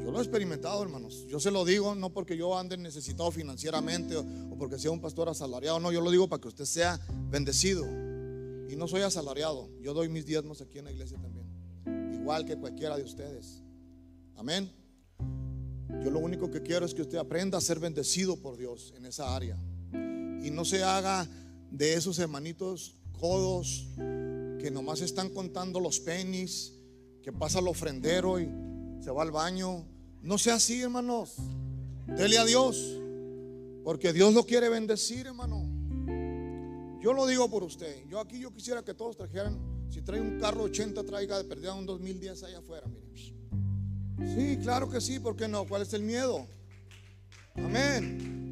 Yo 0.04 0.10
lo 0.12 0.18
he 0.18 0.22
experimentado, 0.22 0.82
hermanos. 0.82 1.28
Yo 1.28 1.40
se 1.40 1.52
lo 1.52 1.64
digo 1.64 1.94
no 1.94 2.10
porque 2.10 2.36
yo 2.36 2.58
ande 2.58 2.76
necesitado 2.76 3.30
financieramente 3.30 4.18
o, 4.18 4.26
porque 4.58 4.80
sea 4.80 4.90
un 4.90 5.00
pastor 5.00 5.30
asalariado. 5.30 5.80
No, 5.80 5.92
yo 5.92 6.02
lo 6.02 6.10
digo 6.10 6.28
para 6.28 6.42
que 6.42 6.48
usted 6.48 6.66
sea 6.66 7.00
bendecido. 7.30 7.86
Y 8.68 8.76
no 8.76 8.88
soy 8.88 9.02
asalariado. 9.02 9.70
Yo 9.80 9.94
doy 9.94 10.10
mis 10.10 10.26
diezmos 10.26 10.60
aquí 10.62 10.80
en 10.80 10.86
la 10.86 10.92
iglesia 10.92 11.20
también. 11.20 11.46
Igual 12.14 12.46
que 12.46 12.58
cualquiera 12.58 12.98
de 12.98 13.04
ustedes. 13.04 13.62
Amén. 14.38 14.72
Yo 16.04 16.10
lo 16.10 16.18
único 16.18 16.50
que 16.50 16.64
quiero 16.64 16.84
es 16.84 16.96
que 16.96 17.04
usted 17.04 17.20
aprenda 17.20 17.60
a 17.60 17.62
ser 17.62 17.80
bendecido 17.80 18.38
por 18.38 18.58
Dios 18.58 18.92
en 18.98 19.06
esa 19.06 19.36
área. 19.36 19.56
Y 20.44 20.50
no 20.50 20.66
se 20.66 20.84
haga 20.84 21.28
de 21.70 21.94
esos 21.94 22.18
hermanitos 22.18 22.96
codos 23.22 23.88
que 24.60 24.70
nomás 24.72 25.00
están 25.02 25.30
contando 25.30 25.80
los 25.80 26.00
penis, 26.00 26.74
que 27.22 27.32
pasa 27.32 27.60
el 27.60 27.68
ofrendero 27.68 28.40
y 28.40 28.50
se 29.00 29.12
va 29.12 29.22
al 29.22 29.32
baño. 29.32 29.86
No 30.22 30.38
sea 30.38 30.56
así, 30.56 30.82
hermanos. 30.82 31.36
Dele 32.08 32.38
a 32.38 32.46
Dios. 32.46 32.98
Porque 33.84 34.12
Dios 34.12 34.34
lo 34.34 34.46
quiere 34.46 34.70
bendecir, 34.70 35.28
hermano. 35.28 35.64
Yo 37.00 37.14
lo 37.14 37.26
digo 37.28 37.50
por 37.50 37.64
usted. 37.64 38.06
Yo 38.08 38.20
aquí 38.20 38.40
yo 38.40 38.52
quisiera 38.52 38.84
que 38.84 38.94
todos 38.94 39.18
trajeran 39.18 39.58
Si 39.90 40.02
trae 40.02 40.22
un 40.22 40.40
carro 40.40 40.64
80, 40.64 41.04
traiga 41.04 41.38
de 41.38 41.44
perdida 41.44 41.74
un 41.74 41.86
2010 41.86 42.44
allá 42.44 42.60
afuera, 42.60 42.88
mire. 42.88 43.12
Sí, 44.34 44.58
claro 44.62 44.90
que 44.90 45.02
sí, 45.02 45.20
¿por 45.20 45.36
qué 45.36 45.48
no? 45.48 45.66
¿Cuál 45.68 45.82
es 45.82 45.94
el 45.94 46.04
miedo? 46.04 46.48
Amén. 47.56 48.51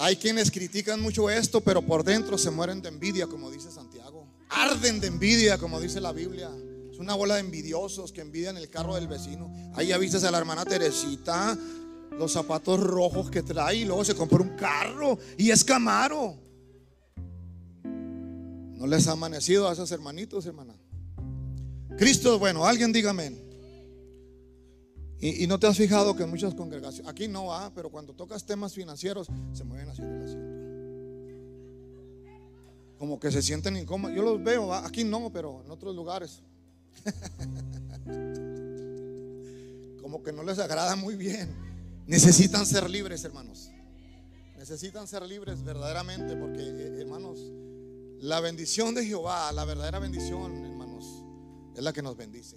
Hay 0.00 0.16
quienes 0.16 0.52
critican 0.52 1.00
mucho 1.00 1.28
esto, 1.28 1.60
pero 1.60 1.82
por 1.82 2.04
dentro 2.04 2.38
se 2.38 2.52
mueren 2.52 2.80
de 2.80 2.88
envidia, 2.88 3.26
como 3.26 3.50
dice 3.50 3.70
Santiago. 3.72 4.28
Arden 4.48 5.00
de 5.00 5.08
envidia, 5.08 5.58
como 5.58 5.80
dice 5.80 6.00
la 6.00 6.12
Biblia. 6.12 6.50
Es 6.92 6.98
una 6.98 7.14
bola 7.14 7.34
de 7.34 7.40
envidiosos 7.40 8.12
que 8.12 8.20
envidian 8.20 8.56
el 8.56 8.70
carro 8.70 8.94
del 8.94 9.08
vecino. 9.08 9.52
Ahí 9.74 9.88
ya 9.88 9.96
a 9.96 10.30
la 10.30 10.38
hermana 10.38 10.64
Teresita, 10.64 11.58
los 12.16 12.32
zapatos 12.32 12.78
rojos 12.80 13.28
que 13.28 13.42
trae 13.42 13.76
y 13.78 13.84
luego 13.84 14.04
se 14.04 14.14
compró 14.14 14.42
un 14.42 14.56
carro 14.56 15.18
y 15.36 15.50
es 15.50 15.64
Camaro. 15.64 16.36
¿No 17.84 18.86
les 18.86 19.08
ha 19.08 19.12
amanecido 19.12 19.68
a 19.68 19.72
esos 19.72 19.90
hermanitos, 19.90 20.46
hermana? 20.46 20.74
Cristo 21.96 22.38
bueno, 22.38 22.64
alguien 22.64 22.92
dígame. 22.92 23.47
Y, 25.20 25.48
no 25.48 25.58
te 25.58 25.66
has 25.66 25.76
fijado 25.76 26.14
que 26.14 26.24
muchas 26.26 26.54
congregaciones, 26.54 27.10
aquí 27.10 27.26
no 27.26 27.46
va, 27.46 27.72
pero 27.74 27.90
cuando 27.90 28.14
tocas 28.14 28.44
temas 28.44 28.72
financieros, 28.72 29.26
se 29.52 29.64
mueven 29.64 29.88
así 29.88 30.02
del 30.02 30.22
asiento. 30.22 30.46
Como 32.98 33.18
que 33.18 33.32
se 33.32 33.42
sienten 33.42 33.76
incómodos. 33.76 34.14
Yo 34.14 34.22
los 34.22 34.40
veo, 34.42 34.72
aquí 34.72 35.02
no, 35.02 35.28
pero 35.32 35.64
en 35.64 35.72
otros 35.72 35.92
lugares. 35.94 36.42
Como 40.00 40.22
que 40.22 40.32
no 40.32 40.44
les 40.44 40.58
agrada 40.58 40.96
muy 40.96 41.16
bien. 41.16 41.54
Necesitan 42.06 42.64
ser 42.64 42.88
libres, 42.88 43.22
hermanos. 43.24 43.70
Necesitan 44.56 45.06
ser 45.08 45.22
libres 45.22 45.64
verdaderamente, 45.64 46.36
porque, 46.36 46.62
eh, 46.62 47.00
hermanos, 47.00 47.40
la 48.20 48.40
bendición 48.40 48.94
de 48.94 49.04
Jehová, 49.04 49.50
la 49.52 49.64
verdadera 49.64 49.98
bendición, 49.98 50.64
hermanos, 50.64 51.24
es 51.76 51.82
la 51.82 51.92
que 51.92 52.02
nos 52.02 52.16
bendice. 52.16 52.56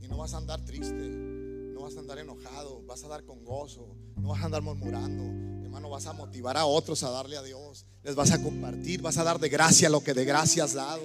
Y 0.00 0.06
no 0.08 0.16
vas 0.16 0.34
a 0.34 0.38
andar 0.38 0.64
triste 0.64 1.33
vas 1.84 1.96
a 1.96 2.00
andar 2.00 2.18
enojado, 2.18 2.82
vas 2.86 3.04
a 3.04 3.08
dar 3.08 3.24
con 3.24 3.44
gozo, 3.44 3.94
no 4.16 4.28
vas 4.28 4.42
a 4.42 4.46
andar 4.46 4.62
murmurando. 4.62 5.22
Hermano, 5.62 5.90
vas 5.90 6.06
a 6.06 6.14
motivar 6.14 6.56
a 6.56 6.64
otros 6.64 7.02
a 7.02 7.10
darle 7.10 7.36
a 7.36 7.42
Dios. 7.42 7.84
Les 8.02 8.14
vas 8.14 8.30
a 8.30 8.42
compartir, 8.42 9.02
vas 9.02 9.18
a 9.18 9.24
dar 9.24 9.38
de 9.38 9.50
gracia 9.50 9.90
lo 9.90 10.02
que 10.02 10.14
de 10.14 10.24
gracia 10.24 10.64
has 10.64 10.74
dado. 10.74 11.02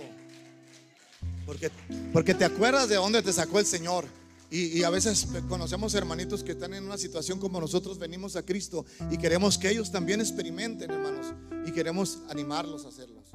Porque, 1.46 1.70
porque 2.14 2.34
te 2.34 2.46
acuerdas 2.46 2.88
de 2.88 2.96
dónde 2.96 3.22
te 3.22 3.34
sacó 3.34 3.60
el 3.60 3.66
Señor. 3.66 4.06
Y, 4.52 4.82
a 4.82 4.90
veces 4.90 5.28
conocemos 5.48 5.94
hermanitos 5.94 6.44
que 6.44 6.54
están 6.54 6.74
en 6.74 6.84
una 6.84 6.98
situación 6.98 7.40
como 7.40 7.60
nosotros 7.60 8.00
venimos 8.00 8.36
a 8.36 8.44
Cristo 8.44 8.84
y 9.12 9.18
queremos 9.18 9.60
que 9.60 9.70
ellos 9.70 9.92
también 9.92 10.22
experimenten, 10.22 10.90
hermanos. 10.90 11.28
Y 11.68 11.72
queremos 11.72 12.20
animarlos 12.30 12.86
a 12.86 12.88
hacerlos. 12.88 13.26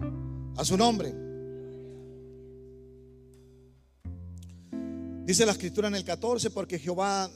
A 0.57 0.65
su 0.65 0.77
nombre. 0.77 1.24
Dice 5.25 5.47
la 5.47 5.53
escritura 5.53 5.89
en 5.89 5.95
el 5.95 6.05
14, 6.05 6.51
porque 6.51 6.79
Jehová, 6.79 7.31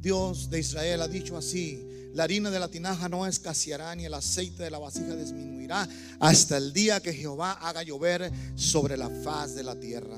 Dios 0.00 0.48
de 0.48 0.60
Israel, 0.60 1.02
ha 1.02 1.08
dicho 1.08 1.36
así, 1.36 1.78
la 2.14 2.24
harina 2.24 2.50
de 2.50 2.58
la 2.58 2.68
tinaja 2.68 3.10
no 3.10 3.26
escaseará 3.26 3.94
ni 3.94 4.06
el 4.06 4.14
aceite 4.14 4.62
de 4.62 4.70
la 4.70 4.78
vasija 4.78 5.14
disminuirá 5.14 5.86
hasta 6.18 6.56
el 6.56 6.72
día 6.72 6.98
que 7.00 7.12
Jehová 7.12 7.52
haga 7.52 7.82
llover 7.82 8.32
sobre 8.54 8.96
la 8.96 9.10
faz 9.22 9.54
de 9.54 9.62
la 9.62 9.78
tierra. 9.78 10.16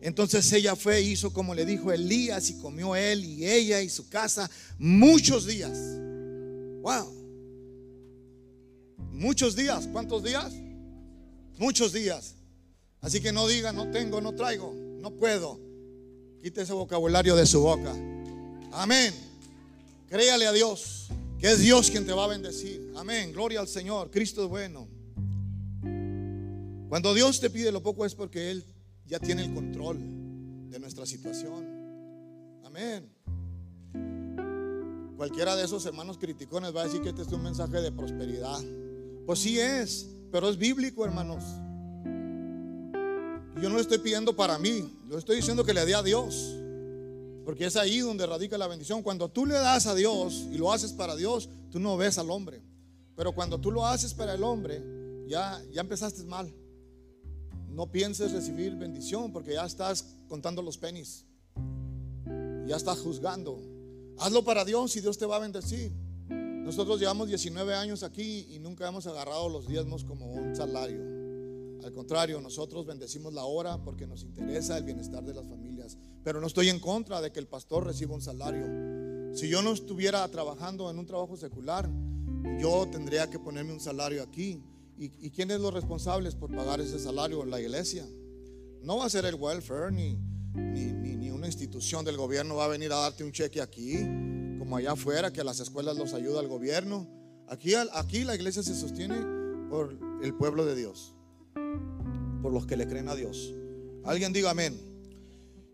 Entonces 0.00 0.50
ella 0.54 0.74
fue 0.74 0.96
e 0.96 1.02
hizo 1.02 1.30
como 1.30 1.54
le 1.54 1.66
dijo 1.66 1.92
Elías 1.92 2.48
y 2.48 2.54
comió 2.54 2.96
él 2.96 3.22
y 3.22 3.46
ella 3.46 3.82
y 3.82 3.90
su 3.90 4.08
casa 4.08 4.50
muchos 4.78 5.46
días. 5.46 5.78
Wow. 6.80 7.22
Muchos 9.12 9.54
días. 9.54 9.86
¿Cuántos 9.92 10.24
días? 10.24 10.54
Muchos 11.58 11.92
días. 11.92 12.34
Así 13.02 13.20
que 13.20 13.30
no 13.30 13.46
diga, 13.46 13.72
no 13.72 13.90
tengo, 13.90 14.22
no 14.22 14.34
traigo, 14.34 14.74
no 14.74 15.10
puedo. 15.10 15.71
Quite 16.42 16.62
ese 16.62 16.72
vocabulario 16.72 17.36
de 17.36 17.46
su 17.46 17.60
boca. 17.60 17.94
Amén. 18.72 19.14
Créale 20.08 20.46
a 20.46 20.52
Dios, 20.52 21.06
que 21.38 21.52
es 21.52 21.60
Dios 21.60 21.88
quien 21.88 22.04
te 22.04 22.12
va 22.12 22.24
a 22.24 22.26
bendecir. 22.26 22.92
Amén. 22.96 23.32
Gloria 23.32 23.60
al 23.60 23.68
Señor. 23.68 24.10
Cristo 24.10 24.42
es 24.42 24.48
bueno. 24.48 24.88
Cuando 26.88 27.14
Dios 27.14 27.38
te 27.38 27.48
pide 27.48 27.70
lo 27.70 27.80
poco 27.80 28.04
es 28.04 28.16
porque 28.16 28.50
Él 28.50 28.64
ya 29.06 29.20
tiene 29.20 29.44
el 29.44 29.54
control 29.54 29.98
de 30.68 30.80
nuestra 30.80 31.06
situación. 31.06 31.64
Amén. 32.64 33.08
Cualquiera 35.16 35.54
de 35.54 35.64
esos 35.64 35.86
hermanos 35.86 36.18
criticones 36.18 36.74
va 36.74 36.80
a 36.80 36.84
decir 36.84 37.02
que 37.02 37.10
este 37.10 37.22
es 37.22 37.28
un 37.28 37.42
mensaje 37.44 37.80
de 37.80 37.92
prosperidad. 37.92 38.58
Pues 39.24 39.38
sí 39.38 39.60
es, 39.60 40.08
pero 40.32 40.50
es 40.50 40.58
bíblico, 40.58 41.04
hermanos. 41.04 41.44
Yo 43.62 43.68
no 43.68 43.76
lo 43.76 43.80
estoy 43.80 43.98
pidiendo 43.98 44.34
para 44.34 44.58
mí, 44.58 44.92
lo 45.06 45.16
estoy 45.16 45.36
diciendo 45.36 45.64
que 45.64 45.72
le 45.72 45.86
dé 45.86 45.94
a 45.94 46.02
Dios. 46.02 46.56
Porque 47.44 47.66
es 47.66 47.76
ahí 47.76 48.00
donde 48.00 48.26
radica 48.26 48.58
la 48.58 48.66
bendición. 48.66 49.04
Cuando 49.04 49.28
tú 49.28 49.46
le 49.46 49.54
das 49.54 49.86
a 49.86 49.94
Dios 49.94 50.48
y 50.50 50.58
lo 50.58 50.72
haces 50.72 50.92
para 50.92 51.14
Dios, 51.14 51.48
tú 51.70 51.78
no 51.78 51.96
ves 51.96 52.18
al 52.18 52.28
hombre. 52.32 52.60
Pero 53.14 53.30
cuando 53.30 53.60
tú 53.60 53.70
lo 53.70 53.86
haces 53.86 54.14
para 54.14 54.34
el 54.34 54.42
hombre, 54.42 54.82
ya, 55.28 55.62
ya 55.70 55.80
empezaste 55.80 56.24
mal. 56.24 56.52
No 57.68 57.86
pienses 57.86 58.32
recibir 58.32 58.74
bendición 58.74 59.32
porque 59.32 59.52
ya 59.52 59.64
estás 59.64 60.06
contando 60.28 60.60
los 60.60 60.76
penis. 60.76 61.24
Ya 62.66 62.74
estás 62.74 62.98
juzgando. 62.98 63.62
Hazlo 64.18 64.42
para 64.42 64.64
Dios 64.64 64.96
y 64.96 65.00
Dios 65.02 65.18
te 65.18 65.26
va 65.26 65.36
a 65.36 65.38
bendecir. 65.38 65.92
Nosotros 66.28 66.98
llevamos 66.98 67.28
19 67.28 67.74
años 67.74 68.02
aquí 68.02 68.44
y 68.50 68.58
nunca 68.58 68.88
hemos 68.88 69.06
agarrado 69.06 69.48
los 69.48 69.68
diezmos 69.68 70.02
como 70.02 70.26
un 70.26 70.56
salario. 70.56 71.11
Al 71.84 71.92
contrario, 71.92 72.40
nosotros 72.40 72.86
bendecimos 72.86 73.32
la 73.32 73.44
hora 73.44 73.82
porque 73.82 74.06
nos 74.06 74.22
interesa 74.22 74.78
el 74.78 74.84
bienestar 74.84 75.24
de 75.24 75.34
las 75.34 75.48
familias. 75.48 75.98
Pero 76.22 76.40
no 76.40 76.46
estoy 76.46 76.68
en 76.68 76.78
contra 76.78 77.20
de 77.20 77.32
que 77.32 77.40
el 77.40 77.48
pastor 77.48 77.84
reciba 77.84 78.14
un 78.14 78.22
salario. 78.22 79.34
Si 79.34 79.48
yo 79.48 79.62
no 79.62 79.72
estuviera 79.72 80.26
trabajando 80.28 80.90
en 80.90 80.98
un 80.98 81.06
trabajo 81.06 81.36
secular, 81.36 81.90
yo 82.60 82.86
tendría 82.90 83.28
que 83.28 83.38
ponerme 83.38 83.72
un 83.72 83.80
salario 83.80 84.22
aquí. 84.22 84.62
¿Y, 84.96 85.30
quién 85.30 85.50
es 85.50 85.60
los 85.60 85.74
responsables 85.74 86.36
por 86.36 86.54
pagar 86.54 86.80
ese 86.80 86.98
salario? 87.00 87.44
La 87.44 87.60
iglesia. 87.60 88.06
No 88.82 88.98
va 88.98 89.06
a 89.06 89.10
ser 89.10 89.24
el 89.24 89.34
welfare 89.34 89.90
ni, 89.90 90.14
ni, 90.54 90.92
ni, 90.92 91.30
una 91.30 91.46
institución 91.46 92.04
del 92.04 92.16
gobierno 92.16 92.54
va 92.54 92.66
a 92.66 92.68
venir 92.68 92.92
a 92.92 92.96
darte 92.96 93.24
un 93.24 93.32
cheque 93.32 93.60
aquí, 93.60 93.96
como 94.58 94.76
allá 94.76 94.92
afuera, 94.92 95.32
que 95.32 95.40
a 95.40 95.44
las 95.44 95.58
escuelas 95.58 95.96
los 95.96 96.14
ayuda 96.14 96.40
el 96.40 96.46
gobierno. 96.46 97.08
Aquí, 97.48 97.72
aquí 97.74 98.22
la 98.22 98.36
iglesia 98.36 98.62
se 98.62 98.76
sostiene 98.76 99.16
por 99.68 99.98
el 100.22 100.34
pueblo 100.34 100.64
de 100.64 100.76
Dios 100.76 101.16
por 102.42 102.52
los 102.52 102.66
que 102.66 102.76
le 102.76 102.86
creen 102.86 103.08
a 103.08 103.14
Dios. 103.14 103.54
Alguien 104.04 104.32
diga 104.32 104.50
amén. 104.50 104.76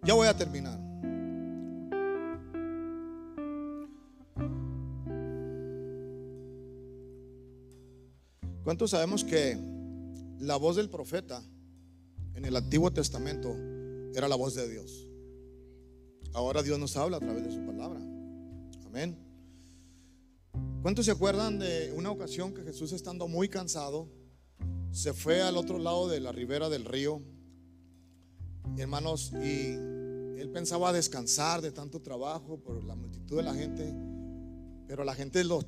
Ya 0.05 0.15
voy 0.15 0.29
a 0.29 0.37
terminar. 0.37 0.79
¿Cuántos 8.63 8.91
sabemos 8.91 9.25
que 9.25 9.57
la 10.41 10.57
voz 10.57 10.77
del 10.77 10.91
profeta 10.91 11.43
en 12.35 12.45
el 12.45 12.55
Antiguo 12.55 12.93
Testamento 12.93 13.57
era 14.15 14.29
la 14.29 14.37
voz 14.37 14.55
de 14.55 14.69
Dios? 14.69 15.07
Ahora 16.35 16.63
Dios 16.63 16.79
nos 16.79 16.97
habla 16.99 17.17
a 17.17 17.21
través 17.21 17.45
de 17.45 17.51
su 17.51 17.65
palabra. 17.65 17.99
Amén. 18.85 19.17
¿Cuántos 20.83 21.07
se 21.07 21.13
acuerdan 21.13 21.59
de 21.59 21.93
una 21.97 22.11
ocasión 22.11 22.53
que 22.53 22.63
Jesús 22.63 22.93
estando 22.93 23.27
muy 23.27 23.49
cansado 23.49 24.07
se 24.93 25.13
fue 25.13 25.43
al 25.43 25.57
otro 25.57 25.79
lado 25.79 26.09
de 26.09 26.21
la 26.21 26.33
ribera 26.33 26.69
del 26.69 26.85
río, 26.85 27.23
hermanos, 28.77 29.33
y 29.43 29.73
él 30.41 30.51
pensaba 30.53 30.93
descansar 30.93 31.63
de 31.63 31.73
tanto 31.73 32.01
trabajo 32.01 32.59
por 32.59 32.83
la 32.85 32.95
multitud 32.95 33.37
de 33.37 33.43
la 33.43 33.55
gente, 33.55 33.95
pero 34.87 35.05
la 35.05 35.15
gente 35.15 35.45
lo, 35.45 35.63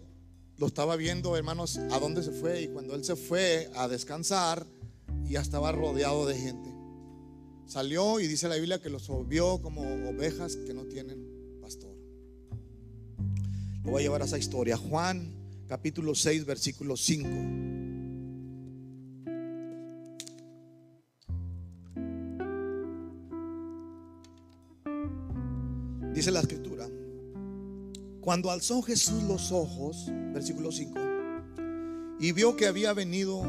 lo 0.56 0.66
estaba 0.66 0.96
viendo, 0.96 1.36
hermanos, 1.36 1.78
a 1.78 1.98
dónde 1.98 2.22
se 2.22 2.32
fue, 2.32 2.62
y 2.62 2.68
cuando 2.68 2.94
él 2.94 3.04
se 3.04 3.16
fue 3.16 3.70
a 3.74 3.88
descansar, 3.88 4.66
ya 5.24 5.40
estaba 5.40 5.72
rodeado 5.72 6.26
de 6.26 6.36
gente. 6.36 6.70
Salió 7.66 8.18
y 8.18 8.26
dice 8.26 8.48
la 8.48 8.56
Biblia 8.56 8.82
que 8.82 8.90
los 8.90 9.08
vio 9.28 9.62
como 9.62 9.82
ovejas 9.82 10.56
que 10.56 10.74
no 10.74 10.86
tienen 10.86 11.58
pastor. 11.60 11.94
Lo 13.84 13.92
voy 13.92 14.00
a 14.00 14.02
llevar 14.02 14.22
a 14.22 14.24
esa 14.24 14.38
historia. 14.38 14.76
Juan 14.76 15.36
capítulo 15.68 16.16
6, 16.16 16.46
versículo 16.46 16.96
5. 16.96 17.79
Dice 26.14 26.30
la 26.30 26.40
escritura, 26.40 26.88
cuando 28.20 28.50
alzó 28.50 28.82
Jesús 28.82 29.22
los 29.22 29.52
ojos, 29.52 30.06
versículo 30.32 30.72
5, 30.72 30.98
y 32.18 32.32
vio 32.32 32.56
que 32.56 32.66
había 32.66 32.92
venido 32.92 33.42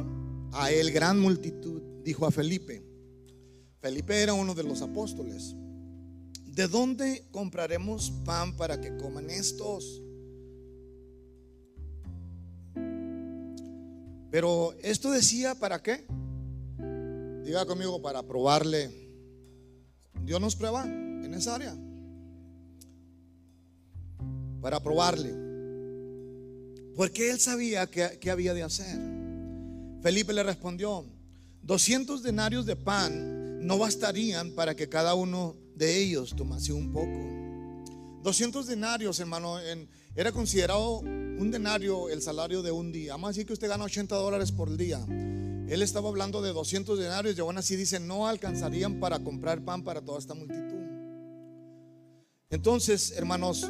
a 0.53 0.72
él 0.72 0.91
gran 0.91 1.20
multitud, 1.20 1.82
dijo 2.03 2.26
a 2.26 2.32
Felipe, 2.32 2.84
Felipe 3.82 4.22
era 4.22 4.34
uno 4.34 4.53
de 4.53 4.64
los 4.64 4.82
apóstoles, 4.82 5.55
¿de 6.45 6.68
dónde 6.68 7.26
compraremos 7.32 8.12
pan 8.26 8.55
para 8.55 8.80
que 8.80 8.95
coman 8.95 9.30
estos? 9.30 10.01
Pero 14.30 14.74
esto 14.82 15.12
decía 15.12 15.55
para 15.55 15.82
qué? 15.82 16.05
Diga 17.43 17.66
conmigo 17.66 18.01
para 18.01 18.24
probarle. 18.24 18.89
Dios 20.24 20.39
nos 20.39 20.55
prueba 20.55 20.86
en 20.86 21.34
esa 21.34 21.55
área. 21.55 21.76
Para 24.62 24.82
probarle. 24.82 25.34
Porque 26.95 27.32
él 27.32 27.39
sabía 27.39 27.88
que, 27.88 28.30
había 28.30 28.53
de 28.53 28.64
hacer. 28.64 28.99
Felipe 30.01 30.34
le 30.34 30.43
respondió, 30.43 31.05
200 31.64 32.24
denarios 32.24 32.66
de 32.66 32.76
pan 32.76 33.66
no 33.66 33.78
bastarían 33.78 34.51
para 34.51 34.76
que 34.76 34.89
cada 34.89 35.14
uno 35.14 35.55
de 35.76 35.97
ellos 35.97 36.36
tomase 36.36 36.74
un 36.74 36.91
poco. 36.91 38.22
200 38.24 38.68
denarios, 38.68 39.20
hermano, 39.20 39.57
era 40.16 40.32
considerado 40.32 40.99
un 40.99 41.49
denario 41.49 42.09
el 42.09 42.22
salario 42.22 42.62
de 42.62 42.72
un 42.72 42.91
día. 42.91 43.14
Vamos 43.14 43.30
a 43.30 43.32
decir 43.32 43.45
que 43.45 43.53
usted 43.53 43.68
gana 43.68 43.86
80 43.86 44.16
dólares 44.16 44.51
por 44.51 44.76
día. 44.76 45.03
Él 45.07 45.82
estaba 45.82 46.09
hablando 46.09 46.41
de 46.41 46.51
200 46.51 46.99
denarios 46.99 47.38
y 47.38 47.41
aún 47.41 47.57
así 47.57 47.76
dice, 47.76 47.99
no 47.99 48.28
alcanzarían 48.28 48.99
para 48.99 49.20
comprar 49.20 49.64
pan 49.64 49.84
para 49.84 50.01
toda 50.01 50.20
esta 50.20 50.34
multitud. 50.34 50.82
Entonces, 52.49 53.14
hermanos, 53.16 53.66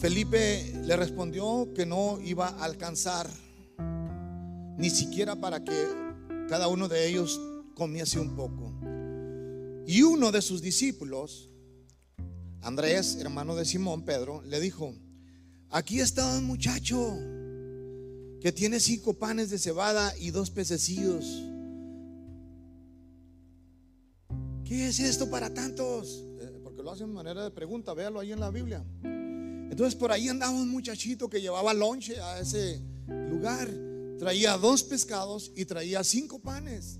Felipe 0.00 0.72
le 0.82 0.96
respondió 0.96 1.74
que 1.74 1.84
no 1.84 2.18
iba 2.22 2.48
a 2.48 2.64
alcanzar 2.64 3.28
ni 4.78 4.88
siquiera 4.88 5.36
para 5.36 5.62
que 5.62 5.88
cada 6.48 6.68
uno 6.68 6.88
de 6.88 7.06
ellos 7.06 7.38
comiese 7.74 8.18
un 8.18 8.34
poco. 8.34 8.72
Y 9.86 10.00
uno 10.00 10.32
de 10.32 10.40
sus 10.40 10.62
discípulos, 10.62 11.50
Andrés, 12.62 13.18
hermano 13.20 13.54
de 13.54 13.66
Simón, 13.66 14.06
Pedro, 14.06 14.40
le 14.40 14.58
dijo, 14.58 14.94
aquí 15.68 16.00
está 16.00 16.38
un 16.38 16.46
muchacho 16.46 17.18
que 18.40 18.52
tiene 18.52 18.80
cinco 18.80 19.12
panes 19.18 19.50
de 19.50 19.58
cebada 19.58 20.16
y 20.18 20.30
dos 20.30 20.50
pececillos. 20.50 21.26
¿Qué 24.64 24.88
es 24.88 24.98
esto 24.98 25.28
para 25.28 25.52
tantos? 25.52 26.24
Eh, 26.40 26.58
porque 26.64 26.82
lo 26.82 26.90
hacen 26.90 27.08
de 27.08 27.12
manera 27.12 27.44
de 27.44 27.50
pregunta, 27.50 27.92
véalo 27.92 28.18
ahí 28.18 28.32
en 28.32 28.40
la 28.40 28.50
Biblia. 28.50 28.82
Entonces 29.70 29.94
por 29.94 30.10
ahí 30.10 30.28
andaba 30.28 30.52
un 30.52 30.68
muchachito 30.68 31.30
que 31.30 31.40
llevaba 31.40 31.72
lonche 31.72 32.20
a 32.20 32.40
ese 32.40 32.80
lugar. 33.30 33.70
Traía 34.18 34.58
dos 34.58 34.82
pescados 34.82 35.52
y 35.56 35.64
traía 35.64 36.04
cinco 36.04 36.40
panes. 36.40 36.98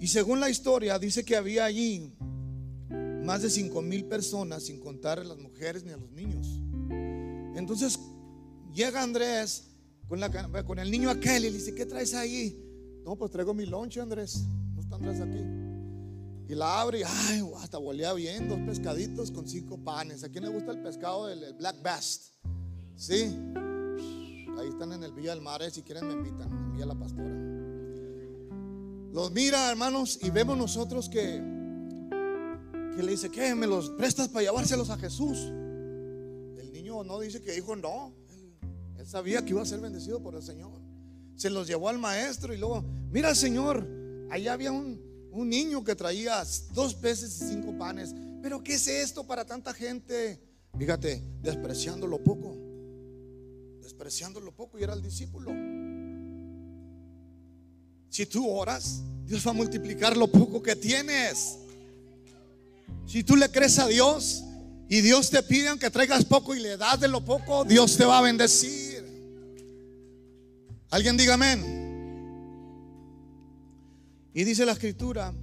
Y 0.00 0.06
según 0.08 0.40
la 0.40 0.48
historia 0.48 0.98
dice 0.98 1.24
que 1.24 1.36
había 1.36 1.64
allí 1.64 2.12
más 3.24 3.42
de 3.42 3.50
cinco 3.50 3.82
mil 3.82 4.04
personas, 4.04 4.64
sin 4.64 4.80
contar 4.80 5.18
a 5.18 5.24
las 5.24 5.38
mujeres 5.38 5.84
ni 5.84 5.92
a 5.92 5.96
los 5.96 6.10
niños. 6.12 6.60
Entonces 7.56 7.98
llega 8.72 9.02
Andrés 9.02 9.64
con, 10.66 10.78
el 10.78 10.90
niño 10.90 11.10
aquel 11.10 11.44
y 11.44 11.50
le 11.50 11.58
dice, 11.58 11.74
¿qué 11.74 11.86
traes 11.86 12.14
ahí? 12.14 12.58
No, 13.04 13.16
pues 13.16 13.30
traigo 13.30 13.54
mi 13.54 13.66
lonche, 13.66 14.00
Andrés. 14.00 14.44
No 14.74 14.80
está 14.80 14.96
Andrés 14.96 15.20
aquí. 15.20 15.71
Y 16.52 16.54
la 16.54 16.82
abre 16.82 17.00
y, 17.00 17.02
ay, 17.02 17.50
hasta 17.62 17.78
volea 17.78 18.12
bien, 18.12 18.46
dos 18.46 18.58
pescaditos 18.66 19.30
con 19.30 19.48
cinco 19.48 19.78
panes. 19.82 20.22
¿A 20.22 20.28
quién 20.28 20.44
le 20.44 20.50
gusta 20.50 20.72
el 20.72 20.82
pescado 20.82 21.26
del 21.26 21.54
Black 21.54 21.82
Bass? 21.82 22.34
Sí. 22.94 23.34
Ahí 24.58 24.68
están 24.68 24.92
en 24.92 25.02
el 25.02 25.12
Villa 25.12 25.30
del 25.30 25.40
Mar, 25.40 25.62
si 25.70 25.80
quieren 25.80 26.08
me 26.08 26.12
invitan, 26.12 26.50
me 26.50 26.66
envía 26.66 26.84
la 26.84 26.94
pastora. 26.94 27.30
Los 29.14 29.32
mira, 29.32 29.70
hermanos, 29.70 30.18
y 30.20 30.28
vemos 30.28 30.58
nosotros 30.58 31.08
que, 31.08 31.42
que 32.96 33.02
le 33.02 33.12
dice, 33.12 33.30
¿qué? 33.30 33.54
¿Me 33.54 33.66
los 33.66 33.88
prestas 33.88 34.28
para 34.28 34.44
llevárselos 34.44 34.90
a 34.90 34.98
Jesús? 34.98 35.38
El 36.58 36.70
niño 36.70 37.02
no 37.02 37.18
dice 37.18 37.40
que 37.40 37.52
dijo 37.52 37.76
no. 37.76 38.12
Él 38.98 39.06
sabía 39.06 39.42
que 39.42 39.52
iba 39.52 39.62
a 39.62 39.64
ser 39.64 39.80
bendecido 39.80 40.22
por 40.22 40.34
el 40.34 40.42
Señor. 40.42 40.82
Se 41.34 41.48
los 41.48 41.66
llevó 41.66 41.88
al 41.88 41.98
maestro 41.98 42.52
y 42.52 42.58
luego, 42.58 42.84
mira 43.10 43.34
Señor, 43.34 43.88
allá 44.30 44.52
había 44.52 44.70
un, 44.70 45.11
un 45.32 45.48
niño 45.48 45.82
que 45.82 45.94
traía 45.94 46.44
dos 46.72 46.94
peces 46.94 47.40
y 47.40 47.48
cinco 47.48 47.76
panes. 47.76 48.14
Pero 48.42 48.62
¿qué 48.62 48.74
es 48.74 48.86
esto 48.86 49.26
para 49.26 49.44
tanta 49.44 49.72
gente? 49.72 50.40
Fíjate, 50.78 51.22
despreciando 51.40 52.06
lo 52.06 52.22
poco. 52.22 52.56
Despreciando 53.80 54.40
lo 54.40 54.54
poco 54.54 54.78
y 54.78 54.82
era 54.82 54.94
el 54.94 55.02
discípulo. 55.02 55.50
Si 58.10 58.26
tú 58.26 58.48
oras, 58.48 59.02
Dios 59.24 59.46
va 59.46 59.52
a 59.52 59.54
multiplicar 59.54 60.16
lo 60.16 60.30
poco 60.30 60.62
que 60.62 60.76
tienes. 60.76 61.58
Si 63.06 63.24
tú 63.24 63.36
le 63.36 63.50
crees 63.50 63.78
a 63.78 63.86
Dios 63.86 64.44
y 64.88 65.00
Dios 65.00 65.30
te 65.30 65.42
pide 65.42 65.68
aunque 65.68 65.90
traigas 65.90 66.24
poco 66.24 66.54
y 66.54 66.60
le 66.60 66.76
das 66.76 67.00
de 67.00 67.08
lo 67.08 67.24
poco, 67.24 67.64
Dios 67.64 67.96
te 67.96 68.04
va 68.04 68.18
a 68.18 68.22
bendecir. 68.22 69.02
Alguien 70.90 71.16
diga 71.16 71.34
amén. 71.34 71.81
Y 74.34 74.44
dice 74.44 74.64
la 74.64 74.72
escritura, 74.72 75.34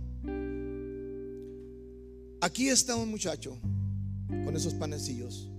aquí 2.42 2.70
está 2.70 2.96
un 2.96 3.10
muchacho 3.10 3.58
con 4.28 4.56
esos 4.56 4.74
panecillos. 4.74 5.50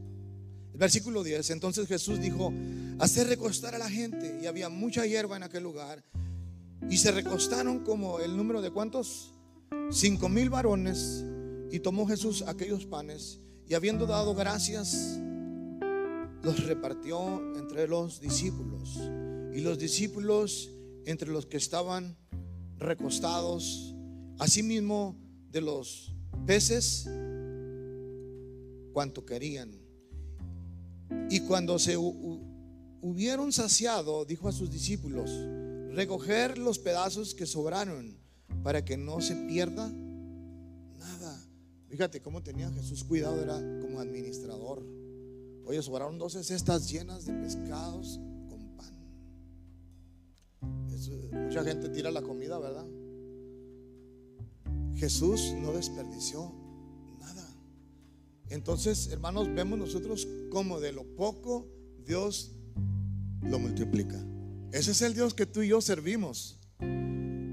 El 0.73 0.79
versículo 0.79 1.23
10, 1.23 1.51
entonces 1.51 1.87
Jesús 1.87 2.21
dijo, 2.21 2.53
hacer 2.99 3.29
recostar 3.29 3.75
a 3.75 3.79
la 3.79 3.89
gente. 3.89 4.41
Y 4.43 4.47
había 4.47 4.69
mucha 4.69 5.07
hierba 5.07 5.37
en 5.37 5.45
aquel 5.45 5.63
lugar. 5.63 6.05
Y 6.89 6.97
se 6.97 7.13
recostaron 7.13 7.81
como 7.85 8.19
el 8.21 8.37
número 8.37 8.63
de 8.63 8.71
cuántos? 8.71 9.35
Cinco 9.91 10.29
mil 10.29 10.51
varones. 10.51 11.25
Y 11.71 11.81
tomó 11.81 12.07
Jesús 12.07 12.43
aquellos 12.43 12.87
panes. 12.87 13.41
Y 13.69 13.75
habiendo 13.75 14.07
dado 14.07 14.35
gracias, 14.35 15.21
los 16.43 16.65
repartió 16.67 17.41
entre 17.57 17.87
los 17.87 18.21
discípulos 18.21 18.99
y 19.55 19.61
los 19.61 19.79
discípulos 19.79 20.71
entre 21.05 21.31
los 21.31 21.47
que 21.47 21.57
estaban 21.57 22.17
recostados, 22.81 23.95
asimismo 24.39 25.17
de 25.51 25.61
los 25.61 26.15
peces, 26.47 27.09
cuanto 28.93 29.25
querían. 29.25 29.71
Y 31.29 31.41
cuando 31.41 31.79
se 31.79 31.97
hubieron 31.97 33.53
saciado, 33.53 34.25
dijo 34.25 34.49
a 34.49 34.53
sus 34.53 34.71
discípulos, 34.71 35.31
recoger 35.93 36.59
los 36.59 36.79
pedazos 36.79 37.35
que 37.35 37.47
sobraron 37.47 38.17
para 38.63 38.85
que 38.85 38.97
no 38.97 39.21
se 39.21 39.37
pierda 39.37 39.89
nada. 40.99 41.47
Fíjate 41.89 42.21
cómo 42.21 42.43
tenía 42.43 42.71
Jesús 42.71 43.05
cuidado, 43.05 43.41
era 43.43 43.61
como 43.81 44.01
administrador. 44.01 44.85
Oye, 45.67 45.83
sobraron 45.83 46.19
12 46.19 46.43
cestas 46.45 46.91
llenas 46.91 47.27
de 47.27 47.33
pescados 47.35 48.21
mucha 51.09 51.65
gente 51.65 51.89
tira 51.89 52.11
la 52.11 52.23
comida, 52.23 52.59
¿verdad? 52.59 52.87
Jesús 54.95 55.55
no 55.57 55.73
desperdició 55.73 56.53
nada. 57.19 57.49
Entonces, 58.49 59.09
hermanos, 59.09 59.49
vemos 59.55 59.79
nosotros 59.79 60.29
como 60.51 60.81
de 60.81 60.93
lo 60.93 61.05
poco 61.17 61.69
Dios 62.05 62.53
lo 63.43 63.59
multiplica. 63.59 64.23
Ese 64.73 64.91
es 64.91 65.03
el 65.03 65.15
Dios 65.15 65.35
que 65.35 65.47
tú 65.47 65.63
y 65.63 65.69
yo 65.69 65.81
servimos. 65.81 66.59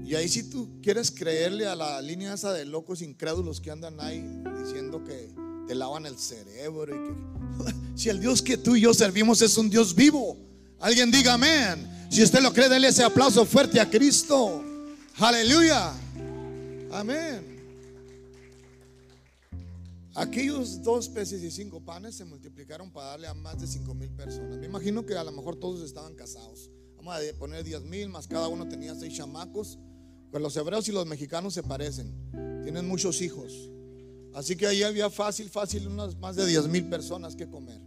Y 0.04 0.14
ahí 0.14 0.28
si 0.28 0.48
tú 0.48 0.80
quieres 0.82 1.10
creerle 1.10 1.66
a 1.66 1.74
la 1.74 2.00
línea 2.00 2.34
esa 2.34 2.52
de 2.52 2.64
locos 2.64 3.02
incrédulos 3.02 3.60
que 3.60 3.70
andan 3.70 4.00
ahí 4.00 4.24
diciendo 4.62 5.04
que 5.04 5.34
te 5.66 5.74
lavan 5.74 6.06
el 6.06 6.18
cerebro 6.18 6.94
y 6.94 7.08
que 7.08 7.74
si 7.94 8.08
el 8.08 8.20
Dios 8.20 8.40
que 8.40 8.56
tú 8.56 8.76
y 8.76 8.82
yo 8.82 8.94
servimos 8.94 9.42
es 9.42 9.58
un 9.58 9.68
Dios 9.68 9.94
vivo, 9.94 10.36
alguien 10.80 11.10
diga 11.10 11.34
amén. 11.34 11.97
Si 12.10 12.22
usted 12.22 12.40
lo 12.40 12.52
cree, 12.52 12.68
denle 12.68 12.88
ese 12.88 13.04
aplauso 13.04 13.44
fuerte 13.44 13.80
a 13.80 13.88
Cristo. 13.88 14.64
Aleluya. 15.18 15.92
Amén. 16.90 17.58
Aquellos 20.14 20.82
dos 20.82 21.08
peces 21.08 21.42
y 21.42 21.50
cinco 21.50 21.80
panes 21.80 22.16
se 22.16 22.24
multiplicaron 22.24 22.90
para 22.90 23.08
darle 23.08 23.28
a 23.28 23.34
más 23.34 23.60
de 23.60 23.66
cinco 23.66 23.94
mil 23.94 24.10
personas. 24.10 24.58
Me 24.58 24.66
imagino 24.66 25.06
que 25.06 25.14
a 25.14 25.22
lo 25.22 25.30
mejor 25.30 25.56
todos 25.56 25.82
estaban 25.82 26.14
casados. 26.14 26.70
Vamos 26.96 27.14
a 27.14 27.38
poner 27.38 27.62
diez 27.62 27.82
mil, 27.82 28.08
más 28.08 28.26
cada 28.26 28.48
uno 28.48 28.66
tenía 28.66 28.94
seis 28.94 29.14
chamacos. 29.14 29.78
Pues 30.30 30.42
los 30.42 30.56
hebreos 30.56 30.88
y 30.88 30.92
los 30.92 31.06
mexicanos 31.06 31.54
se 31.54 31.62
parecen. 31.62 32.12
Tienen 32.64 32.88
muchos 32.88 33.20
hijos. 33.20 33.52
Así 34.34 34.56
que 34.56 34.66
ahí 34.66 34.82
había 34.82 35.08
fácil, 35.08 35.50
fácil, 35.50 35.86
unas 35.86 36.16
más 36.16 36.36
de 36.36 36.46
diez 36.46 36.66
mil 36.66 36.88
personas 36.88 37.36
que 37.36 37.48
comer. 37.48 37.80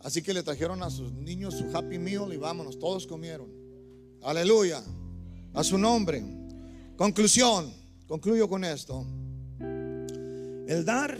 Así 0.00 0.22
que 0.22 0.32
le 0.32 0.42
trajeron 0.42 0.82
a 0.82 0.90
sus 0.90 1.12
niños 1.12 1.54
su 1.54 1.76
happy 1.76 1.98
meal 1.98 2.32
y 2.32 2.36
vámonos, 2.36 2.78
todos 2.78 3.06
comieron. 3.06 3.48
Aleluya. 4.22 4.82
A 5.54 5.64
su 5.64 5.78
nombre. 5.78 6.22
Conclusión, 6.96 7.72
concluyo 8.06 8.48
con 8.48 8.64
esto. 8.64 9.06
El 9.58 10.84
dar 10.84 11.18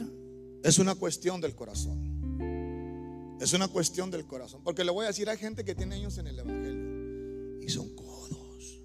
es 0.62 0.78
una 0.78 0.94
cuestión 0.94 1.40
del 1.40 1.54
corazón. 1.54 3.36
Es 3.40 3.52
una 3.52 3.68
cuestión 3.68 4.10
del 4.10 4.26
corazón. 4.26 4.62
Porque 4.64 4.84
le 4.84 4.90
voy 4.90 5.04
a 5.04 5.08
decir, 5.08 5.28
hay 5.28 5.38
gente 5.38 5.64
que 5.64 5.74
tiene 5.74 5.96
años 5.96 6.18
en 6.18 6.26
el 6.26 6.38
Evangelio 6.38 7.60
y 7.60 7.68
son 7.68 7.94
codos. 7.94 8.80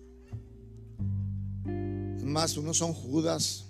Más, 2.23 2.55
unos 2.57 2.77
son 2.77 2.93
Judas. 2.93 3.65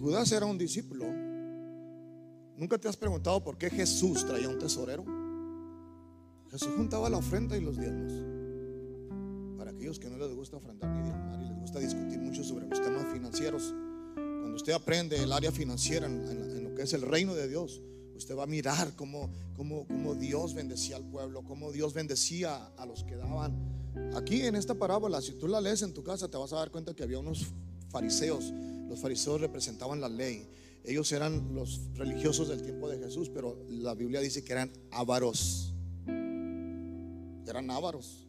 Judas 0.00 0.32
era 0.32 0.46
un 0.46 0.58
discípulo 0.58 1.04
¿Nunca 2.56 2.78
te 2.78 2.88
has 2.88 2.96
preguntado 2.96 3.42
por 3.44 3.58
qué 3.58 3.68
Jesús 3.68 4.24
traía 4.26 4.48
un 4.48 4.58
tesorero? 4.58 5.04
Jesús 6.50 6.70
juntaba 6.74 7.10
la 7.10 7.18
ofrenda 7.18 7.56
y 7.56 7.60
los 7.60 7.76
diezmos. 7.76 8.12
aquellos 9.68 9.98
que 9.98 10.08
no 10.08 10.16
les 10.16 10.34
gusta 10.34 10.56
ofrendar 10.56 10.88
ni 10.90 11.02
diezmar 11.02 11.38
y 11.42 11.48
les 11.48 11.58
gusta 11.58 11.78
discutir 11.80 12.18
mucho 12.18 12.42
sobre 12.42 12.66
los 12.66 12.80
temas 12.80 13.12
financieros, 13.12 13.74
cuando 14.14 14.56
usted 14.56 14.72
aprende 14.72 15.22
el 15.22 15.32
área 15.32 15.52
financiera 15.52 16.06
en, 16.06 16.64
lo 16.64 16.74
que 16.74 16.82
es 16.82 16.94
el 16.94 17.02
reino 17.02 17.34
de 17.34 17.46
Dios, 17.46 17.82
usted 18.16 18.34
va 18.34 18.44
a 18.44 18.46
mirar 18.46 18.94
cómo, 18.96 19.30
cómo, 19.54 19.86
cómo 19.86 20.14
Dios 20.14 20.54
bendecía 20.54 20.96
al 20.96 21.04
pueblo, 21.04 21.44
cómo 21.44 21.72
Dios 21.72 21.92
bendecía 21.92 22.68
a 22.78 22.86
los 22.86 23.04
que 23.04 23.16
daban. 23.16 23.54
Aquí 24.14 24.42
en 24.42 24.54
esta 24.56 24.74
parábola, 24.74 25.20
si 25.20 25.32
tú 25.32 25.46
la 25.46 25.60
lees 25.60 25.82
en 25.82 25.92
tu 25.92 26.02
casa, 26.02 26.28
te 26.28 26.38
vas 26.38 26.54
a 26.54 26.56
dar 26.56 26.70
cuenta 26.70 26.94
que 26.94 27.02
había 27.02 27.18
unos 27.18 27.48
fariseos. 27.90 28.50
Los 28.88 29.00
fariseos 29.00 29.42
representaban 29.42 30.00
la 30.00 30.08
ley. 30.08 30.48
Ellos 30.86 31.10
eran 31.10 31.54
los 31.54 31.80
religiosos 31.94 32.48
del 32.48 32.62
tiempo 32.62 32.88
de 32.88 32.98
Jesús, 32.98 33.28
pero 33.28 33.58
la 33.68 33.94
Biblia 33.94 34.20
dice 34.20 34.44
que 34.44 34.52
eran 34.52 34.72
ávaros. 34.92 35.74
Eran 37.46 37.70
ávaros. 37.70 38.26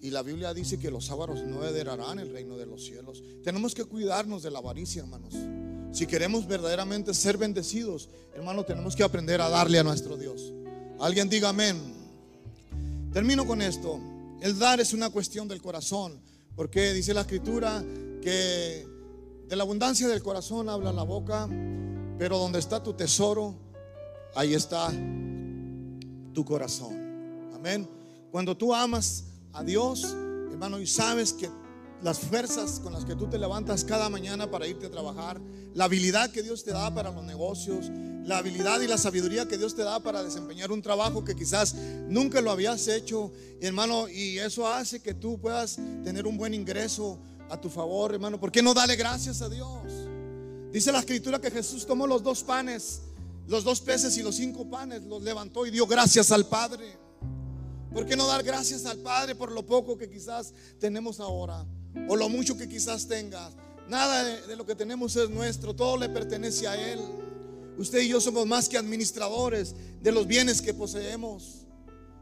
Y 0.00 0.10
la 0.10 0.22
Biblia 0.22 0.52
dice 0.52 0.80
que 0.80 0.90
los 0.90 1.10
ávaros 1.12 1.44
no 1.44 1.64
heredarán 1.64 2.18
el 2.18 2.32
reino 2.32 2.56
de 2.56 2.66
los 2.66 2.84
cielos. 2.84 3.22
Tenemos 3.44 3.72
que 3.72 3.84
cuidarnos 3.84 4.42
de 4.42 4.50
la 4.50 4.58
avaricia, 4.58 5.02
hermanos. 5.02 5.34
Si 5.92 6.06
queremos 6.08 6.48
verdaderamente 6.48 7.14
ser 7.14 7.38
bendecidos, 7.38 8.08
hermano, 8.34 8.64
tenemos 8.64 8.96
que 8.96 9.04
aprender 9.04 9.40
a 9.40 9.48
darle 9.48 9.78
a 9.78 9.84
nuestro 9.84 10.16
Dios. 10.16 10.52
Alguien 10.98 11.28
diga 11.28 11.50
amén. 11.50 11.76
Termino 13.12 13.46
con 13.46 13.62
esto. 13.62 14.00
El 14.40 14.58
dar 14.58 14.80
es 14.80 14.92
una 14.92 15.10
cuestión 15.10 15.46
del 15.46 15.62
corazón, 15.62 16.20
porque 16.56 16.92
dice 16.92 17.14
la 17.14 17.20
escritura 17.20 17.84
que 18.20 18.88
de 19.46 19.56
la 19.56 19.62
abundancia 19.62 20.08
del 20.08 20.22
corazón 20.22 20.68
habla 20.68 20.92
la 20.92 21.04
boca, 21.04 21.48
pero 22.18 22.38
donde 22.38 22.58
está 22.58 22.82
tu 22.82 22.92
tesoro, 22.92 23.54
ahí 24.34 24.54
está 24.54 24.90
tu 26.32 26.44
corazón. 26.44 27.50
Amén. 27.54 27.88
Cuando 28.30 28.56
tú 28.56 28.74
amas 28.74 29.24
a 29.52 29.62
Dios, 29.62 30.04
hermano, 30.50 30.80
y 30.80 30.86
sabes 30.86 31.32
que 31.32 31.50
las 32.02 32.18
fuerzas 32.18 32.80
con 32.80 32.92
las 32.92 33.04
que 33.04 33.14
tú 33.14 33.28
te 33.28 33.38
levantas 33.38 33.84
cada 33.84 34.08
mañana 34.08 34.50
para 34.50 34.66
irte 34.66 34.86
a 34.86 34.90
trabajar, 34.90 35.40
la 35.74 35.84
habilidad 35.84 36.30
que 36.30 36.42
Dios 36.42 36.64
te 36.64 36.72
da 36.72 36.92
para 36.92 37.10
los 37.12 37.24
negocios, 37.24 37.90
la 38.24 38.38
habilidad 38.38 38.80
y 38.80 38.86
la 38.86 38.98
sabiduría 38.98 39.46
que 39.46 39.58
Dios 39.58 39.74
te 39.74 39.84
da 39.84 40.00
para 40.00 40.22
desempeñar 40.22 40.72
un 40.72 40.82
trabajo 40.82 41.24
que 41.24 41.34
quizás 41.34 41.74
nunca 42.08 42.40
lo 42.40 42.50
habías 42.50 42.88
hecho, 42.88 43.32
hermano, 43.60 44.08
y 44.08 44.38
eso 44.38 44.66
hace 44.66 45.00
que 45.00 45.14
tú 45.14 45.38
puedas 45.40 45.76
tener 46.04 46.26
un 46.26 46.36
buen 46.36 46.54
ingreso 46.54 47.18
a 47.48 47.60
tu 47.60 47.68
favor, 47.68 48.12
hermano. 48.14 48.40
¿Por 48.40 48.50
qué 48.50 48.62
no 48.62 48.74
dale 48.74 48.96
gracias 48.96 49.42
a 49.42 49.48
Dios? 49.48 50.11
Dice 50.72 50.90
la 50.90 51.00
escritura 51.00 51.38
que 51.38 51.50
Jesús 51.50 51.86
tomó 51.86 52.06
los 52.06 52.22
dos 52.22 52.42
panes, 52.42 53.02
los 53.46 53.62
dos 53.62 53.82
peces 53.82 54.16
y 54.16 54.22
los 54.22 54.36
cinco 54.36 54.68
panes, 54.70 55.02
los 55.02 55.22
levantó 55.22 55.66
y 55.66 55.70
dio 55.70 55.86
gracias 55.86 56.32
al 56.32 56.46
Padre. 56.46 56.98
¿Por 57.92 58.06
qué 58.06 58.16
no 58.16 58.26
dar 58.26 58.42
gracias 58.42 58.86
al 58.86 58.98
Padre 58.98 59.34
por 59.34 59.52
lo 59.52 59.66
poco 59.66 59.98
que 59.98 60.08
quizás 60.08 60.54
tenemos 60.80 61.20
ahora? 61.20 61.66
O 62.08 62.16
lo 62.16 62.30
mucho 62.30 62.56
que 62.56 62.70
quizás 62.70 63.06
tengas. 63.06 63.52
Nada 63.86 64.24
de, 64.24 64.56
lo 64.56 64.64
que 64.64 64.74
tenemos 64.74 65.14
es 65.16 65.28
nuestro, 65.28 65.76
todo 65.76 65.98
le 65.98 66.08
pertenece 66.08 66.66
a 66.66 66.92
Él. 66.92 67.00
Usted 67.76 68.00
y 68.00 68.08
yo 68.08 68.20
somos 68.20 68.46
más 68.46 68.66
que 68.66 68.78
administradores 68.78 69.74
de 70.00 70.10
los 70.10 70.26
bienes 70.26 70.62
que 70.62 70.72
poseemos. 70.72 71.61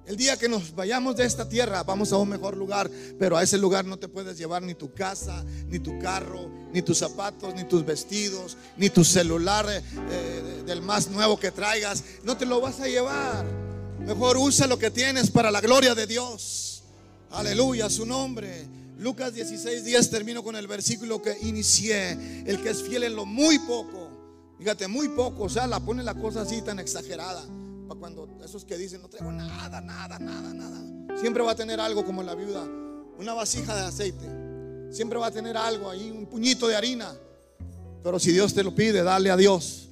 El 0.06 0.16
día 0.16 0.36
que 0.36 0.48
nos 0.48 0.74
vayamos 0.74 1.16
de 1.16 1.24
esta 1.24 1.48
tierra, 1.48 1.82
vamos 1.84 2.12
a 2.12 2.16
un 2.16 2.28
mejor 2.28 2.56
lugar, 2.56 2.90
pero 3.18 3.36
a 3.36 3.42
ese 3.42 3.58
lugar 3.58 3.84
no 3.84 3.98
te 3.98 4.08
puedes 4.08 4.36
llevar 4.36 4.62
ni 4.62 4.74
tu 4.74 4.92
casa, 4.92 5.44
ni 5.68 5.78
tu 5.78 5.98
carro, 5.98 6.50
ni 6.72 6.82
tus 6.82 6.98
zapatos, 6.98 7.54
ni 7.54 7.64
tus 7.64 7.84
vestidos, 7.84 8.56
ni 8.76 8.90
tu 8.90 9.04
celular 9.04 9.66
eh, 9.70 9.82
eh, 10.10 10.62
del 10.66 10.82
más 10.82 11.08
nuevo 11.08 11.38
que 11.38 11.52
traigas. 11.52 12.02
No 12.24 12.36
te 12.36 12.46
lo 12.46 12.60
vas 12.60 12.80
a 12.80 12.88
llevar. 12.88 13.44
Mejor 14.00 14.36
usa 14.38 14.66
lo 14.66 14.78
que 14.78 14.90
tienes 14.90 15.30
para 15.30 15.50
la 15.50 15.60
gloria 15.60 15.94
de 15.94 16.06
Dios. 16.06 16.82
Aleluya, 17.30 17.88
su 17.88 18.06
nombre. 18.06 18.66
Lucas 18.98 19.32
16, 19.34 19.84
10 19.84 20.10
termino 20.10 20.42
con 20.42 20.56
el 20.56 20.66
versículo 20.66 21.22
que 21.22 21.36
inicié. 21.42 22.44
El 22.46 22.60
que 22.62 22.70
es 22.70 22.82
fiel 22.82 23.04
en 23.04 23.14
lo 23.14 23.26
muy 23.26 23.58
poco. 23.60 24.10
Fíjate, 24.58 24.88
muy 24.88 25.08
poco. 25.10 25.44
O 25.44 25.48
sea, 25.48 25.66
la 25.66 25.78
pone 25.78 26.02
la 26.02 26.14
cosa 26.14 26.40
así 26.40 26.62
tan 26.62 26.80
exagerada 26.80 27.44
cuando 27.98 28.28
esos 28.44 28.64
que 28.64 28.76
dicen 28.76 29.02
no 29.02 29.08
traigo 29.08 29.32
nada, 29.32 29.80
nada, 29.80 30.18
nada, 30.18 30.54
nada. 30.54 31.18
Siempre 31.20 31.42
va 31.42 31.52
a 31.52 31.56
tener 31.56 31.80
algo 31.80 32.04
como 32.04 32.22
la 32.22 32.34
viuda, 32.34 32.64
una 33.18 33.34
vasija 33.34 33.74
de 33.74 33.82
aceite. 33.82 34.26
Siempre 34.90 35.18
va 35.18 35.26
a 35.26 35.30
tener 35.30 35.56
algo 35.56 35.88
ahí, 35.88 36.10
un 36.10 36.26
puñito 36.26 36.68
de 36.68 36.76
harina. 36.76 37.16
Pero 38.02 38.18
si 38.18 38.32
Dios 38.32 38.54
te 38.54 38.62
lo 38.62 38.74
pide, 38.74 39.02
dale 39.02 39.30
a 39.30 39.36
Dios 39.36 39.88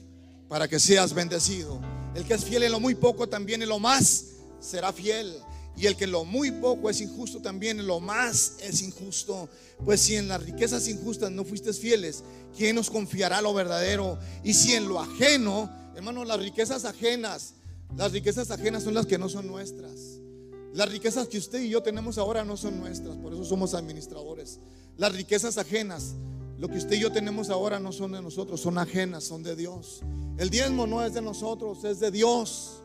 para 0.49 0.67
que 0.67 0.79
seas 0.79 1.13
bendecido. 1.13 1.81
El 2.15 2.25
que 2.25 2.35
es 2.35 2.45
fiel 2.45 2.63
en 2.63 2.73
lo 2.73 2.81
muy 2.81 2.95
poco, 2.95 3.29
también 3.29 3.63
en 3.63 3.69
lo 3.69 3.79
más 3.79 4.25
será 4.61 4.93
fiel. 4.93 5.37
Y 5.77 5.87
el 5.87 5.97
que 5.97 6.05
en 6.05 6.13
lo 6.13 6.25
muy 6.25 6.51
poco 6.51 6.91
es 6.91 7.01
injusto, 7.01 7.41
también 7.41 7.79
en 7.79 7.87
lo 7.87 8.01
más 8.01 8.55
es 8.61 8.83
injusto. 8.83 9.49
Pues 9.85 10.01
si 10.01 10.17
en 10.17 10.27
las 10.27 10.43
riquezas 10.43 10.89
injustas 10.89 11.31
no 11.31 11.45
fuiste 11.45 11.73
fieles, 11.73 12.25
¿quién 12.57 12.75
nos 12.75 12.91
confiará 12.91 13.41
lo 13.41 13.55
verdadero? 13.55 14.19
Y 14.43 14.55
si 14.55 14.75
en 14.75 14.89
lo 14.89 15.01
ajeno, 15.01 15.71
hermano, 15.95 16.25
las 16.25 16.41
riquezas 16.41 16.85
ajenas 16.85 17.55
las 17.97 18.13
riquezas 18.13 18.51
ajenas 18.51 18.85
son 18.85 18.95
las 18.95 19.07
que 19.07 19.19
no 19.19 19.29
son 19.29 19.47
nuestras. 19.47 20.21
Las 20.75 20.91
riquezas 20.91 21.29
que 21.29 21.39
usted 21.39 21.63
y 21.63 21.71
yo 21.71 21.83
tenemos 21.83 22.19
ahora 22.19 22.45
no 22.45 22.57
son 22.57 22.79
nuestras, 22.79 23.17
por 23.17 23.33
eso 23.33 23.45
somos 23.45 23.75
administradores. 23.75 24.61
Las 24.97 25.15
riquezas 25.15 25.59
ajenas, 25.59 26.15
lo 26.59 26.69
que 26.69 26.79
usted 26.79 26.97
y 26.97 27.01
yo 27.01 27.11
tenemos 27.11 27.51
ahora 27.51 27.81
no 27.81 27.93
son 27.93 28.13
de 28.13 28.23
nosotros, 28.23 28.61
son 28.61 28.79
ajenas, 28.79 29.25
son 29.25 29.43
de 29.43 29.57
Dios. 29.57 30.03
El 30.37 30.51
diezmo 30.51 30.87
no 30.87 31.05
es 31.05 31.15
de 31.15 31.23
nosotros, 31.23 31.85
es 31.85 32.01
de 32.01 32.11
Dios. 32.11 32.83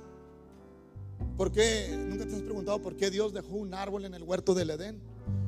¿Por 1.38 1.52
qué? 1.52 1.96
¿Nunca 1.96 2.26
te 2.26 2.36
has 2.36 2.42
preguntado 2.42 2.82
por 2.82 2.96
qué 2.96 3.12
Dios 3.12 3.34
dejó 3.34 3.56
un 3.56 3.74
árbol 3.74 4.06
en 4.06 4.14
el 4.14 4.24
huerto 4.24 4.54
del 4.54 4.70
Edén? 4.70 5.02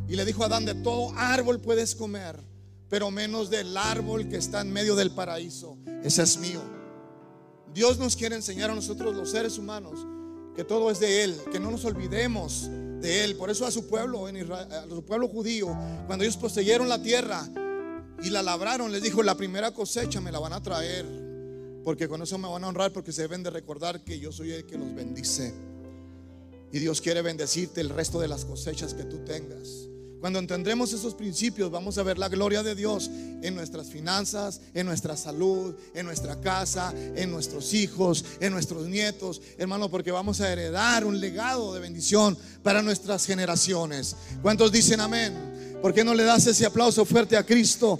Y 0.07 0.15
le 0.15 0.25
dijo 0.25 0.43
a 0.43 0.47
Adán, 0.47 0.65
de 0.65 0.75
todo 0.75 1.11
árbol 1.15 1.59
puedes 1.59 1.95
comer, 1.95 2.39
pero 2.89 3.11
menos 3.11 3.49
del 3.49 3.75
árbol 3.77 4.27
que 4.27 4.37
está 4.37 4.61
en 4.61 4.71
medio 4.71 4.95
del 4.95 5.11
paraíso. 5.11 5.77
Ese 6.03 6.23
es 6.23 6.37
mío. 6.37 6.61
Dios 7.75 7.99
nos 7.99 8.15
quiere 8.15 8.35
enseñar 8.35 8.71
a 8.71 8.73
nosotros 8.73 9.13
los 9.13 9.31
seres 9.31 9.57
humanos 9.57 9.99
que 10.55 10.63
todo 10.63 10.89
es 10.89 11.01
de 11.01 11.25
Él, 11.25 11.37
que 11.51 11.59
no 11.59 11.69
nos 11.69 11.83
olvidemos 11.83 12.69
de 13.01 13.25
Él. 13.25 13.35
Por 13.35 13.49
eso 13.49 13.65
a 13.65 13.71
su 13.71 13.85
pueblo, 13.85 14.29
en 14.29 14.49
a 14.49 14.87
su 14.87 15.03
pueblo 15.03 15.27
judío, 15.27 15.67
cuando 16.07 16.23
ellos 16.23 16.37
poseyeron 16.37 16.87
la 16.87 17.03
tierra 17.03 17.45
y 18.23 18.29
la 18.29 18.41
labraron, 18.41 18.93
les 18.93 19.03
dijo, 19.03 19.21
la 19.23 19.35
primera 19.35 19.71
cosecha 19.71 20.21
me 20.21 20.31
la 20.31 20.39
van 20.39 20.53
a 20.53 20.63
traer, 20.63 21.05
porque 21.83 22.07
con 22.07 22.21
eso 22.21 22.37
me 22.37 22.47
van 22.47 22.63
a 22.63 22.69
honrar, 22.69 22.93
porque 22.93 23.11
se 23.11 23.23
deben 23.23 23.43
de 23.43 23.49
recordar 23.49 24.05
que 24.05 24.19
yo 24.19 24.31
soy 24.31 24.53
el 24.53 24.65
que 24.65 24.77
los 24.77 24.95
bendice. 24.95 25.53
Y 26.71 26.79
Dios 26.79 27.01
quiere 27.01 27.21
bendecirte 27.21 27.81
el 27.81 27.89
resto 27.89 28.21
de 28.21 28.29
las 28.29 28.45
cosechas 28.45 28.93
que 28.93 29.03
tú 29.03 29.25
tengas. 29.25 29.89
Cuando 30.25 30.39
entendremos 30.39 30.91
esos 30.91 31.13
principios, 31.13 31.69
vamos 31.69 31.99
a 31.99 32.03
ver 32.03 32.17
la 32.17 32.29
gloria 32.29 32.63
de 32.63 32.73
Dios 32.73 33.11
en 33.43 33.53
nuestras 33.53 33.91
finanzas, 33.91 34.59
en 34.73 34.87
nuestra 34.87 35.15
salud, 35.15 35.75
en 35.93 36.07
nuestra 36.07 36.41
casa, 36.41 36.91
en 37.15 37.29
nuestros 37.29 37.75
hijos, 37.75 38.25
en 38.39 38.51
nuestros 38.51 38.87
nietos, 38.87 39.39
hermano, 39.59 39.87
porque 39.87 40.11
vamos 40.11 40.41
a 40.41 40.51
heredar 40.51 41.05
un 41.05 41.19
legado 41.19 41.75
de 41.75 41.79
bendición 41.79 42.35
para 42.63 42.81
nuestras 42.81 43.23
generaciones. 43.27 44.15
¿Cuántos 44.41 44.71
dicen 44.71 44.99
amén? 44.99 45.77
¿Por 45.79 45.93
qué 45.93 46.03
no 46.03 46.15
le 46.15 46.23
das 46.23 46.47
ese 46.47 46.65
aplauso 46.65 47.05
fuerte 47.05 47.37
a 47.37 47.45
Cristo? 47.45 47.99